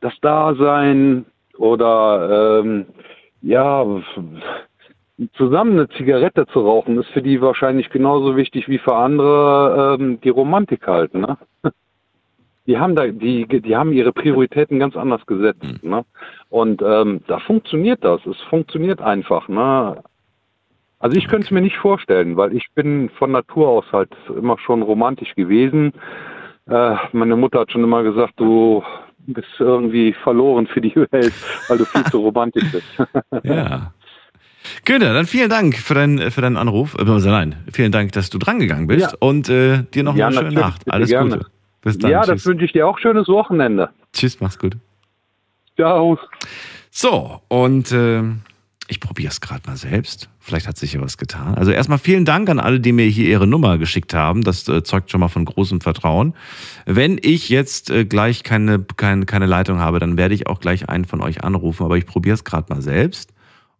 [0.00, 1.26] das Dasein
[1.58, 2.86] oder ähm,
[3.42, 3.84] ja
[5.32, 10.20] zusammen eine Zigarette zu rauchen, ist für die wahrscheinlich genauso wichtig wie für andere ähm,
[10.20, 11.12] die Romantik halt.
[11.12, 11.36] Ne?
[12.66, 15.64] Die haben da, die, die haben ihre Prioritäten ganz anders gesetzt.
[15.82, 16.04] Ne?
[16.50, 18.24] Und ähm, da funktioniert das.
[18.26, 19.48] Es funktioniert einfach.
[19.48, 20.02] Ne?
[20.98, 24.58] Also ich könnte es mir nicht vorstellen, weil ich bin von Natur aus halt immer
[24.58, 25.92] schon romantisch gewesen.
[26.68, 28.84] Äh, meine Mutter hat schon immer gesagt, du
[29.26, 31.32] bist irgendwie verloren für die Welt,
[31.68, 32.86] weil du viel zu romantisch bist.
[33.44, 33.92] Ja.
[34.84, 36.94] Günther, dann vielen Dank für, dein, für deinen Anruf.
[36.98, 39.16] Äh, nein, vielen Dank, dass du drangegangen bist Ja.
[39.18, 40.82] und äh, dir noch Ja, eine schöne Nacht.
[40.92, 41.40] Alles gerne.
[41.82, 42.10] Bis dann.
[42.10, 42.46] ja, das Tschüss.
[42.46, 43.90] wünsche ich dir auch schönes Wochenende.
[44.12, 44.76] Tschüss, mach's gut.
[45.76, 46.18] Ciao.
[46.90, 48.22] So, und äh,
[48.90, 50.28] ich probiere es gerade mal selbst.
[50.40, 51.54] Vielleicht hat sich ja was getan.
[51.54, 54.42] Also erstmal vielen Dank an alle, die mir hier ihre Nummer geschickt haben.
[54.42, 56.34] Das äh, zeugt schon mal von großem Vertrauen.
[56.86, 60.88] Wenn ich jetzt äh, gleich keine, keine, keine Leitung habe, dann werde ich auch gleich
[60.88, 61.84] einen von euch anrufen.
[61.84, 63.32] Aber ich probiere es gerade mal selbst,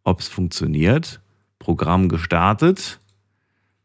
[0.05, 1.21] ob es funktioniert.
[1.59, 3.01] Programm gestartet.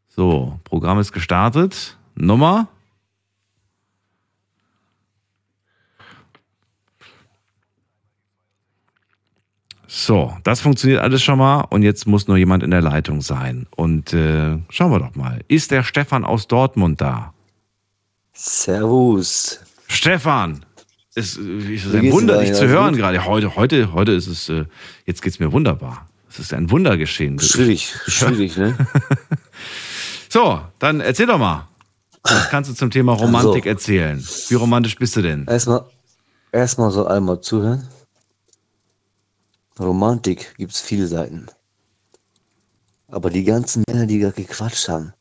[0.08, 1.98] So, Programm ist gestartet.
[2.14, 2.68] Nummer.
[9.98, 13.66] So, das funktioniert alles schon mal und jetzt muss nur jemand in der Leitung sein.
[13.78, 15.40] Und äh, schauen wir doch mal.
[15.48, 17.34] Ist der Stefan aus Dortmund da?
[18.34, 19.62] Servus.
[19.88, 20.66] Stefan!
[21.16, 21.42] Es äh,
[21.74, 22.98] es ist Wie ein Wunder, dich zu hören gut?
[22.98, 23.24] gerade.
[23.24, 24.66] Heute, heute, heute ist es, äh,
[25.06, 26.10] jetzt geht's mir wunderbar.
[26.30, 27.40] Es ist ein Wunder geschehen.
[27.40, 28.76] Schwierig, schwierig, ne?
[30.30, 31.70] So, dann erzähl doch mal.
[32.24, 33.70] Was kannst du zum Thema Romantik Also.
[33.70, 34.22] erzählen?
[34.50, 35.46] Wie romantisch bist du denn?
[35.48, 35.86] Erstmal,
[36.52, 37.88] erstmal so einmal zuhören.
[39.80, 41.48] Romantik gibt's viele Seiten.
[43.08, 45.14] Aber die ganzen Männer, die gerade gequatscht haben,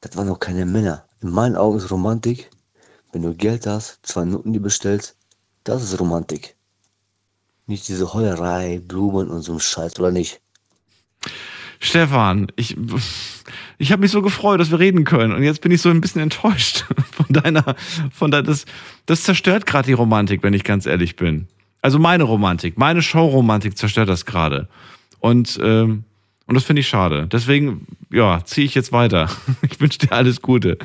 [0.00, 1.06] das waren noch keine Männer.
[1.20, 2.50] In meinen Augen ist Romantik,
[3.12, 5.16] wenn du Geld hast, zwei Minuten die bestellst,
[5.64, 6.56] das ist Romantik.
[7.66, 10.40] Nicht diese Heuerei, Blumen und so ein Scheiß, oder nicht?
[11.78, 12.76] Stefan, ich,
[13.76, 15.32] ich habe mich so gefreut, dass wir reden können.
[15.32, 17.76] Und jetzt bin ich so ein bisschen enttäuscht von deiner,
[18.10, 18.64] von deiner, das,
[19.04, 21.48] das zerstört gerade die Romantik, wenn ich ganz ehrlich bin.
[21.80, 24.68] Also meine Romantik, meine Showromantik zerstört das gerade.
[25.20, 26.04] Und, ähm,
[26.46, 27.28] und das finde ich schade.
[27.30, 29.30] Deswegen, ja, ziehe ich jetzt weiter.
[29.70, 30.76] Ich wünsche dir alles Gute.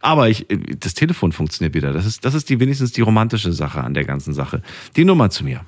[0.00, 0.46] Aber ich,
[0.78, 1.92] das Telefon funktioniert wieder.
[1.92, 4.62] Das ist, das ist die wenigstens die romantische Sache an der ganzen Sache.
[4.94, 5.64] Die Nummer zu mir.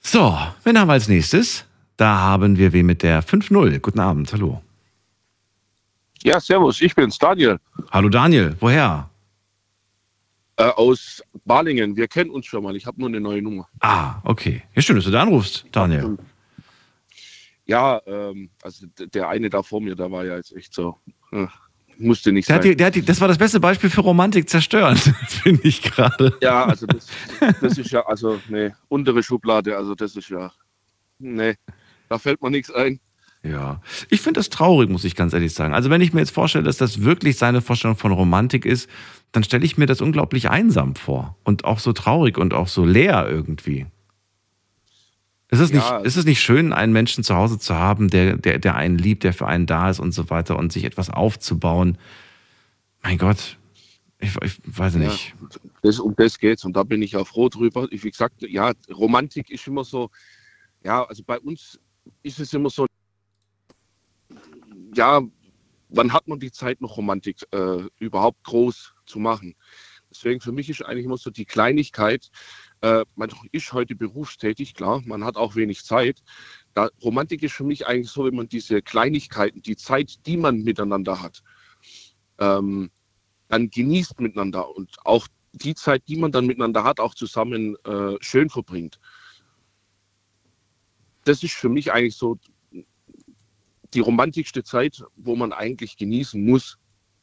[0.00, 1.64] So, wen haben wir als nächstes?
[1.96, 3.78] Da haben wir wen mit der 5-0.
[3.80, 4.62] Guten Abend, hallo.
[6.24, 7.58] Ja, servus, ich bin's, Daniel.
[7.90, 9.08] Hallo Daniel, woher?
[10.56, 11.96] Äh, aus Balingen.
[11.96, 12.74] Wir kennen uns schon mal.
[12.74, 13.68] Ich habe nur eine neue Nummer.
[13.80, 14.62] Ah, okay.
[14.74, 16.18] Ja, schön, dass du da anrufst, Daniel.
[17.66, 20.98] Ja, ähm, also d- der eine da vor mir, der war ja jetzt echt so.
[21.30, 21.46] Äh,
[21.98, 22.70] musste nicht Der hat sein.
[22.72, 24.96] die, der hat die, das war das beste Beispiel für Romantik zerstören,
[25.28, 26.36] finde ich gerade.
[26.42, 27.06] Ja, also das,
[27.60, 30.50] das ist ja, also ne, untere Schublade, also das ist ja,
[31.18, 31.56] ne,
[32.08, 32.98] da fällt mir nichts ein.
[33.42, 35.72] Ja, ich finde das traurig, muss ich ganz ehrlich sagen.
[35.72, 38.90] Also wenn ich mir jetzt vorstelle, dass das wirklich seine Vorstellung von Romantik ist,
[39.32, 42.84] dann stelle ich mir das unglaublich einsam vor und auch so traurig und auch so
[42.84, 43.86] leer irgendwie.
[45.50, 48.36] Ist es, Ja, nicht, ist es nicht schön, einen Menschen zu Hause zu haben, der,
[48.36, 51.08] der, der einen liebt, der für einen da ist und so weiter und sich etwas
[51.08, 51.96] aufzubauen?
[53.02, 53.56] Mein Gott,
[54.18, 55.34] ich, ich weiß nicht.
[55.40, 55.48] Ja,
[55.82, 57.86] das, um das geht's und da bin ich ja froh drüber.
[57.90, 60.10] Ich, wie gesagt, ja, Romantik ist immer so,
[60.84, 61.78] ja, also bei uns
[62.22, 62.86] ist es immer so,
[64.98, 65.22] ja,
[65.88, 69.54] wann hat man die Zeit noch Romantik äh, überhaupt groß zu machen?
[70.10, 72.30] Deswegen für mich ist eigentlich immer so die Kleinigkeit,
[72.80, 76.22] äh, man ist heute berufstätig, klar, man hat auch wenig Zeit.
[76.74, 80.62] Da, Romantik ist für mich eigentlich so, wenn man diese Kleinigkeiten, die Zeit, die man
[80.62, 81.42] miteinander hat,
[82.38, 82.90] ähm,
[83.48, 88.16] dann genießt miteinander und auch die Zeit, die man dann miteinander hat, auch zusammen äh,
[88.20, 88.98] schön verbringt.
[91.24, 92.38] Das ist für mich eigentlich so
[93.94, 96.78] die romantischste Zeit, wo man eigentlich genießen muss,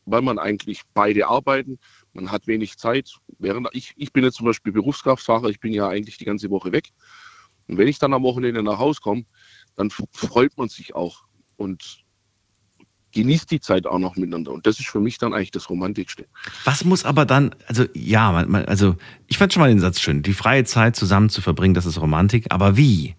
[0.05, 1.79] weil man eigentlich beide arbeiten,
[2.13, 3.11] man hat wenig Zeit.
[3.39, 6.71] Während ich, ich bin jetzt zum Beispiel Berufskraftfahrer, ich bin ja eigentlich die ganze Woche
[6.71, 6.89] weg.
[7.67, 9.25] Und wenn ich dann am Wochenende nach Hause komme,
[9.75, 11.23] dann freut man sich auch
[11.57, 12.05] und
[13.11, 14.51] genießt die Zeit auch noch miteinander.
[14.51, 16.27] Und das ist für mich dann eigentlich das Romantischste.
[16.65, 18.97] Was muss aber dann, also ja, man, man, also
[19.27, 21.99] ich fand schon mal den Satz schön, die freie Zeit zusammen zu verbringen, das ist
[21.99, 23.15] Romantik, aber wie?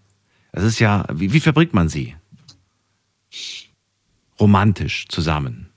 [0.52, 2.14] Das ist ja, wie, wie verbringt man sie?
[4.38, 5.72] Romantisch zusammen.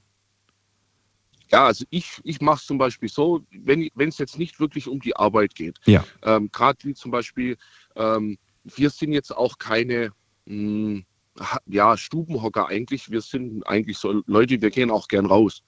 [1.52, 5.00] Ja, also ich, ich mache es zum Beispiel so, wenn es jetzt nicht wirklich um
[5.00, 5.80] die Arbeit geht.
[5.86, 6.06] Ja.
[6.22, 7.58] Ähm, Gerade wie zum Beispiel,
[7.96, 10.12] ähm, wir sind jetzt auch keine
[10.46, 11.02] mh,
[11.40, 13.10] ha- ja, Stubenhocker eigentlich.
[13.10, 15.64] Wir sind eigentlich so Leute, wir gehen auch gern raus.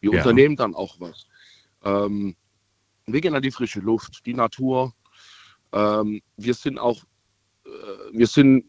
[0.00, 0.18] Wir Ja.
[0.18, 1.26] unternehmen dann auch was.
[1.82, 2.36] Ähm,
[3.06, 4.94] wir gehen an die frische Luft, die Natur.
[5.72, 7.02] Ähm, wir sind auch,
[7.66, 7.68] äh,
[8.12, 8.64] wir sind,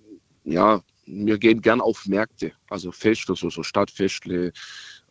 [0.46, 4.52] ja, wir gehen gern auf Märkte, also Feste, so, so Stadtfestle.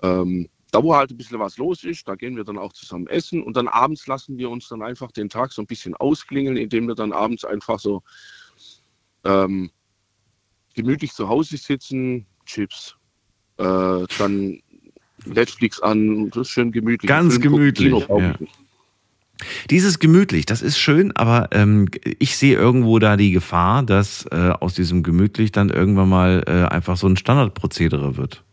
[0.02, 3.06] Ähm, da, wo halt ein bisschen was los ist, da gehen wir dann auch zusammen
[3.06, 6.56] essen und dann abends lassen wir uns dann einfach den Tag so ein bisschen ausklingeln,
[6.56, 8.02] indem wir dann abends einfach so
[9.24, 9.70] ähm,
[10.74, 12.96] gemütlich zu Hause sitzen, Chips,
[13.58, 14.60] äh, dann
[15.24, 17.08] Netflix an, das ist schön gemütlich.
[17.08, 18.63] Ganz Film gucken, gemütlich, Kino brauche ich ja.
[19.70, 21.88] Dieses gemütlich, das ist schön, aber ähm,
[22.18, 26.72] ich sehe irgendwo da die Gefahr, dass äh, aus diesem gemütlich dann irgendwann mal äh,
[26.72, 28.44] einfach so ein Standardprozedere wird.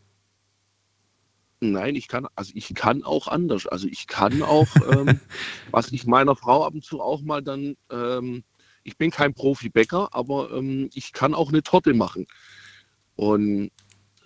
[1.63, 3.67] Nein, ich kann, also ich kann auch anders.
[3.67, 5.19] Also ich kann auch, ähm,
[5.71, 8.43] was ich meiner Frau ab und zu auch mal dann, ähm,
[8.83, 12.25] ich bin kein Profi-Bäcker, aber ähm, ich kann auch eine Torte machen.
[13.15, 13.69] Und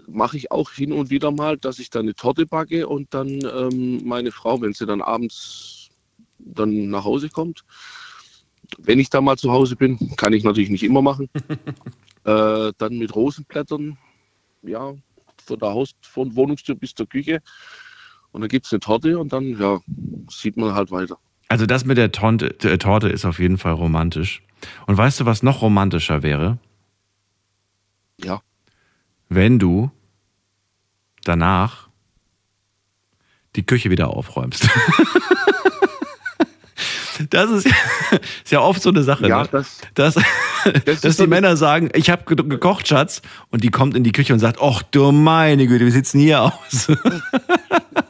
[0.07, 3.27] mache ich auch hin und wieder mal, dass ich dann eine Torte backe und dann
[3.43, 5.84] ähm, meine Frau, wenn sie dann abends
[6.39, 7.63] dann nach Hause kommt,
[8.77, 11.29] wenn ich da mal zu Hause bin, kann ich natürlich nicht immer machen,
[12.23, 13.97] äh, dann mit Rosenblättern,
[14.63, 14.93] ja,
[15.45, 17.41] von der Haus, von Wohnungstür bis zur Küche.
[18.31, 19.79] Und dann gibt es eine Torte und dann, ja,
[20.29, 21.17] sieht man halt weiter.
[21.47, 24.41] Also das mit der Tonte, äh, Torte ist auf jeden Fall romantisch.
[24.87, 26.57] Und weißt du, was noch romantischer wäre?
[28.21, 28.41] Ja.
[29.29, 29.91] Wenn du
[31.23, 31.89] danach
[33.55, 34.67] die Küche wieder aufräumst.
[37.29, 37.65] Das ist,
[38.43, 39.49] ist ja oft so eine Sache, Ja, ne?
[39.51, 40.15] das- dass,
[40.85, 43.21] dass ist die Männer sagen, ich habe ge gekocht, Schatz,
[43.51, 46.21] und die kommt in die Küche und sagt, ach du meine Güte, wie sieht's denn
[46.21, 46.87] hier aus?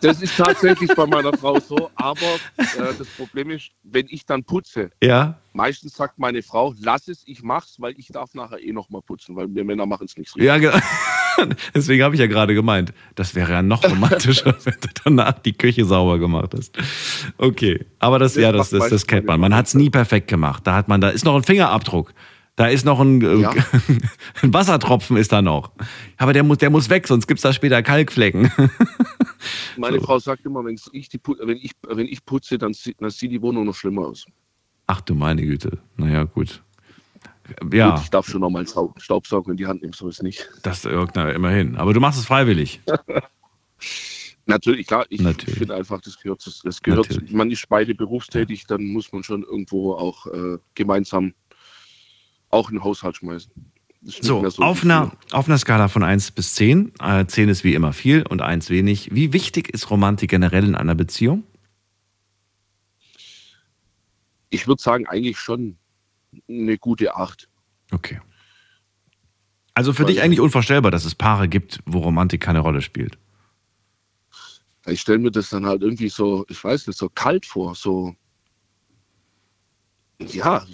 [0.01, 2.19] Das ist tatsächlich bei meiner Frau so, aber
[2.57, 5.39] äh, das Problem ist, wenn ich dann putze, Ja.
[5.53, 9.35] meistens sagt meine Frau, lass es, ich mach's, weil ich darf nachher eh nochmal putzen,
[9.35, 10.39] weil wir Männer machen es nicht so.
[10.39, 10.77] Ja, genau.
[11.75, 15.53] Deswegen habe ich ja gerade gemeint, das wäre ja noch romantischer, wenn du danach die
[15.53, 16.77] Küche sauber gemacht hast.
[17.37, 19.39] Okay, aber das, Das ja, das, das, das kennt man.
[19.39, 20.65] Man hat es nie perfekt gemacht.
[20.67, 22.13] Da hat man, da ist noch ein Fingerabdruck.
[22.57, 23.51] Da ist noch ein, äh, Ja.
[24.41, 25.71] ein Wassertropfen ist da noch.
[26.17, 28.49] Aber der muss, der muss weg, sonst gibt's da später Kalkflecken.
[29.77, 33.09] Meine Frau sagt immer, wenn ich, die, wenn ich, wenn ich putze, dann, sieht- dann
[33.09, 34.25] sieht die Wohnung noch schlimmer aus.
[34.87, 35.79] Ach du meine Güte.
[35.97, 36.63] Naja, gut.
[37.71, 40.07] Ja, Gut, ich darf schon noch mal einen Sau- Staubsauger in die Hand nehmen, so
[40.07, 40.49] ist nicht.
[40.63, 41.75] das na, immerhin.
[41.75, 42.81] Aber du machst es freiwillig.
[44.47, 47.31] Natürlich, klar, ich finde einfach, das gehört, das gehört Natürlich.
[47.33, 51.33] man ist beide berufstätig, dann muss man schon irgendwo auch äh, gemeinsam
[52.49, 53.51] auch in den Haushalt schmeißen.
[54.03, 57.73] So, mehr auf, einer, auf einer Skala von 1 bis 10, äh, 10 ist wie
[57.73, 59.09] immer viel und 1 wenig.
[59.15, 61.43] Wie wichtig ist Romantik generell in einer Beziehung?
[64.51, 65.77] Ich würde sagen, eigentlich schon
[66.49, 67.47] eine gute Acht.
[67.91, 68.19] Okay.
[69.73, 73.17] Also für dich eigentlich unvorstellbar, dass es Paare gibt, wo Romantik keine Rolle spielt.
[74.85, 78.15] Ich stelle mir das dann halt irgendwie so, ich weiß nicht, so kalt vor, so.
[80.19, 80.65] Ja,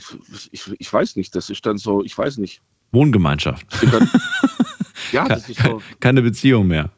[0.52, 2.62] ich, ich weiß nicht, das ist dann so, ich weiß nicht.
[2.92, 3.66] Wohngemeinschaft.
[5.12, 5.82] Ja, das ist so.
[6.00, 6.90] Keine Beziehung mehr.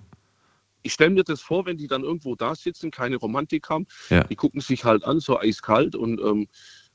[0.84, 4.23] Ich stelle mir das vor, wenn die dann irgendwo da sitzen, keine Romantik haben, Ja.
[4.26, 6.48] die gucken sich halt an, so eiskalt und ähm,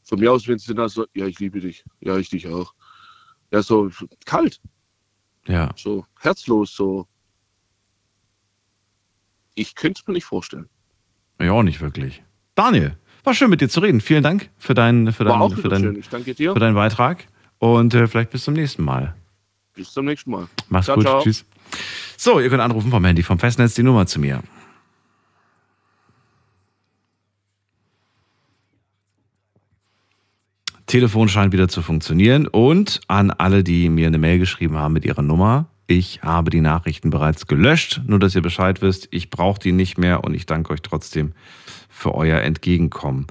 [0.09, 2.75] von mir aus, wenn sie dann so, ja, ich liebe dich, ja, ich dich auch.
[3.53, 3.91] Ja, so
[4.25, 4.61] kalt,
[5.47, 5.71] Ja.
[5.77, 7.07] so herzlos, so.
[9.55, 10.69] Ich könnte es mir nicht vorstellen.
[11.41, 12.23] Ja, auch nicht wirklich.
[12.55, 14.01] Daniel, war schön mit dir zu reden.
[14.01, 15.97] Vielen Dank für deinen für War dein, auch für wieder dein, schön.
[15.97, 16.53] Ich danke dir.
[16.53, 17.27] für deinen Beitrag.
[17.59, 19.15] Und äh, vielleicht bis zum nächsten Mal.
[19.75, 20.49] Bis zum nächsten Mal.
[20.69, 21.05] Mach's Ciao, gut.
[21.05, 21.23] ciao.
[21.23, 21.45] Tschüss.
[22.17, 24.43] So, ihr könnt anrufen vom Handy, vom Festnetz die Nummer zu mir.
[30.89, 35.05] Telefon scheint wieder zu funktionieren und an alle, die mir eine Mail geschrieben haben mit
[35.05, 35.69] ihrer Nummer.
[35.87, 39.07] Ich habe die Nachrichten bereits gelöscht, nur dass ihr Bescheid wisst.
[39.11, 41.33] Ich brauche die nicht mehr und ich danke euch trotzdem
[41.91, 43.27] für euer Entgegenkommen.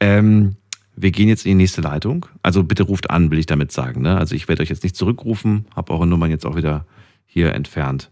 [0.00, 0.56] Ähm,
[0.96, 2.24] wir gehen jetzt in die nächste Leitung.
[2.42, 4.00] Also bitte ruft an, will ich damit sagen.
[4.00, 4.16] Ne?
[4.16, 6.86] Also ich werde euch jetzt nicht zurückrufen, habe eure Nummern jetzt auch wieder
[7.26, 8.10] hier entfernt.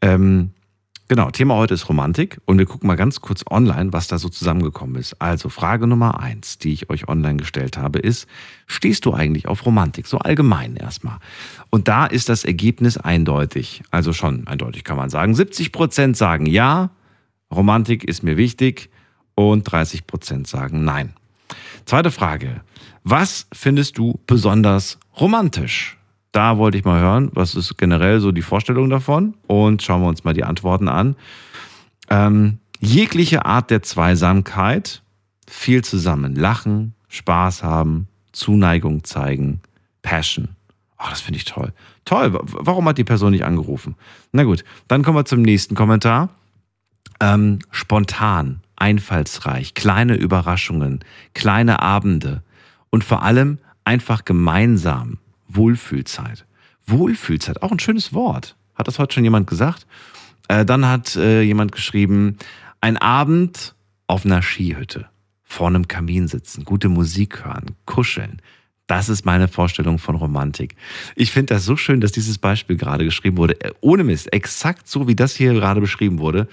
[0.00, 0.50] Ähm,
[1.08, 4.28] Genau, Thema heute ist Romantik und wir gucken mal ganz kurz online, was da so
[4.28, 5.22] zusammengekommen ist.
[5.22, 8.26] Also Frage Nummer eins, die ich euch online gestellt habe, ist,
[8.66, 10.08] stehst du eigentlich auf Romantik?
[10.08, 11.18] So allgemein erstmal.
[11.70, 13.84] Und da ist das Ergebnis eindeutig.
[13.92, 15.32] Also schon eindeutig kann man sagen.
[15.36, 16.90] 70 Prozent sagen ja,
[17.54, 18.90] Romantik ist mir wichtig
[19.36, 21.12] und 30 Prozent sagen nein.
[21.84, 22.62] Zweite Frage.
[23.04, 25.95] Was findest du besonders romantisch?
[26.36, 29.32] Da wollte ich mal hören, was ist generell so die Vorstellung davon?
[29.46, 31.16] Und schauen wir uns mal die Antworten an.
[32.10, 35.00] Ähm, jegliche Art der Zweisamkeit,
[35.48, 39.62] viel zusammen lachen, Spaß haben, Zuneigung zeigen,
[40.02, 40.48] Passion.
[40.98, 41.72] Oh, das finde ich toll.
[42.04, 42.38] Toll.
[42.42, 43.94] Warum hat die Person nicht angerufen?
[44.32, 46.28] Na gut, dann kommen wir zum nächsten Kommentar.
[47.18, 51.02] Ähm, spontan, einfallsreich, kleine Überraschungen,
[51.32, 52.42] kleine Abende
[52.90, 55.16] und vor allem einfach gemeinsam
[55.56, 56.46] Wohlfühlzeit.
[56.86, 58.56] Wohlfühlzeit, auch ein schönes Wort.
[58.74, 59.86] Hat das heute schon jemand gesagt?
[60.48, 62.36] Äh, dann hat äh, jemand geschrieben,
[62.80, 63.74] ein Abend
[64.06, 65.08] auf einer Skihütte,
[65.42, 68.40] vor einem Kamin sitzen, gute Musik hören, kuscheln.
[68.86, 70.76] Das ist meine Vorstellung von Romantik.
[71.16, 73.60] Ich finde das so schön, dass dieses Beispiel gerade geschrieben wurde.
[73.60, 76.46] Äh, ohne Mist, exakt so wie das hier gerade beschrieben wurde,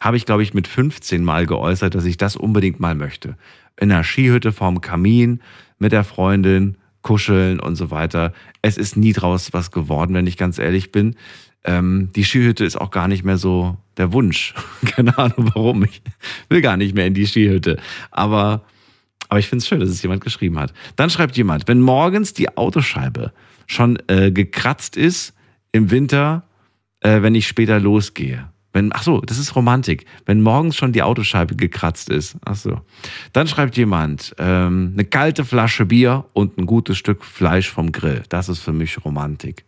[0.00, 3.36] habe ich, glaube ich, mit 15 Mal geäußert, dass ich das unbedingt mal möchte.
[3.80, 5.40] In einer Skihütte vorm Kamin
[5.78, 8.32] mit der Freundin, kuscheln und so weiter.
[8.62, 11.16] Es ist nie draus was geworden, wenn ich ganz ehrlich bin.
[11.64, 14.54] Ähm, die Skihütte ist auch gar nicht mehr so der Wunsch.
[14.86, 15.84] Keine Ahnung warum.
[15.84, 16.02] Ich
[16.48, 17.78] will gar nicht mehr in die Skihütte.
[18.10, 18.64] Aber,
[19.28, 20.72] aber ich finde es schön, dass es jemand geschrieben hat.
[20.96, 23.32] Dann schreibt jemand, wenn morgens die Autoscheibe
[23.66, 25.34] schon äh, gekratzt ist
[25.72, 26.44] im Winter,
[27.00, 28.48] äh, wenn ich später losgehe.
[28.78, 30.06] Wenn, ach so, das ist Romantik.
[30.24, 32.36] Wenn morgens schon die Autoscheibe gekratzt ist.
[32.44, 32.80] Ach so.
[33.32, 38.22] Dann schreibt jemand, ähm, eine kalte Flasche Bier und ein gutes Stück Fleisch vom Grill.
[38.28, 39.64] Das ist für mich Romantik.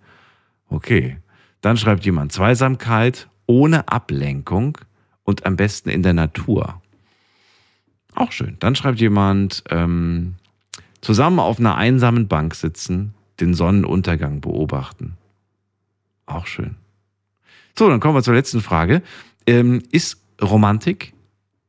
[0.68, 1.16] Okay.
[1.60, 4.78] Dann schreibt jemand, Zweisamkeit ohne Ablenkung
[5.24, 6.80] und am besten in der Natur.
[8.14, 8.58] Auch schön.
[8.60, 10.36] Dann schreibt jemand, ähm,
[11.00, 15.16] zusammen auf einer einsamen Bank sitzen, den Sonnenuntergang beobachten.
[16.26, 16.76] Auch schön.
[17.78, 19.02] So, dann kommen wir zur letzten Frage.
[19.46, 21.12] Ähm, ist Romantik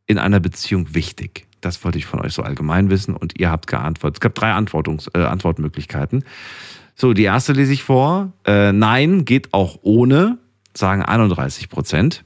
[0.06, 1.48] in einer Beziehung wichtig?
[1.62, 4.18] Das wollte ich von euch so allgemein wissen und ihr habt geantwortet.
[4.18, 6.26] Es gab drei Antwortungs äh, Antwortmöglichkeiten.
[6.96, 8.34] So, die erste lese ich vor.
[8.46, 10.38] Äh, nein, geht auch ohne,
[10.76, 12.24] sagen 31 Prozent.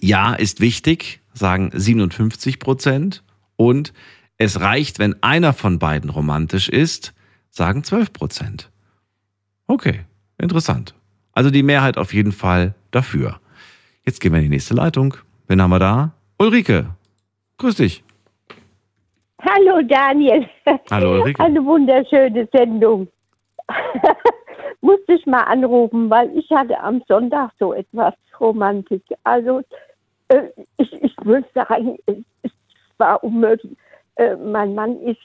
[0.00, 3.22] Ja, ist wichtig, sagen 57 Prozent.
[3.56, 3.92] Und
[4.38, 7.14] es reicht, wenn einer von beiden romantisch ist,
[7.50, 8.70] sagen 12 Prozent.
[9.68, 10.00] Okay,
[10.38, 10.94] interessant.
[11.32, 13.40] Also die Mehrheit auf jeden Fall dafür.
[14.04, 15.14] Jetzt gehen wir in die nächste Leitung.
[15.48, 16.12] Wen haben wir da?
[16.38, 16.86] Ulrike.
[17.58, 18.04] Grüß dich.
[19.40, 20.48] Hallo Daniel.
[20.90, 21.42] Hallo Ulrike.
[21.42, 23.08] Eine wunderschöne Sendung.
[24.80, 29.02] Musste ich mal anrufen, weil ich hatte am Sonntag so etwas Romantik.
[29.24, 29.62] Also
[30.28, 32.52] äh, ich, ich würde sagen, es,
[32.98, 33.76] war unmöglich.
[34.16, 35.20] Äh, mein Mann ist,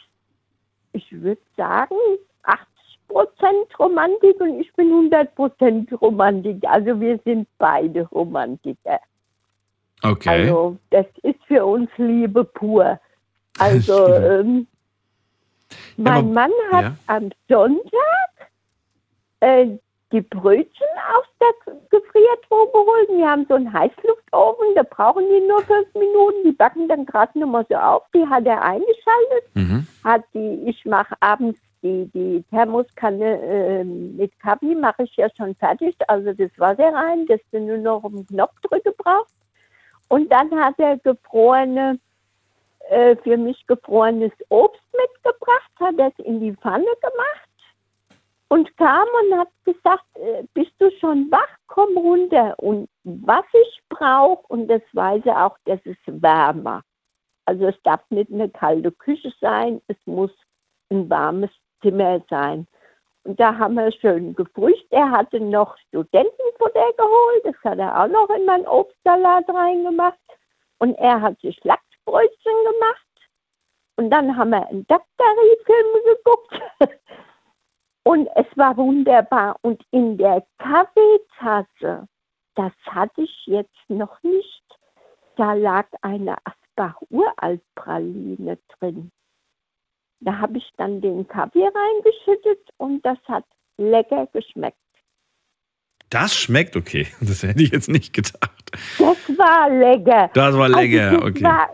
[0.94, 1.96] ich würde sagen,
[2.44, 2.77] 80 Prozent
[3.80, 6.64] Romantik und ich bin 100 Prozent Romantik.
[6.68, 9.00] Also wir sind beide Romantiker.
[10.04, 10.30] Okay.
[10.30, 13.00] Also das ist für uns Liebe pur.
[13.60, 14.68] Also ähm,
[15.98, 16.96] mein Mann hat ja.
[17.08, 18.52] am Sonntag
[19.40, 19.66] äh,
[20.12, 23.10] die Brötchen aus der Gefriertruhe geholt.
[23.10, 26.44] Wir haben so einen Heißluftofen, da brauchen die nur fünf Minuten.
[26.46, 28.04] Die backen dann gerade nochmal so auf.
[28.14, 29.56] Die hat er eingeschaltet.
[29.56, 29.88] Mhm.
[30.04, 35.56] Hat die, ich mache abends die, die Thermoskanne äh, mit Kaffee, mache ich ja schon
[35.56, 35.96] fertig.
[36.08, 39.36] Also das Wasser rein, das du nur noch den Knopf drücken brauchst.
[40.10, 42.00] Und dann hat er gefrorene,
[42.90, 47.48] äh, für mich gefrorenes Obst mitgebracht, hat das in die Pfanne gemacht
[48.50, 52.58] und kam und hat gesagt, äh, bist du schon wach, komm runter.
[52.58, 56.82] Und was ich brauche, und das weiß er auch, das ist wärmer.
[57.46, 60.32] Also es darf nicht eine kalte Küche sein, es muss
[60.90, 61.52] ein warmes
[61.82, 62.68] Zimmer sein.
[63.24, 64.94] Und da haben wir schön gefrühstückt.
[64.94, 70.18] Er hatte noch Studentenfutter geholt, das hat er auch noch in meinen Obstsalat reingemacht.
[70.80, 73.08] Und er hat sich Lachsbrötchen gemacht.
[73.98, 76.62] Und dann haben wir einen Daktari-Film geguckt.
[78.04, 79.58] Und es war wunderbar.
[79.62, 82.08] Und in der Kaffeetasse,
[82.56, 84.64] das hatte ich jetzt noch nicht,
[85.36, 89.12] da lag eine Asbach-Uralt-Praline drin.
[90.20, 93.46] Da habe ich dann den Kaffee reingeschüttet und das hat
[93.78, 94.78] lecker geschmeckt.
[96.10, 97.08] Das schmeckt okay.
[97.20, 98.72] Das hätte ich jetzt nicht gedacht.
[98.98, 100.30] Das war lecker.
[100.34, 101.44] Das war lecker, also das okay.
[101.44, 101.70] War,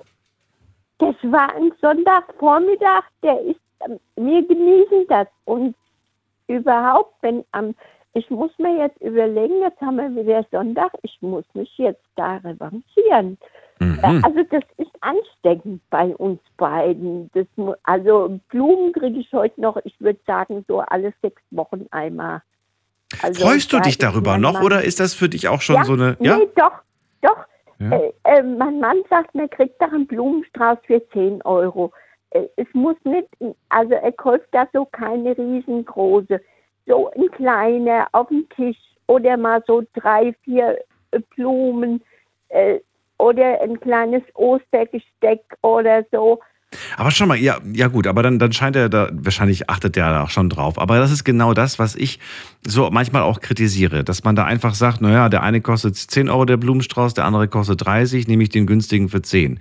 [0.97, 5.27] das war ein Sonntagvormittag, der ist, ähm, wir genießen das.
[5.45, 5.75] Und
[6.47, 7.75] überhaupt, wenn am
[8.15, 12.37] ich muss mir jetzt überlegen, jetzt haben wir wieder Sonntag, ich muss mich jetzt da
[12.37, 13.39] revanchieren.
[13.79, 13.99] Mhm.
[14.03, 17.29] Also das ist ansteckend bei uns beiden.
[17.33, 17.45] Das,
[17.83, 22.41] also Blumen kriege ich heute noch, ich würde sagen, so alle sechs Wochen einmal.
[23.21, 25.75] Also Freust du da dich darüber noch Mann- oder ist das für dich auch schon
[25.75, 26.17] ja, so eine.
[26.19, 26.37] Ja?
[26.37, 26.71] Nee, doch,
[27.21, 27.45] doch.
[27.79, 27.91] Ja.
[27.91, 31.91] Äh, äh, mein Mann sagt, man kriegt doch einen Blumenstrauß für 10 Euro.
[32.31, 33.27] Äh, es muss nicht,
[33.69, 36.41] also er kauft da so keine riesengroße,
[36.87, 38.77] so ein kleiner auf dem Tisch
[39.07, 40.79] oder mal so drei, vier
[41.11, 42.01] äh, Blumen
[42.49, 42.79] äh,
[43.18, 46.40] oder ein kleines Ostergesteck oder so.
[46.98, 50.10] Aber schon mal, ja, ja gut, aber dann, dann scheint er da, wahrscheinlich achtet er
[50.10, 50.80] da auch schon drauf.
[50.80, 52.19] Aber das ist genau das, was ich
[52.65, 56.45] so manchmal auch kritisiere, dass man da einfach sagt, naja, der eine kostet 10 Euro
[56.45, 59.60] der Blumenstrauß, der andere kostet 30, nehme ich den günstigen für 10.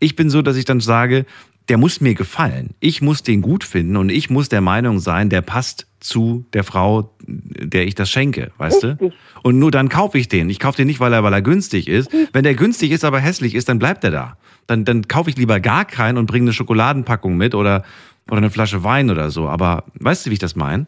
[0.00, 1.26] Ich bin so, dass ich dann sage,
[1.68, 2.74] der muss mir gefallen.
[2.80, 6.64] Ich muss den gut finden und ich muss der Meinung sein, der passt zu der
[6.64, 9.12] Frau, der ich das schenke, weißt du?
[9.42, 10.50] Und nur dann kaufe ich den.
[10.50, 12.10] Ich kaufe den nicht, weil er, weil er günstig ist.
[12.34, 14.36] Wenn der günstig ist, aber hässlich ist, dann bleibt er da.
[14.66, 17.84] Dann, dann kaufe ich lieber gar keinen und bringe eine Schokoladenpackung mit oder,
[18.28, 19.48] oder eine Flasche Wein oder so.
[19.48, 20.86] Aber weißt du, wie ich das meine?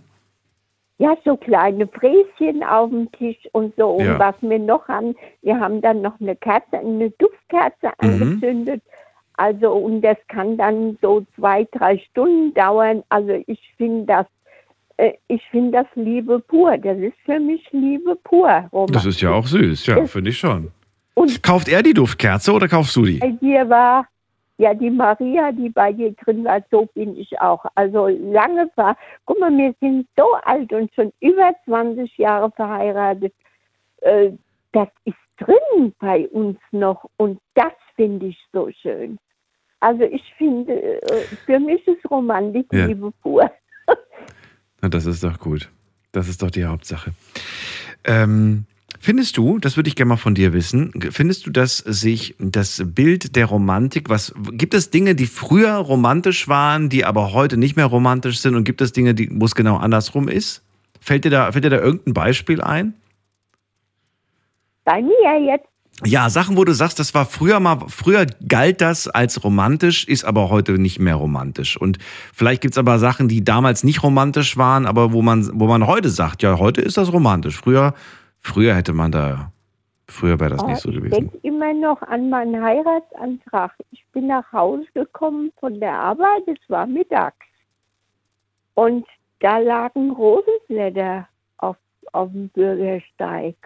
[0.99, 3.87] Ja, so kleine Fräschen auf dem Tisch und so.
[3.89, 4.19] Und Ja.
[4.19, 8.11] was wir noch haben, wir haben dann noch eine Kerze, eine Duftkerze Mhm.
[8.11, 8.83] angezündet.
[9.37, 13.03] Also, und das kann dann so zwei, drei Stunden dauern.
[13.09, 14.27] Also, ich finde das,
[14.97, 16.77] äh, ich finde das Liebe pur.
[16.79, 18.69] Das ist für mich Liebe pur.
[18.73, 18.93] Roman.
[18.93, 20.73] Das ist ja auch süß, ja, finde ich schon.
[21.43, 23.19] Kauft er die Duftkerze oder kaufst du die?
[23.19, 24.07] Bei dir war,
[24.59, 27.65] ja, die Maria, die bei dir drin war, so bin ich auch.
[27.75, 33.35] Also lange war, guck mal, wir sind so alt und schon über 20 Jahre verheiratet.
[34.01, 34.31] Äh,
[34.73, 39.19] das ist drin bei uns noch und das finde ich so schön.
[39.81, 40.73] Also ich finde,
[41.03, 42.87] äh, für mich ist Romantik Ja.
[42.87, 43.51] Liebe pur.
[44.81, 45.71] Na, das ist doch gut.
[46.13, 47.13] Das ist doch die Hauptsache.
[48.05, 48.65] Ähm,
[49.01, 52.83] findest du, das würde ich gerne mal von dir wissen, findest du, dass sich das
[52.87, 57.77] Bild der Romantik, was gibt es Dinge, die früher romantisch waren, die aber heute nicht
[57.77, 60.63] mehr romantisch sind und gibt es Dinge, die, wo es genau andersrum ist?
[61.01, 62.95] Fällt dir da, fällt dir da irgendein Beispiel ein?
[64.85, 65.69] Bei mir jetzt,
[66.05, 70.25] Ja, Sachen, wo du sagst, das war früher mal, früher galt das als romantisch, ist
[70.25, 71.79] aber heute nicht mehr romantisch.
[71.81, 71.99] Und
[72.35, 76.11] vielleicht gibt's aber Sachen, die damals nicht romantisch waren, aber wo man, wo man heute
[76.11, 77.57] sagt, ja, heute ist das romantisch.
[77.57, 77.95] Früher,
[78.41, 79.53] früher hätte man da,
[80.07, 81.13] früher wäre das Oh, nicht so ich gewesen.
[81.15, 83.73] denke immer noch an meinen Heiratsantrag.
[83.91, 87.37] Ich bin nach Hause gekommen von der Arbeit, es war mittags.
[88.75, 89.07] Und
[89.41, 91.77] da lagen Rosenblätter auf,
[92.13, 93.57] auf dem Bürgersteig.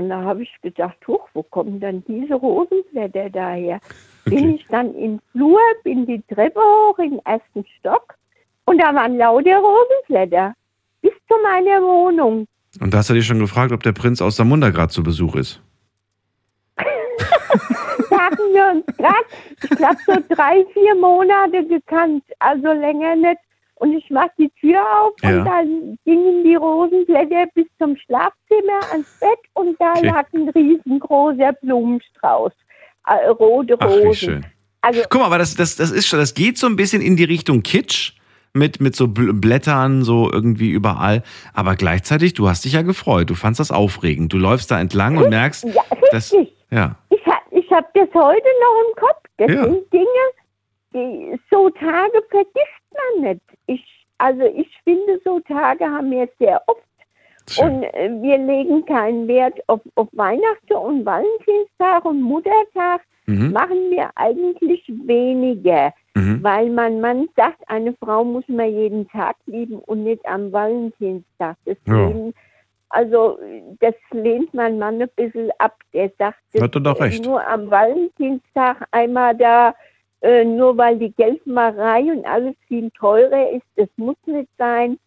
[0.00, 3.80] Und da habe ich gedacht, huch, wo kommen denn diese Rosenblätter daher?
[4.24, 8.14] Bin ich dann im Flur, bin die Treppe hoch den ersten Stock
[8.64, 10.54] und da waren lauter Rosenblätter
[11.02, 12.46] bis zu meiner Wohnung.
[12.80, 15.34] Und da hast du dich schon gefragt, ob der Prinz aus Samunda gerade zu Besuch
[15.34, 15.60] ist.
[16.78, 19.26] Hatten wir uns gerade,
[19.62, 23.40] ich glaube, so drei, vier Monate gekannt, also länger nicht.
[23.80, 25.38] Und ich mach die Tür auf Ja.
[25.38, 30.06] und dann gingen die Rosenblätter bis zum Schlafzimmer ans Bett und da Okay.
[30.06, 32.52] lag ein riesengroßer Blumenstrauß.
[33.06, 34.14] Äh, rote Ach, Rosen.
[34.14, 34.46] schön.
[34.82, 37.16] Also, Guck mal, aber das, das, das ist schon, das geht so ein bisschen in
[37.16, 38.12] die Richtung Kitsch.
[38.52, 41.22] Mit, mit so Bl- Blättern so irgendwie überall.
[41.54, 43.30] Aber gleichzeitig, du hast dich ja gefreut.
[43.30, 44.32] Du fandst das aufregend.
[44.32, 46.32] Du läufst da entlang und merkst, ja, dass,
[46.72, 46.96] ja.
[47.10, 47.20] Ich,
[47.52, 49.22] ich habe das heute noch im Kopf.
[49.36, 49.64] Das Ja.
[49.66, 50.04] sind Dinge,
[50.92, 52.90] die so Tage vergisst
[53.22, 53.40] man nicht.
[53.74, 56.80] Ich, also ich finde, so Tage haben wir sehr oft.
[57.58, 63.00] Und äh, wir legen keinen Wert auf, auf Weihnachten und Valentinstag und Muttertag.
[63.26, 63.52] Mhm.
[63.52, 66.42] Machen wir eigentlich weniger, Mhm.
[66.42, 71.56] weil mein Mann sagt, eine Frau muss man jeden Tag lieben und nicht am Valentinstag.
[71.64, 72.10] Das Ja.
[72.90, 73.38] also
[73.80, 75.76] das lehnt mein Mann ein bisschen ab.
[75.92, 77.24] Der sagt, Hat er doch recht.
[77.24, 79.74] nur am Valentinstag einmal da,
[80.22, 84.98] äh, nur weil die Geldmacherei und alles viel teurer ist, das muss nicht sein.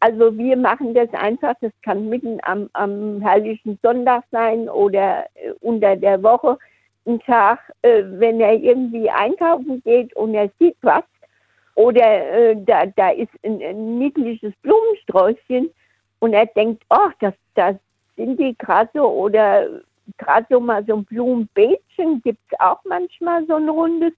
[0.00, 5.52] Also wir machen das einfach, das kann mitten am, am herrlichen Sonntag sein oder äh,
[5.60, 6.58] unter der Woche.
[7.06, 11.04] Ein Tag, äh, wenn er irgendwie einkaufen geht und er sieht was
[11.74, 15.70] oder äh, da, da ist ein, ein niedliches Blumensträußchen
[16.20, 17.76] und er denkt, oh, das, das
[18.16, 19.68] sind die gerade so oder
[20.18, 24.12] gerade so mal so ein Blumenbeetchen gibt es auch manchmal so ein rundes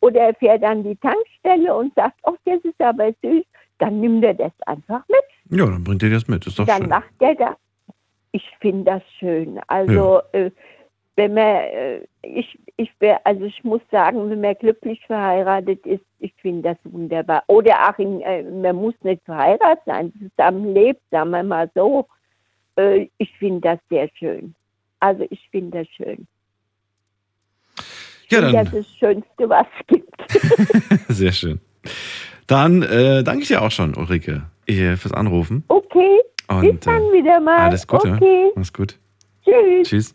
[0.00, 3.44] oder er fährt an die Tankstelle und sagt, oh, das ist aber süß,
[3.78, 5.58] dann nimmt er das einfach mit.
[5.58, 6.46] Ja, dann bringt ihr das mit.
[6.46, 6.88] Ist doch dann schön.
[6.88, 7.56] macht er das.
[8.32, 9.58] Ich finde das schön.
[9.68, 10.50] Also äh,
[11.16, 16.04] wenn man, äh, ich, ich wär, also ich muss sagen, wenn man glücklich verheiratet ist,
[16.20, 17.42] ich finde das wunderbar.
[17.48, 22.06] Oder auch, in, äh, man muss nicht verheiratet sein, zusammen lebt, sagen wir mal so.
[22.76, 24.54] Äh, ich finde das sehr schön.
[25.00, 26.26] Also ich finde das schön.
[28.30, 31.02] Ja, dann- das ist das Schönste, was es gibt.
[31.08, 31.60] Sehr schön.
[32.46, 35.64] Dann äh, danke ich dir auch schon, Ulrike, äh, fürs Anrufen.
[35.68, 37.58] Okay, bis Und, dann äh, wieder mal.
[37.58, 38.12] Alles Gute.
[38.14, 38.96] Okay, Mach's gut.
[39.44, 39.88] tschüss.
[39.88, 40.14] Tschüss.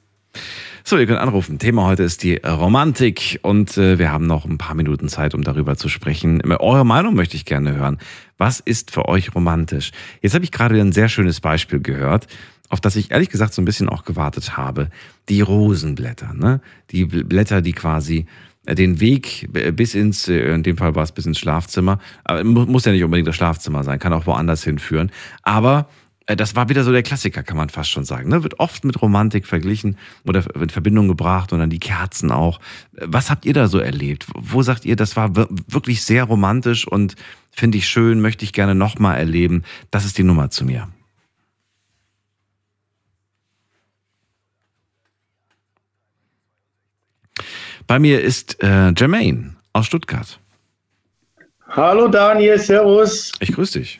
[0.83, 1.59] So, ihr könnt anrufen.
[1.59, 5.43] Thema heute ist die Romantik und äh, wir haben noch ein paar Minuten Zeit, um
[5.43, 6.41] darüber zu sprechen.
[6.59, 7.99] Eure Meinung möchte ich gerne hören.
[8.37, 9.91] Was ist für euch romantisch?
[10.21, 12.27] Jetzt habe ich gerade ein sehr schönes Beispiel gehört,
[12.73, 14.89] auf das ich ehrlich gesagt so ein bisschen auch gewartet habe.
[15.29, 16.59] Die Rosenblätter, ne?
[16.91, 18.25] Die Bl- Blätter, die quasi
[18.65, 21.99] äh, den Weg äh, bis ins, äh, in dem Fall war es bis ins Schlafzimmer,
[22.23, 25.11] aber mu- muss ja nicht unbedingt das Schlafzimmer sein, kann auch woanders hinführen.
[25.43, 25.87] Aber
[26.25, 28.29] das war wieder so der Klassiker, kann man fast schon sagen.
[28.29, 28.43] Ne?
[28.43, 32.61] Wird oft mit Romantik verglichen oder in Verbindung gebracht und dann die Kerzen auch.
[32.93, 34.27] Was habt ihr da so erlebt?
[34.33, 37.15] Wo sagt ihr, das war wir- wirklich sehr romantisch und
[37.51, 39.63] finde ich schön, möchte ich gerne nochmal erleben?
[39.91, 40.87] Das ist die Nummer zu mir.
[47.87, 50.39] Bei mir ist äh, Jermaine aus Stuttgart.
[51.67, 53.31] Hallo Daniel, Servus.
[53.39, 53.99] Ich grüße dich.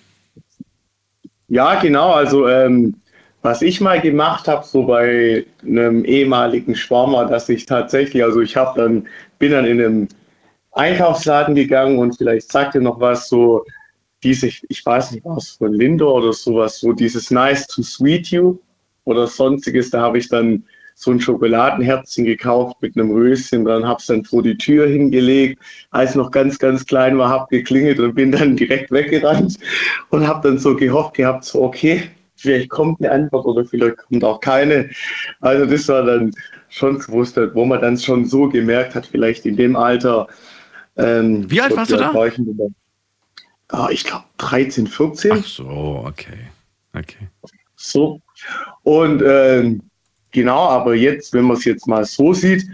[1.48, 2.12] Ja, genau.
[2.12, 2.96] Also ähm,
[3.42, 8.56] was ich mal gemacht habe, so bei einem ehemaligen Schwarmer, dass ich tatsächlich, also ich
[8.56, 9.08] habe dann
[9.38, 10.08] bin dann in einem
[10.72, 13.66] Einkaufsladen gegangen und vielleicht sagt ihr noch was so
[14.24, 18.58] diese, ich weiß nicht was von Lindor oder sowas, so dieses Nice to Sweet You
[19.04, 19.90] oder sonstiges.
[19.90, 20.64] Da habe ich dann
[20.96, 25.62] so ein Schokoladenherzchen gekauft mit einem Röschen dran, habe es dann vor die Tür hingelegt.
[25.92, 29.58] Als noch ganz, ganz klein war, habe geklingelt und bin dann direkt weggerannt
[30.10, 34.24] und habe dann so gehofft gehabt, so okay, vielleicht kommt eine Antwort oder vielleicht kommt
[34.24, 34.90] auch keine.
[35.42, 36.32] Also das war dann
[36.70, 40.28] schon gewusst, wo man dann schon so gemerkt hat, vielleicht in dem Alter.
[40.98, 42.14] Ähm, Wie alt warst du da?
[42.14, 42.40] war ich?
[43.70, 45.32] Ah, ich glaube 13, 14.
[45.32, 46.50] Ach so, okay.
[46.94, 47.28] Okay.
[47.76, 48.22] So.
[48.84, 49.82] Und ähm,
[50.34, 52.68] genau, aber jetzt, wenn man es jetzt mal so sieht,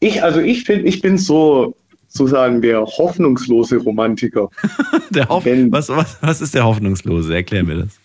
[0.00, 1.74] ich, also ich finde, ich bin so
[2.08, 4.48] sozusagen der hoffnungslose Romantiker.
[5.10, 7.34] Der Hoff was, was, was ist der Hoffnungslose?
[7.34, 8.00] Erklär mir das.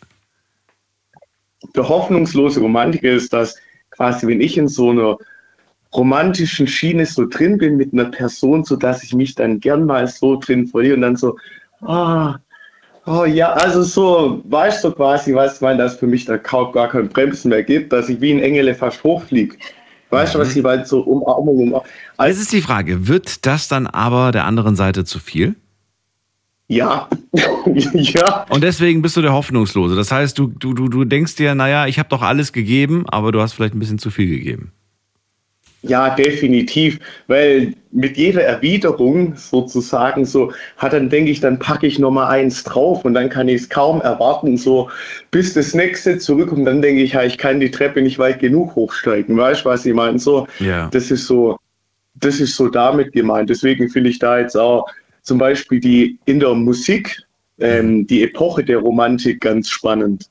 [1.76, 3.58] Der hoffnungslose Romantiker ist das
[3.92, 5.18] quasi, wenn ich in so einer
[5.94, 10.08] romantischen Schiene so drin bin mit einer Person, so dass ich mich dann gern mal
[10.08, 11.38] so drin verliere und dann so,
[11.82, 12.40] ah,
[13.06, 16.72] oh ja, also so, weißt du quasi, was ich meine, dass für mich da kaum
[16.72, 19.56] gar kein Bremsen mehr gibt, dass ich wie ein Engel fast hochfliege.
[20.10, 21.88] Weißt du, was ich meine, so Umarmung, Umarmung.
[22.20, 25.56] Jetzt ist die Frage, wird das dann aber der anderen Seite zu viel?
[26.68, 27.10] Ja.
[27.94, 28.46] ja.
[28.50, 29.96] Und deswegen bist du der Hoffnungslose.
[29.96, 33.32] Das heißt, du, du, du, du denkst dir, naja, ich habe doch alles gegeben, aber
[33.32, 34.72] du hast vielleicht ein bisschen zu viel gegeben.
[35.84, 41.98] Ja, definitiv, weil mit jeder Erwiderung sozusagen so hat dann denke ich, dann packe ich
[41.98, 44.90] noch mal eins drauf und dann kann ich es kaum erwarten, so
[45.32, 46.68] bis das nächste zurückkommt.
[46.68, 49.36] Dann denke ich, ja, ich kann die Treppe nicht weit genug hochsteigen.
[49.36, 50.20] Weißt du, was ich meine?
[50.20, 50.88] So, Ja.
[50.92, 51.58] das ist so,
[52.16, 53.50] das ist so damit gemeint.
[53.50, 54.86] Deswegen finde ich da jetzt auch
[55.24, 57.24] zum Beispiel die in der Musik
[57.60, 60.30] ähm, die Epoche der Romantik ganz spannend.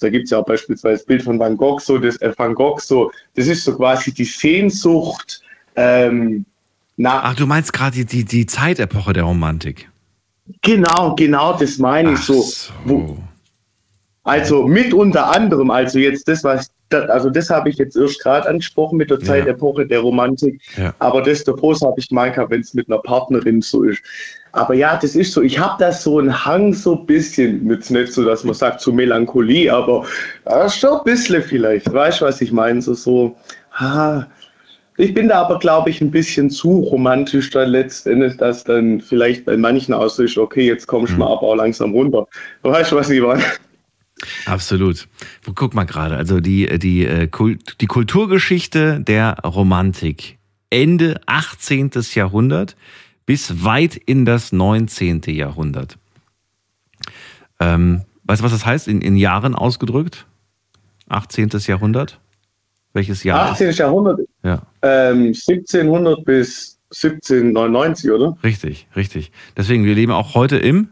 [0.00, 2.54] Da gibt es ja auch beispielsweise das Bild von Van Gogh, so das äh, Van
[2.54, 5.42] Gogh, so, das ist so quasi die Sehnsucht
[5.76, 6.44] ähm,
[6.96, 7.24] nach.
[7.24, 9.88] Ach, du meinst gerade die, die, die Zeitepoche der Romantik.
[10.62, 12.44] Genau, genau, das meine ich so.
[12.84, 13.18] Wo,
[14.28, 18.22] also mit unter anderem, also jetzt das, was, das, also das habe ich jetzt erst
[18.22, 20.60] gerade angesprochen mit der Zeitepoche der Romantik.
[20.76, 20.94] Ja.
[20.98, 24.02] Aber das davor habe ich gemeint, wenn es mit einer Partnerin so ist.
[24.52, 27.90] Aber ja, das ist so, ich habe da so einen Hang so ein bisschen, jetzt
[27.90, 30.06] nicht so, dass man sagt, zu Melancholie, aber
[30.46, 31.92] ja, schon ein bisschen vielleicht.
[31.92, 32.80] Weißt du, was ich meine?
[32.80, 33.36] So, so,
[33.72, 34.24] ah,
[34.96, 39.44] ich bin da aber, glaube ich, ein bisschen zu romantisch dann letztendlich, dass dann vielleicht
[39.44, 42.26] bei manchen auch so ist, okay, jetzt kommst du mal aber auch langsam runter.
[42.62, 43.44] Weißt du, was ich meine?
[44.46, 45.06] Absolut.
[45.54, 50.38] Guck mal gerade, also die, die, äh, Kult, die Kulturgeschichte der Romantik.
[50.70, 51.92] Ende 18.
[52.14, 52.76] Jahrhundert
[53.28, 55.20] bis weit in das 19.
[55.26, 55.98] Jahrhundert.
[57.60, 60.24] Ähm, weißt du, was das heißt in, in Jahren ausgedrückt?
[61.10, 61.50] 18.
[61.66, 62.20] Jahrhundert?
[62.94, 63.50] Welches Jahr?
[63.50, 63.72] 18.
[63.72, 68.38] Jahrhundert, Ja, ähm, 1700 bis 1799, oder?
[68.42, 69.30] richtig, richtig.
[69.58, 70.88] Deswegen, wir leben auch heute im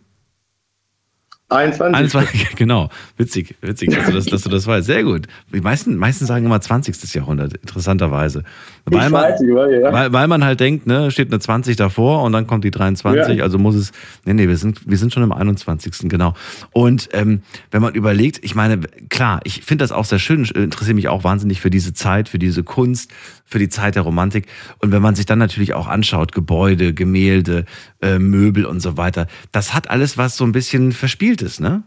[1.49, 1.95] 21.
[1.97, 2.91] 21, genau.
[3.17, 4.87] Witzig, witzig, dass du das, dass du das weißt.
[4.87, 5.27] Sehr gut.
[5.55, 7.15] Die meisten, meisten sagen immer 20.
[7.15, 8.45] Jahrhundert, interessanterweise.
[8.89, 9.93] Weil man, weiß, ja.
[9.93, 13.37] weil, weil man halt denkt, ne, steht eine 20 davor und dann kommt die 23,
[13.37, 13.43] Ja.
[13.43, 13.91] also muss es,
[14.25, 16.09] nee, nee, wir sind, wir sind schon im 21.
[16.09, 16.35] genau.
[16.73, 17.43] Und ähm,
[17.73, 21.25] wenn man überlegt, ich meine, klar, ich finde das auch sehr schön, interessiere mich auch
[21.25, 23.11] wahnsinnig für diese Zeit, für diese Kunst,
[23.45, 24.47] für die Zeit der Romantik.
[24.79, 27.65] Und wenn man sich dann natürlich auch anschaut, Gebäude, Gemälde,
[28.01, 31.83] äh, Möbel und so weiter, das hat alles was so ein bisschen Verspieltes, ne?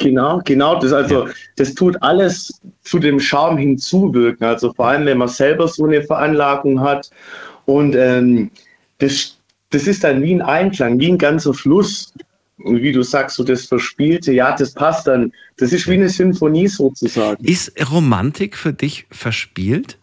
[0.00, 0.80] Genau, genau.
[0.80, 4.46] Das also, das tut alles zu dem Charme hinzuwirken.
[4.46, 7.10] Also vor allem, wenn man selber so eine Veranlagung hat.
[7.66, 8.50] Und ähm,
[8.98, 9.36] das,
[9.68, 12.12] das ist dann wie ein Einklang, wie ein ganzer Fluss.
[12.62, 15.32] Und wie du sagst, so das Verspielte, ja, das passt dann.
[15.58, 17.42] Das ist wie eine Sinfonie sozusagen.
[17.44, 19.98] Ist Romantik für dich verspielt?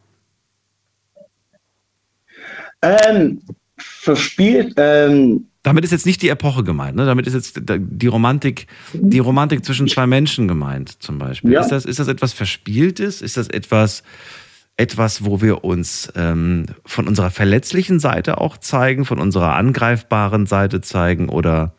[2.83, 3.41] Ähm,
[3.77, 7.05] verspielt, ähm, Damit ist jetzt nicht die Epoche gemeint, ne?
[7.05, 11.51] Damit ist jetzt die Romantik, die Romantik zwischen zwei Menschen gemeint, zum Beispiel.
[11.51, 11.59] Ja.
[11.59, 13.21] Ist, das, ist das etwas Verspieltes?
[13.21, 14.03] Ist das etwas,
[14.77, 20.79] etwas, wo wir uns ähm, von unserer verletzlichen Seite auch zeigen, von unserer angreifbaren Seite
[20.79, 21.73] zeigen oder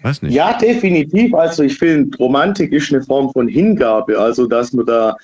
[0.00, 0.32] weiß nicht?
[0.32, 1.34] Ja, definitiv.
[1.34, 4.18] Also ich finde, Romantik ist eine Form von Hingabe.
[4.18, 5.14] Also dass man da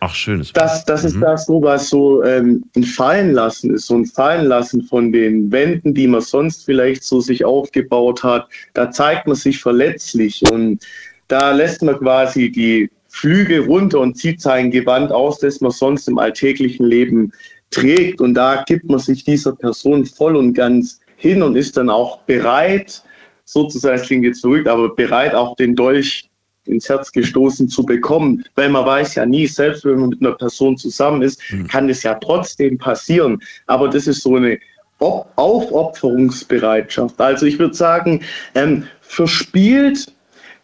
[0.00, 0.52] Ach, schönes.
[0.52, 4.46] dass, dass es da so was so ähm, ein Fallen lassen ist, so ein Fallen
[4.46, 8.48] lassen von den Wänden, die man sonst vielleicht so sich aufgebaut hat.
[8.74, 10.84] Da zeigt man sich verletzlich und
[11.28, 16.08] da lässt man quasi die Flügel runter und zieht sein Gewand aus, das man sonst
[16.08, 17.32] im alltäglichen Leben
[17.70, 18.20] trägt.
[18.20, 22.18] Und da gibt man sich dieser Person voll und ganz hin und ist dann auch
[22.22, 23.02] bereit,
[23.44, 26.27] sozusagen, es klingt jetzt verrückt, aber bereit auch den Dolch
[26.68, 30.34] ins Herz gestoßen zu bekommen, weil man weiß ja nie, selbst wenn man mit einer
[30.34, 33.40] Person zusammen ist, kann es ja trotzdem passieren.
[33.66, 34.58] Aber das ist so eine
[35.00, 37.20] Op- Aufopferungsbereitschaft.
[37.20, 38.22] Also ich würde sagen,
[38.54, 40.12] ähm, verspielt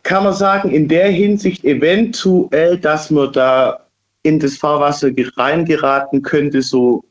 [0.02, 3.80] kann man sagen, in der Hinsicht eventuell, dass man da
[4.22, 7.04] in das Fahrwasser ge- reingeraten könnte, so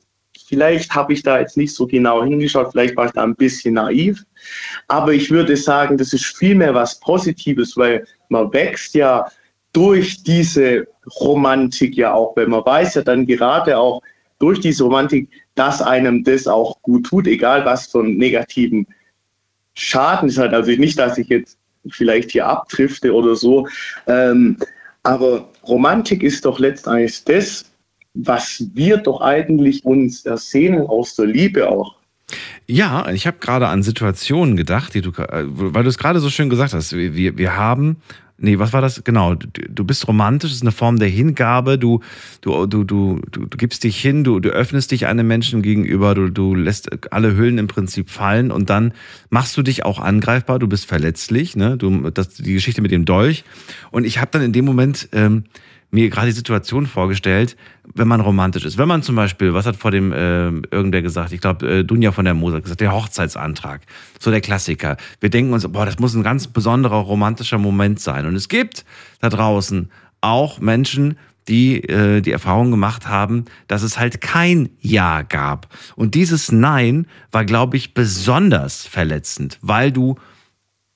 [0.54, 3.74] vielleicht habe ich da jetzt nicht so genau hingeschaut, vielleicht war ich da ein bisschen
[3.74, 4.24] naiv,
[4.88, 9.28] aber ich würde sagen, das ist vielmehr was Positives, weil man wächst ja
[9.72, 10.88] durch diese
[11.20, 14.04] Romantik ja auch, weil man weiß ja dann gerade auch
[14.38, 18.86] durch diese Romantik, dass einem das auch gut tut, egal was für einen negativen
[19.74, 20.54] Schaden es hat.
[20.54, 21.58] Also nicht, dass ich jetzt
[21.90, 23.68] vielleicht hier abdrifte oder so,
[24.06, 24.58] ähm,
[25.02, 27.73] aber Romantik ist doch letztendlich das,
[28.14, 31.96] was wir doch eigentlich uns ersehnen aus der Liebe auch.
[32.68, 36.30] Ja, ich habe gerade an Situationen gedacht, die du, äh, weil du es gerade so
[36.30, 36.94] schön gesagt hast.
[36.94, 37.98] Wir, wir, haben,
[38.38, 39.04] nee, was war das?
[39.04, 41.78] Genau, du, bist romantisch, das ist eine Form der Hingabe.
[41.78, 42.00] Du,
[42.40, 46.16] du, du, du, du, du gibst dich hin, du, du öffnest dich einem Menschen gegenüber,
[46.16, 48.94] du, du lässt alle Hüllen im Prinzip fallen und dann
[49.30, 50.58] machst du dich auch angreifbar.
[50.58, 51.78] Du bist verletzlich, ne?
[51.78, 53.44] Du, das, die Geschichte mit dem Dolch.
[53.92, 55.44] Und ich habe dann in dem Moment ähm,
[55.94, 57.56] mir gerade die Situation vorgestellt,
[57.94, 58.80] wenn man romantisch ist.
[58.80, 61.32] Wenn man zum Beispiel, was hat vor dem äh, irgendwer gesagt?
[61.32, 63.82] Ich glaube, äh, Dunja von der Moser hat gesagt, der Hochzeitsantrag.
[64.20, 64.98] So der Klassiker.
[65.20, 68.26] Wir denken uns, boah, das muss ein ganz besonderer romantischer Moment sein.
[68.26, 68.86] Und es gibt
[69.22, 69.92] da draußen
[70.22, 71.16] auch Menschen,
[71.48, 75.68] die äh, die Erfahrung gemacht haben, dass es halt kein Ja gab.
[75.96, 80.16] Und dieses Nein war, glaube ich, besonders verletzend, weil du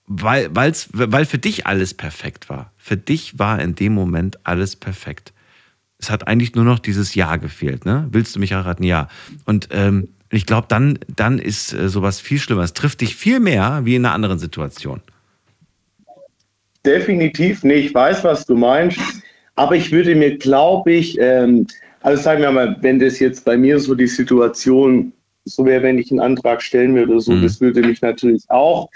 [0.08, 2.72] weil, weil's, weil für dich alles perfekt war.
[2.88, 5.34] Für dich war in dem Moment alles perfekt.
[6.00, 7.86] Es hat eigentlich nur noch dieses Ja gefehlt.
[7.86, 8.08] Ne?
[8.12, 8.84] Willst du mich heiraten?
[8.84, 9.10] Ja.
[9.44, 12.62] Und ähm, ich glaube, dann, dann ist äh, sowas viel schlimmer.
[12.64, 15.02] Es trifft dich viel mehr wie in einer anderen Situation.
[16.86, 17.88] Definitiv nicht.
[17.88, 19.00] Ich weiß, was du meinst.
[19.56, 21.68] Aber ich würde mir, glaube ich, ähm,
[22.00, 25.12] also sagen wir mal, wenn das jetzt bei mir so die Situation
[25.44, 27.44] so wäre, wenn ich einen Antrag stellen würde oder so, Mhm.
[27.44, 28.90] das würde mich natürlich auch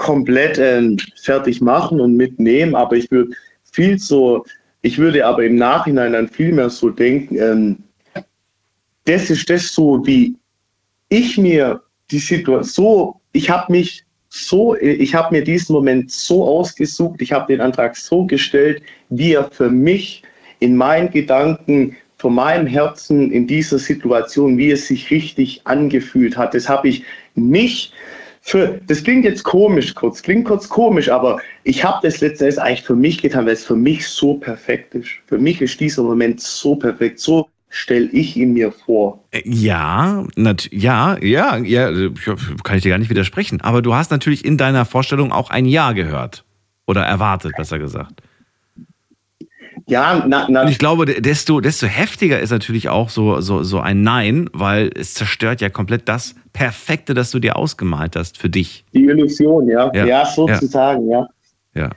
[0.00, 2.74] komplett ähm, fertig machen und mitnehmen.
[2.74, 3.32] Aber ich würde
[3.70, 4.44] viel so,
[4.80, 7.76] ich würde aber im Nachhinein dann viel mehr so denken, ähm,
[9.04, 10.36] das ist das so, wie
[11.10, 16.44] ich mir die Situation, so, ich habe mich so, ich habe mir diesen Moment so
[16.46, 20.22] ausgesucht, ich habe den Antrag so gestellt, wie er für mich
[20.60, 26.54] in meinen Gedanken, von meinem Herzen in dieser Situation, wie es sich richtig angefühlt hat.
[26.54, 27.04] Das habe ich
[27.34, 27.92] nicht
[28.42, 32.82] für, das klingt jetzt komisch kurz, klingt kurz komisch, aber ich habe das letztendlich eigentlich
[32.82, 35.10] für mich getan, weil es für mich so perfekt ist.
[35.26, 39.22] Für mich ist dieser Moment so perfekt, so stelle ich ihn mir vor.
[39.30, 41.90] Äh, Ja, nat ja, ja, ja,
[42.64, 43.60] kann ich dir gar nicht widersprechen.
[43.60, 46.44] Aber du hast natürlich in deiner Vorstellung auch ein Ja gehört.
[46.86, 48.22] Oder erwartet, besser gesagt.
[49.86, 50.62] Ja, na, na.
[50.62, 54.90] Und ich glaube, desto, desto heftiger ist natürlich auch so, so, so ein Nein, weil
[54.94, 58.84] es zerstört ja komplett das Perfekte, das du dir ausgemalt hast für dich.
[58.92, 59.90] Die Illusion, ja.
[59.94, 61.26] Ja, Ja, sozusagen, ja.
[61.74, 61.90] Ja.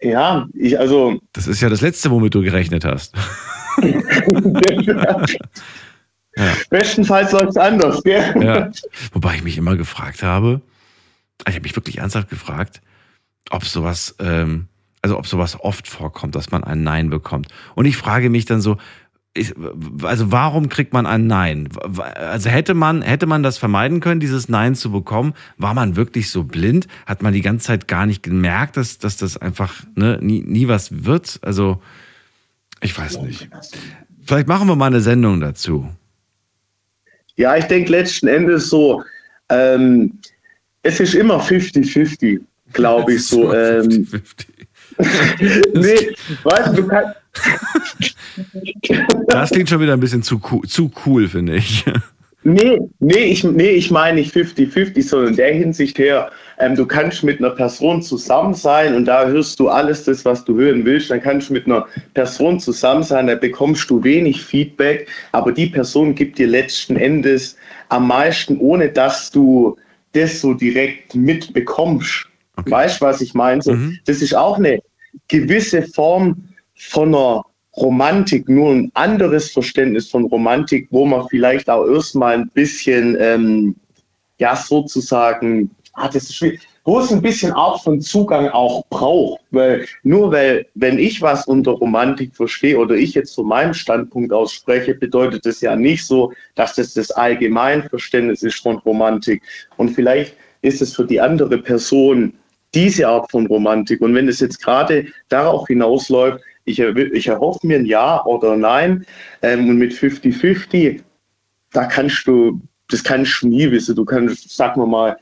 [0.00, 1.18] Ja, ich, also.
[1.32, 3.14] Das ist ja das Letzte, womit du gerechnet hast.
[6.70, 8.34] Bestenfalls läuft es anders, gell?
[8.42, 8.70] Ja.
[9.12, 10.60] Wobei ich mich immer gefragt habe,
[11.46, 12.80] ich habe mich wirklich ernsthaft gefragt,
[13.50, 14.68] ob sowas, ähm,
[15.04, 17.48] also ob sowas oft vorkommt, dass man ein Nein bekommt.
[17.74, 18.78] Und ich frage mich dann so,
[20.02, 21.68] also warum kriegt man ein Nein?
[22.14, 25.34] Also hätte man, hätte man das vermeiden können, dieses Nein zu bekommen?
[25.58, 26.86] War man wirklich so blind?
[27.04, 30.68] Hat man die ganze Zeit gar nicht gemerkt, dass, dass das einfach ne, nie, nie
[30.68, 31.38] was wird?
[31.42, 31.82] Also,
[32.80, 33.50] ich weiß nicht.
[34.24, 35.86] Vielleicht machen wir mal eine Sendung dazu.
[37.36, 39.04] Ja, ich denke letzten Endes so,
[39.50, 40.18] ähm,
[40.82, 42.40] es ist immer 50-50,
[42.72, 43.52] glaube ich so.
[43.52, 44.08] Ähm,
[45.74, 47.14] nee, weißt du, du kannst.
[49.28, 51.84] Das klingt schon wieder ein bisschen zu cool, zu cool finde ich.
[52.46, 56.84] Nee, nee, ich, nee, ich meine nicht 50-50, sondern in der Hinsicht her, ähm, du
[56.84, 60.84] kannst mit einer Person zusammen sein und da hörst du alles das, was du hören
[60.84, 61.10] willst.
[61.10, 65.68] Dann kannst du mit einer Person zusammen sein, da bekommst du wenig Feedback, aber die
[65.68, 67.56] Person gibt dir letzten Endes
[67.88, 69.78] am meisten, ohne dass du
[70.12, 72.26] das so direkt mitbekommst.
[72.56, 73.62] Weißt du, was ich meine?
[73.62, 74.80] So, Das ist auch eine
[75.28, 76.44] gewisse Form
[76.74, 77.44] von einer
[77.76, 83.74] Romantik, nur ein anderes Verständnis von Romantik, wo man vielleicht auch erstmal ein bisschen, ähm,
[84.38, 89.40] ja, sozusagen, ah, das ist schwierig, wo es ein bisschen Art von Zugang auch braucht.
[89.50, 94.32] Weil nur weil, wenn ich was unter Romantik verstehe oder ich jetzt von meinem Standpunkt
[94.32, 99.42] aus spreche, bedeutet das ja nicht so, dass das das Allgemeinverständnis ist von Romantik.
[99.78, 102.34] Und vielleicht ist es für die andere Person
[102.74, 104.00] diese Art von Romantik.
[104.00, 109.04] Und wenn es jetzt gerade darauf hinausläuft, ich, ich erhoffe mir ein Ja oder Nein
[109.42, 111.00] ähm, und mit 50-50,
[111.72, 113.94] da kannst du, das kannst du nie wissen.
[113.94, 115.16] Du kannst, sagen wir mal,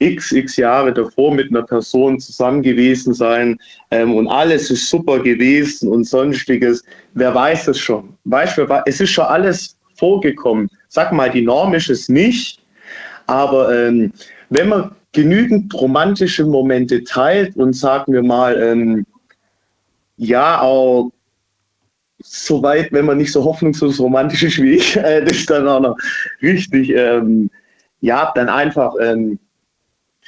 [0.00, 3.58] x, x Jahre davor mit einer Person zusammen gewesen sein
[3.90, 6.84] ähm, und alles ist super gewesen und sonstiges.
[7.14, 8.16] Wer weiß es schon?
[8.24, 10.68] Weißt du, es ist schon alles vorgekommen.
[10.88, 12.60] Sag mal, die Norm ist es nicht,
[13.26, 14.12] aber ähm,
[14.50, 19.06] wenn man genügend romantische Momente teilt und sagen wir mal, ähm,
[20.16, 21.10] ja, auch
[22.22, 25.96] soweit, wenn man nicht so hoffnungslos romantisch ist wie ich, äh, das dann auch noch
[26.42, 27.50] richtig, ähm,
[28.00, 29.38] ja, dann einfach ähm,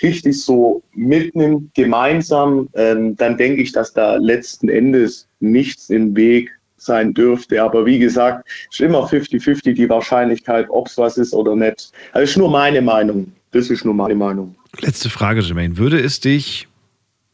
[0.02, 6.51] richtig so mitnimmt, gemeinsam, ähm, dann denke ich, dass da letzten Endes nichts im Weg
[6.77, 7.62] sein dürfte.
[7.62, 11.93] Aber wie gesagt, ist immer 50-50 die Wahrscheinlichkeit, ob es was ist oder nicht.
[12.12, 13.32] Also ist nur meine Meinung.
[13.52, 14.55] Das ist nur meine Meinung.
[14.81, 15.77] Letzte Frage, Jermaine.
[15.77, 16.68] Würde es dich,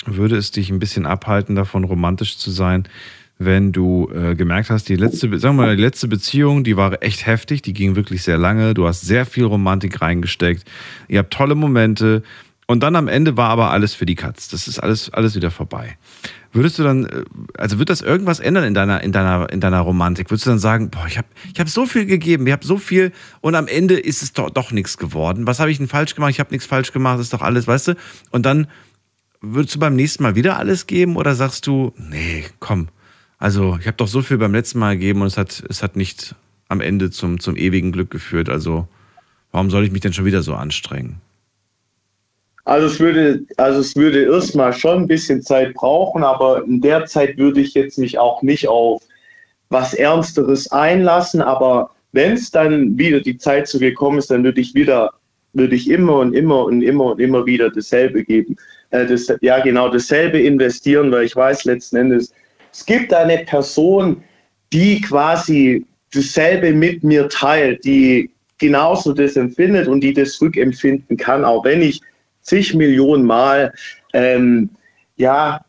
[0.07, 2.89] würde es dich ein bisschen abhalten, davon romantisch zu sein,
[3.39, 7.03] wenn du äh, gemerkt hast, die letzte, sagen wir mal, die letzte Beziehung, die war
[7.03, 10.65] echt heftig, die ging wirklich sehr lange, du hast sehr viel Romantik reingesteckt,
[11.09, 12.23] ihr habt tolle Momente
[12.67, 14.49] und dann am Ende war aber alles für die Katz.
[14.49, 15.97] Das ist alles, alles wieder vorbei.
[16.53, 17.25] Würdest du dann, äh,
[17.57, 20.31] also wird das irgendwas ändern in deiner, in deiner, in deiner Romantik?
[20.31, 22.79] Würdest du dann sagen, boah, ich habe ich hab so viel gegeben, ich habe so
[22.79, 25.47] viel und am Ende ist es doch, doch nichts geworden.
[25.47, 26.31] Was habe ich denn falsch gemacht?
[26.31, 27.95] Ich habe nichts falsch gemacht, ist doch alles, weißt du?
[28.31, 28.67] Und dann
[29.41, 32.89] würdest du beim nächsten Mal wieder alles geben oder sagst du, nee, komm,
[33.39, 35.95] also ich habe doch so viel beim letzten Mal gegeben und es hat, es hat
[35.95, 36.35] nicht
[36.69, 38.49] am Ende zum, zum ewigen Glück geführt.
[38.49, 38.89] Also
[39.53, 41.21] warum soll ich mich denn schon wieder so anstrengen?
[42.67, 47.07] Also es würde, also es würde erstmal schon ein bisschen Zeit brauchen, aber in der
[47.07, 49.03] Zeit würde ich jetzt mich auch nicht auf
[49.69, 51.41] was Ernsteres einlassen.
[51.41, 55.13] Aber wenn es dann wieder die Zeit zu gekommen ist, dann würde ich wieder,
[55.53, 58.57] würde ich immer und immer und immer und immer wieder dasselbe geben.
[58.91, 62.33] Äh, das, ja, genau, dasselbe investieren, weil ich weiß letzten Endes,
[62.73, 64.25] es gibt eine Person,
[64.73, 68.29] die quasi dasselbe mit mir teilt, die
[68.59, 72.01] genauso das empfindet und die das rückempfinden kann, auch wenn ich
[72.47, 73.73] zig Millionen Mal
[74.13, 74.71] ähm,
[75.17, 75.61] ja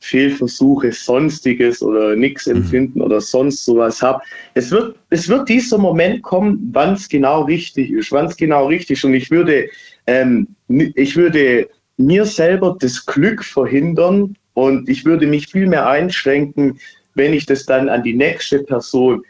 [0.00, 4.22] Fehlversuche, sonstiges oder nichts empfinden oder sonst sowas habe.
[4.54, 8.66] Es wird, es wird dieser Moment kommen, wann es genau richtig ist, wann es genau
[8.66, 9.04] richtig ist.
[9.04, 9.68] Und ich würde,
[10.06, 16.78] ähm, ich würde mir selber das Glück verhindern und ich würde mich viel mehr einschränken,
[17.14, 19.22] wenn ich das dann an die nächste Person,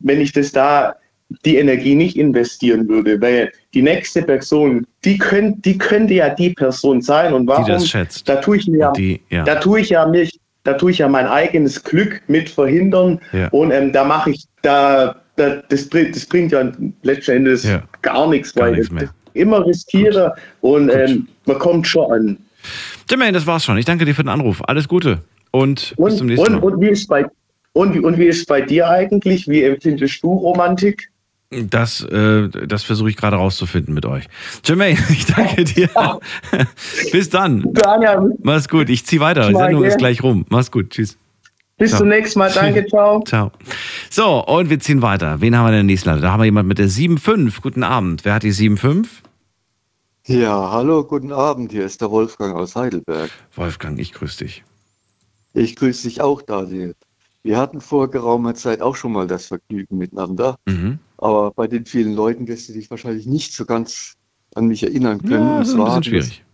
[0.00, 0.96] wenn ich das da
[1.44, 6.50] die Energie nicht investieren würde, weil die nächste Person, die, könnt, die könnte ja die
[6.50, 7.66] Person sein und warum?
[7.66, 8.28] das schätzt.
[8.28, 9.44] Da tue ich mir, die- ja.
[9.44, 13.48] da tue ich ja mich, da tue ich ja mein eigenes Glück mit verhindern Ja.
[13.48, 16.70] und ähm, da mache ich, da, da das, bringt, das bringt ja
[17.02, 17.66] letzten Endes
[18.02, 19.10] gar nichts, Gar weil nichts ich mehr.
[19.34, 22.36] immer riskiere und ähm, man kommt schon an.
[23.08, 23.78] Jermaine, das war's schon.
[23.78, 24.60] Ich danke dir für den Anruf.
[24.68, 25.20] Alles Gute.
[25.52, 26.72] und, Und, bis zum nächsten und, Mal.
[26.72, 27.24] und, wie ist bei,
[27.72, 29.48] und, und wie ist bei dir eigentlich?
[29.48, 31.09] Wie empfindest du Romantik?
[31.50, 34.26] Das, äh, das versuche ich gerade rauszufinden mit euch.
[34.64, 35.90] Jermaine, ich danke dir.
[37.12, 37.64] Bis dann.
[37.72, 38.88] Daniel, Mach's gut.
[38.88, 39.48] Ich zieh weiter.
[39.48, 39.56] Die.
[39.56, 40.46] Sendung ist gleich rum.
[40.48, 40.90] Mach's gut.
[40.90, 41.18] Tschüss.
[41.76, 42.00] bis Ciao.
[42.00, 42.52] zum nächsten Mal.
[42.52, 43.24] Danke, ciao.
[43.24, 43.50] Ciao.
[44.10, 45.40] So, und wir ziehen weiter.
[45.40, 46.22] Wen haben wir denn in der nächsten Leitung?
[46.22, 47.60] Da haben wir jemand mit der 7.5.
[47.60, 48.24] Guten Abend.
[48.24, 49.08] Wer hat die 7.5?
[50.26, 51.72] Ja, hallo, guten Abend.
[51.72, 53.30] Hier ist der Wolfgang aus Heidelberg.
[53.56, 54.62] Wolfgang, ich grüße dich.
[55.52, 56.94] Ich grüße dich auch, Daniel.
[57.42, 60.56] Wir hatten vor geraumer Zeit auch schon mal das Vergnügen miteinander.
[60.66, 61.00] Mhm.
[61.20, 64.14] Aber bei den vielen Leuten wirst du dich wahrscheinlich nicht so ganz
[64.54, 65.46] an mich erinnern können.
[65.46, 66.44] Ja, Und das ist ein zwar bisschen schwierig.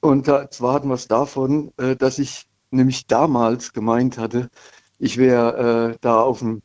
[0.00, 4.50] Und da, zwar hatten wir es davon, äh, dass ich nämlich damals gemeint hatte,
[4.98, 6.62] ich wäre äh, da auf dem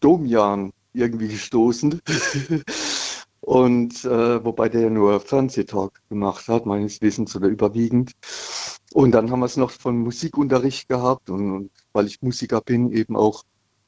[0.00, 2.00] Domjan irgendwie gestoßen.
[3.40, 8.12] Und äh, wobei der ja nur Fernsehtalk gemacht hat, meines Wissens oder überwiegend.
[8.92, 12.92] Und dann haben wir es noch von Musikunterricht gehabt und, und weil ich Musiker bin,
[12.92, 13.44] eben auch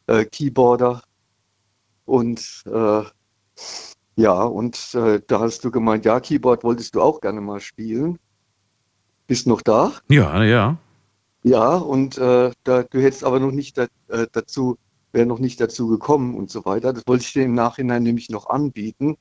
[0.06, 1.02] äh, Keyboarder.
[2.10, 3.02] Und äh,
[4.16, 8.18] ja, und äh, da hast du gemeint, ja, Keyboard wolltest du auch gerne mal spielen.
[9.28, 9.92] Bist noch da?
[10.08, 10.76] Ja, ja.
[11.44, 14.76] Ja, und äh, da, du hättest aber noch nicht da, äh, dazu,
[15.12, 16.92] wäre noch nicht dazu gekommen und so weiter.
[16.92, 19.16] Das wollte ich dir im Nachhinein nämlich noch anbieten.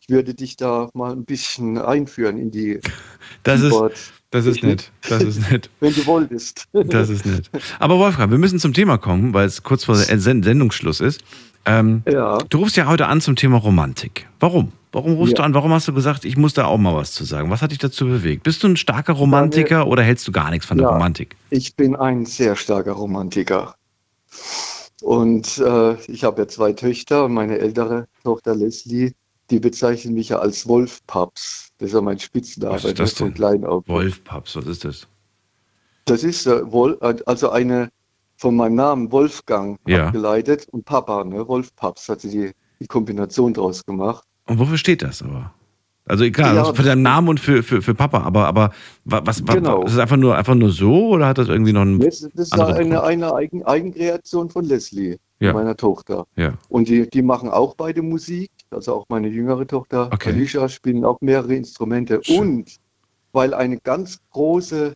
[0.00, 2.80] Ich würde dich da mal ein bisschen einführen in die
[3.44, 4.12] Das ist, Keyboard.
[4.28, 4.92] das ist nett.
[5.08, 5.70] Das ist nett.
[5.80, 6.68] Wenn du wolltest.
[6.74, 7.50] Das ist nett.
[7.78, 11.24] Aber Wolfgang, wir müssen zum Thema kommen, weil es kurz vor Sendungsschluss ist.
[11.66, 12.38] Ähm, ja.
[12.48, 14.28] Du rufst ja heute an zum Thema Romantik.
[14.40, 14.72] Warum?
[14.92, 15.38] Warum rufst Ja.
[15.38, 15.54] du an?
[15.54, 17.50] Warum hast du gesagt, ich muss da auch mal was zu sagen?
[17.50, 18.44] Was hat dich dazu bewegt?
[18.44, 20.92] Bist du ein starker Romantiker oder hältst du gar nichts von der Ja.
[20.92, 21.36] Romantik?
[21.50, 23.74] Ich bin ein sehr starker Romantiker.
[25.02, 29.12] Und äh, ich habe ja zwei Töchter meine ältere Tochter Leslie,
[29.50, 31.72] die bezeichnen mich ja als Wolfpaps.
[31.78, 33.36] Das ist ja mein Spitzname Was ist das denn?
[33.36, 35.06] Wolfpaps, was ist das?
[36.06, 36.62] Das ist äh,
[37.26, 37.90] also eine
[38.36, 40.06] von meinem Namen Wolfgang Ja.
[40.06, 41.46] abgeleitet und Papa, ne?
[41.48, 42.50] Wolfpaps hat sie die,
[42.80, 44.24] die Kombination draus gemacht.
[44.46, 45.52] Und wofür steht das aber?
[46.08, 48.70] Also egal, Ja, also für deinen Namen und für, für, für Papa, aber, aber
[49.04, 49.82] wa- was, wa- Genau.
[49.82, 52.48] ist es einfach nur, einfach nur so oder hat das irgendwie noch einen Das, das
[52.48, 55.52] ist eine, eine Eigen, Eigenkreation von Leslie, Ja.
[55.52, 56.24] meiner Tochter.
[56.36, 56.52] Ja.
[56.68, 60.28] Und die, die machen auch beide Musik, also auch meine jüngere Tochter Okay.
[60.30, 62.20] Alicia spielen auch mehrere Instrumente.
[62.28, 62.76] Und
[63.32, 64.94] weil eine ganz große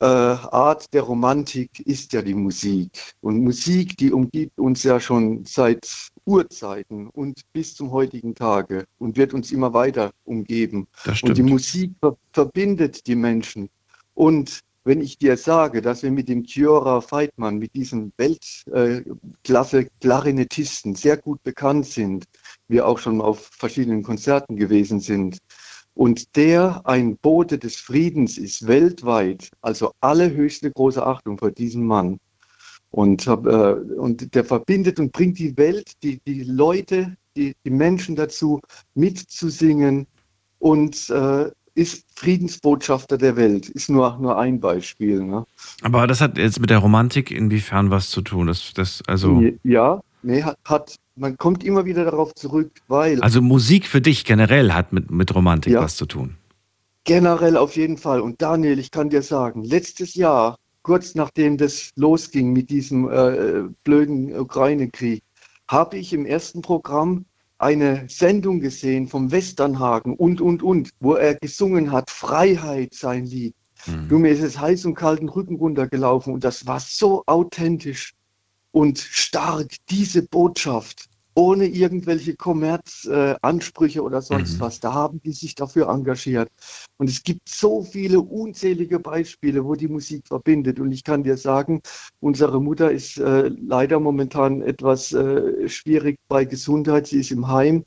[0.00, 2.90] äh, Art der Romantik ist ja die Musik.
[3.20, 9.16] Und Musik, die umgibt uns ja schon seit Urzeiten und bis zum heutigen Tage und
[9.16, 10.88] wird uns immer weiter umgeben.
[11.22, 11.42] Und die.
[11.42, 13.68] Musik ver verbindet die Menschen.
[14.14, 20.94] Und wenn ich dir sage, dass wir mit dem Kiora Feitmann, mit diesem Weltklasse Klarinettisten
[20.94, 22.24] sehr gut bekannt sind,
[22.68, 25.38] wir auch schon auf verschiedenen Konzerten gewesen sind,
[25.96, 32.18] und der ein Bote des Friedens ist weltweit, also allerhöchste große Achtung vor diesem Mann.
[32.90, 38.14] Und, äh, und der verbindet und bringt die Welt, die, die Leute, die, die Menschen
[38.14, 38.60] dazu,
[38.94, 40.06] mitzusingen
[40.58, 43.70] und äh, ist Friedensbotschafter der Welt.
[43.70, 45.22] Ist nur, nur ein Beispiel.
[45.22, 45.46] Ne?
[45.80, 48.48] Aber das hat jetzt mit der Romantik inwiefern was zu tun?
[48.48, 53.40] Das, das, also, Ja, nee, hat, hat, man kommt immer wieder darauf zurück, weil also
[53.40, 55.82] Musik für dich generell hat mit, mit Romantik Ja.
[55.82, 56.36] was zu tun.
[57.04, 58.20] Generell auf jeden Fall.
[58.20, 63.62] Und Daniel, ich kann dir sagen, letztes Jahr, kurz nachdem das losging mit diesem äh,
[63.84, 65.22] blöden Ukraine-Krieg,
[65.68, 67.24] habe ich im ersten Programm
[67.58, 73.54] eine Sendung gesehen vom Westernhagen und, und, und, wo er gesungen hat, Freiheit sein Lied.
[74.08, 78.14] Du, mir ist es heiß und kalt den Rücken runtergelaufen und das war so authentisch
[78.76, 84.80] und stark, diese Botschaft, ohne irgendwelche Kommerzansprüche äh, oder sonst was.
[84.80, 86.50] Da haben die sich dafür engagiert.
[86.98, 90.78] Und es gibt so viele unzählige Beispiele, wo die Musik verbindet.
[90.78, 91.80] Und ich kann dir sagen,
[92.20, 97.06] unsere Mutter ist äh, leider momentan etwas äh, schwierig bei Gesundheit.
[97.06, 97.86] Sie ist im Heim,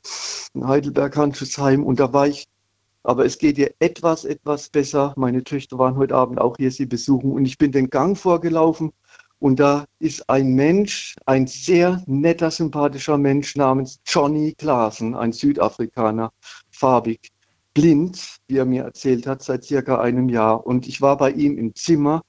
[0.54, 1.84] in Heidelberg Handschutzheim.
[1.84, 2.46] Und da war ich
[3.02, 5.14] aber es geht ihr etwas, etwas besser.
[5.16, 8.92] Meine Töchter waren heute Abend auch hier sie besuchen und ich bin den Gang vorgelaufen
[9.40, 16.30] und da ist ein Mensch, ein sehr netter, sympathischer Mensch namens Johnny Klaassen, ein Südafrikaner,
[16.70, 17.30] farbig,
[17.72, 20.66] blind, wie er mir erzählt hat, seit circa einem Jahr.
[20.66, 22.22] Und ich war bei ihm im Zimmer.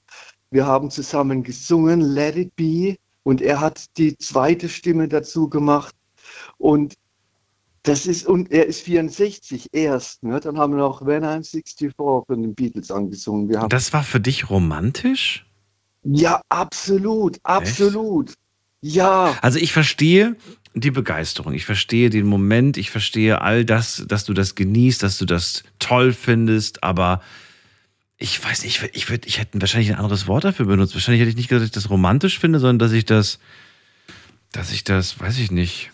[0.52, 2.96] Wir haben zusammen gesungen, Let It Be.
[3.24, 5.94] Und er hat die zweite Stimme dazu gemacht.
[6.58, 6.94] Und
[7.84, 10.24] das ist, und er ist 64 erst.
[10.24, 10.40] Ne?
[10.40, 13.50] Dann haben wir noch When I'm 64 von den Beatles angesungen.
[13.50, 15.46] Wir haben, Das war für dich romantisch?
[16.04, 18.34] Ja, absolut, absolut.
[18.82, 19.38] Ja.
[19.42, 20.36] Also ich verstehe
[20.74, 25.18] die Begeisterung, ich verstehe den Moment, ich verstehe all das, dass du das genießt, dass
[25.18, 27.22] du das toll findest, aber
[28.18, 30.94] ich weiß nicht, ich, würd, ich hätte wahrscheinlich ein anderes Wort dafür benutzt.
[30.94, 33.40] Wahrscheinlich hätte ich nicht gesagt, dass ich das romantisch finde, sondern dass ich das,
[34.52, 35.92] dass ich das, weiß ich nicht.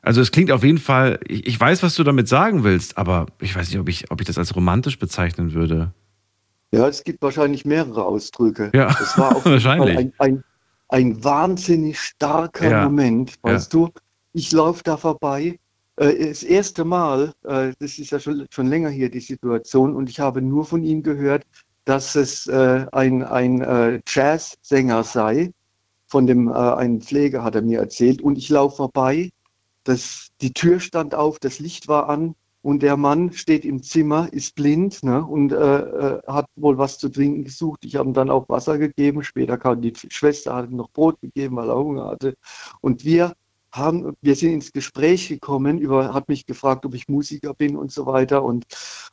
[0.00, 3.26] Also es klingt auf jeden Fall, ich, ich weiß, was du damit sagen willst, aber
[3.40, 5.92] ich weiß nicht, ob ich, ob ich das als romantisch bezeichnen würde.
[6.72, 8.70] Ja, es gibt wahrscheinlich mehrere Ausdrücke.
[8.74, 9.96] Ja, es war auf wahrscheinlich.
[9.96, 10.44] Ein, ein,
[10.88, 13.54] ein wahnsinnig starker Ja, Moment, ja.
[13.54, 13.90] weißt du?
[14.32, 15.58] Ich laufe da vorbei.
[15.96, 20.08] Äh, das erste Mal, äh, das ist ja schon, schon länger hier die Situation, und
[20.08, 21.44] ich habe nur von ihm gehört,
[21.84, 25.52] dass es äh, ein, ein Jazzsänger sei.
[26.06, 28.20] Von dem einen Pfleger hat er mir erzählt.
[28.20, 29.30] Und ich laufe vorbei.
[29.84, 34.32] Das, die Tür stand auf, das Licht war an und der Mann steht im Zimmer,
[34.32, 37.84] ist blind ne, und äh, äh, hat wohl was zu trinken gesucht.
[37.84, 39.24] Ich habe ihm dann auch Wasser gegeben.
[39.24, 42.34] Später kam die Schwester, hat ihm noch Brot gegeben, weil er Hunger hatte.
[42.82, 43.34] Und wir
[43.72, 47.92] haben, wir sind ins Gespräch gekommen, über, hat mich gefragt, ob ich Musiker bin und
[47.92, 48.42] so weiter.
[48.42, 48.66] Und,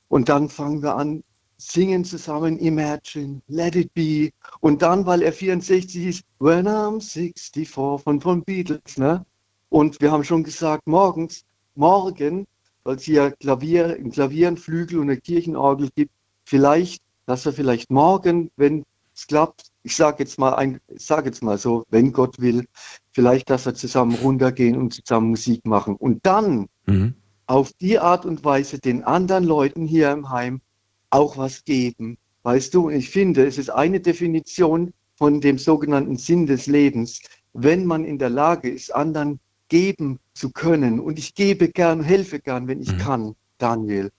[0.09, 1.23] und dann fangen wir an,
[1.57, 4.31] singen zusammen Imagine, Let It Be.
[4.59, 8.97] Und dann, weil er 64 ist, When I'm 64 von, von Beatles.
[8.97, 9.25] Ne?
[9.69, 11.43] Und wir haben schon gesagt, morgens,
[11.75, 12.45] morgen,
[12.87, 16.13] weil es hier Klavier, ein Klavier, ein Flügel und eine Kirchenorgel gibt,
[16.45, 21.43] vielleicht, dass wir vielleicht morgen, wenn es klappt, ich sage jetzt mal ein, sage jetzt
[21.43, 22.65] mal so, wenn Gott will,
[23.11, 25.97] vielleicht, dass wir zusammen runtergehen und zusammen Musik machen.
[25.97, 27.15] Und dann Mhm.
[27.45, 30.61] auf die Art und Weise den anderen Leuten hier im Heim
[31.09, 32.17] auch was geben.
[32.43, 37.19] Weißt du, ich finde, es ist eine Definition von dem sogenannten Sinn des Lebens,
[37.51, 40.99] wenn man in der Lage ist, anderen geben zu können.
[40.99, 44.11] Und ich gebe gern, helfe gern, wenn ich kann, Daniel.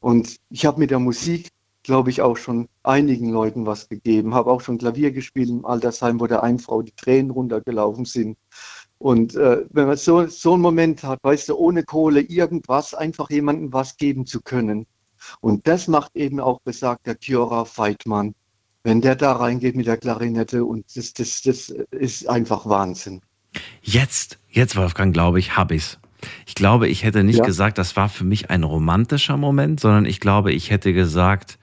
[0.00, 1.50] Und ich habe mit der Musik,
[1.82, 6.20] glaube ich, auch schon einigen Leuten was gegeben, habe auch schon Klavier gespielt im Altersheim,
[6.20, 8.36] wo der einen Frau die Tränen runtergelaufen sind.
[8.98, 13.30] Und äh, wenn man so, so einen Moment hat, weißt du, ohne Kohle irgendwas, einfach
[13.30, 14.86] jemandem was geben zu können.
[15.40, 18.34] Und das macht eben auch besagter Kiora Feitmann.
[18.82, 23.20] Wenn der da reingeht mit der Klarinette und das, das, das ist einfach Wahnsinn.
[23.82, 25.98] Jetzt, jetzt Wolfgang, glaube ich, habe ich's.
[26.46, 27.44] Ich glaube, ich hätte nicht Ja.
[27.44, 31.58] gesagt, das war für mich ein romantischer Moment, sondern ich glaube, ich hätte gesagt,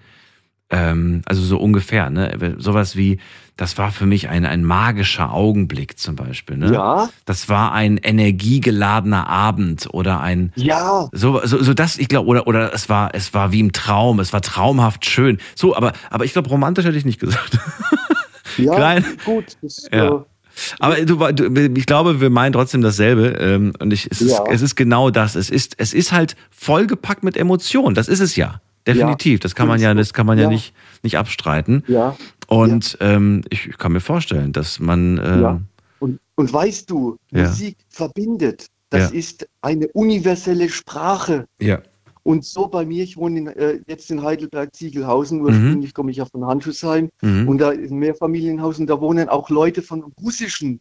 [0.69, 2.55] ähm, also so ungefähr, ne?
[2.57, 3.19] Sowas wie,
[3.57, 6.71] das war für mich ein, ein magischer Augenblick zum Beispiel, ne?
[6.73, 7.09] Ja.
[7.25, 11.09] Das war ein energiegeladener Abend oder ein, Ja.
[11.11, 14.19] so, so, so das, ich glaube, oder, oder es war, es war wie im Traum,
[14.19, 15.39] es war traumhaft schön.
[15.55, 17.57] So, aber, aber ich glaube, romantisch hätte ich nicht gesagt.
[18.57, 19.05] Ja, Klein.
[19.25, 19.57] gut.
[19.61, 20.07] Das, Ja.
[20.07, 20.19] äh,
[20.80, 23.27] Aber du, du, ich glaube, wir meinen trotzdem dasselbe.
[23.39, 24.43] Ähm, und ich, es, ist, Ja.
[24.49, 25.35] es ist genau das.
[25.35, 27.95] Es ist, es ist halt vollgepackt mit Emotionen.
[27.95, 28.61] Das ist es ja.
[28.85, 29.39] Definitiv.
[29.39, 30.49] Das kann man ja, das kann man ja, Ja.
[30.49, 30.73] nicht,
[31.03, 31.84] nicht abstreiten.
[31.88, 32.15] Ja.
[32.47, 35.61] Und Ähm, ich kann mir vorstellen, dass man ähm, Ja.
[35.99, 37.47] Und, und weißt du, Ja.
[37.47, 38.67] Musik verbindet.
[38.89, 39.17] Das Ja.
[39.17, 41.45] ist eine universelle Sprache.
[41.59, 41.80] ja.
[42.23, 46.25] Und so bei mir, ich wohne in, äh, jetzt in Heidelberg-Ziegelhausen, ursprünglich komme ich ja
[46.25, 47.47] von Handschussheim Mhm.
[47.49, 50.79] und da ist ein Mehrfamilienhaus und da wohnen auch Leute von Russischen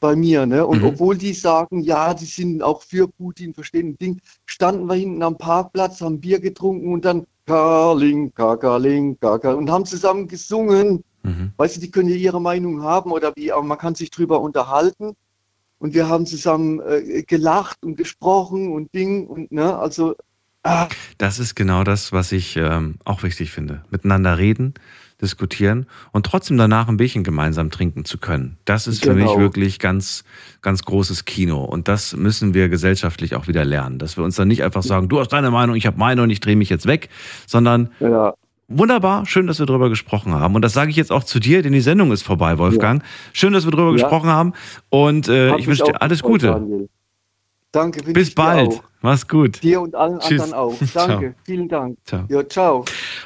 [0.00, 0.44] bei mir.
[0.46, 0.66] Ne?
[0.66, 0.86] Und Mhm.
[0.88, 5.22] obwohl die sagen, ja, die sind auch für Putin, verstehen ein Ding, standen wir hinten
[5.22, 11.04] am Parkplatz, haben Bier getrunken und dann Kalinka, Kalinka, Kalinka und haben zusammen gesungen.
[11.22, 11.52] Mhm.
[11.56, 14.40] Weißt du, die können ja ihre Meinung haben oder wie, aber man kann sich drüber
[14.40, 15.14] unterhalten.
[15.78, 20.14] Und wir haben zusammen äh, gelacht und gesprochen und Ding und ne, also
[21.18, 23.82] Das ist genau das, was ich ähm, auch wichtig finde.
[23.90, 24.74] Miteinander reden,
[25.20, 28.58] diskutieren und trotzdem danach ein Bierchen gemeinsam trinken zu können.
[28.64, 29.38] Das ist für mich Genau.
[29.38, 30.24] wirklich ganz,
[30.62, 31.64] ganz großes Kino.
[31.64, 33.98] Und das müssen wir gesellschaftlich auch wieder lernen.
[33.98, 36.30] Dass wir uns dann nicht einfach sagen, du hast deine Meinung, ich habe meine und
[36.30, 37.08] ich drehe mich jetzt weg,
[37.46, 37.90] sondern
[38.68, 40.54] wunderbar, schön, dass wir drüber gesprochen haben.
[40.54, 43.02] Und das sage ich jetzt auch zu dir, denn die Sendung ist vorbei, Wolfgang.
[43.32, 43.92] Schön, dass wir drüber Ja.
[43.94, 44.52] gesprochen haben.
[44.90, 46.46] Und äh, Hat ich wünsche dir alles Gute.
[46.48, 46.88] Daniel.
[47.72, 48.82] Danke, Bis bald.
[49.00, 49.62] Mach's gut.
[49.62, 50.42] Dir und allen Tschüss.
[50.42, 50.78] anderen auch.
[50.86, 51.06] Ciao.
[51.08, 51.96] Danke, vielen Dank.
[52.04, 52.24] Ciao.
[52.28, 52.84] Ja, ciao.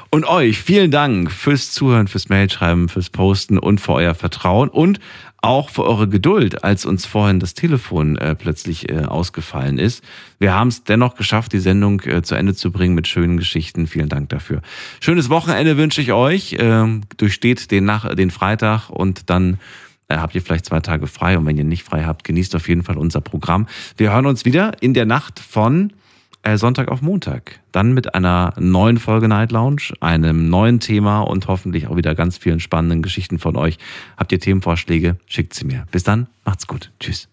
[0.09, 4.99] Und euch vielen Dank fürs Zuhören, fürs Mailschreiben, fürs Posten und für euer Vertrauen und
[5.39, 10.03] auch für eure Geduld, als uns vorhin das Telefon äh, plötzlich äh, ausgefallen ist.
[10.39, 13.85] Wir haben es dennoch geschafft, die Sendung äh, zu Ende zu bringen mit schönen Geschichten.
[13.85, 14.61] Vielen Dank dafür.
[14.99, 16.55] Schönes Wochenende wünsche ich euch.
[16.59, 19.59] Ähm, durchsteht den, Nach den Freitag und dann
[20.09, 21.37] habt ihr vielleicht zwei Tage frei.
[21.37, 23.67] Und wenn ihr nicht frei habt, genießt auf jeden Fall unser Programm.
[23.97, 25.91] Wir hören uns wieder in der Nacht von
[26.43, 27.59] äh, Sonntag auf Montag.
[27.71, 32.37] Dann mit einer neuen Folge Night Lounge, einem neuen Thema und hoffentlich auch wieder ganz
[32.37, 33.77] vielen spannenden Geschichten von euch.
[34.15, 35.17] Habt ihr Themenvorschläge?
[35.25, 35.85] Schickt sie mir.
[35.91, 36.91] Bis dann, macht's gut.
[36.99, 37.27] Tschüss.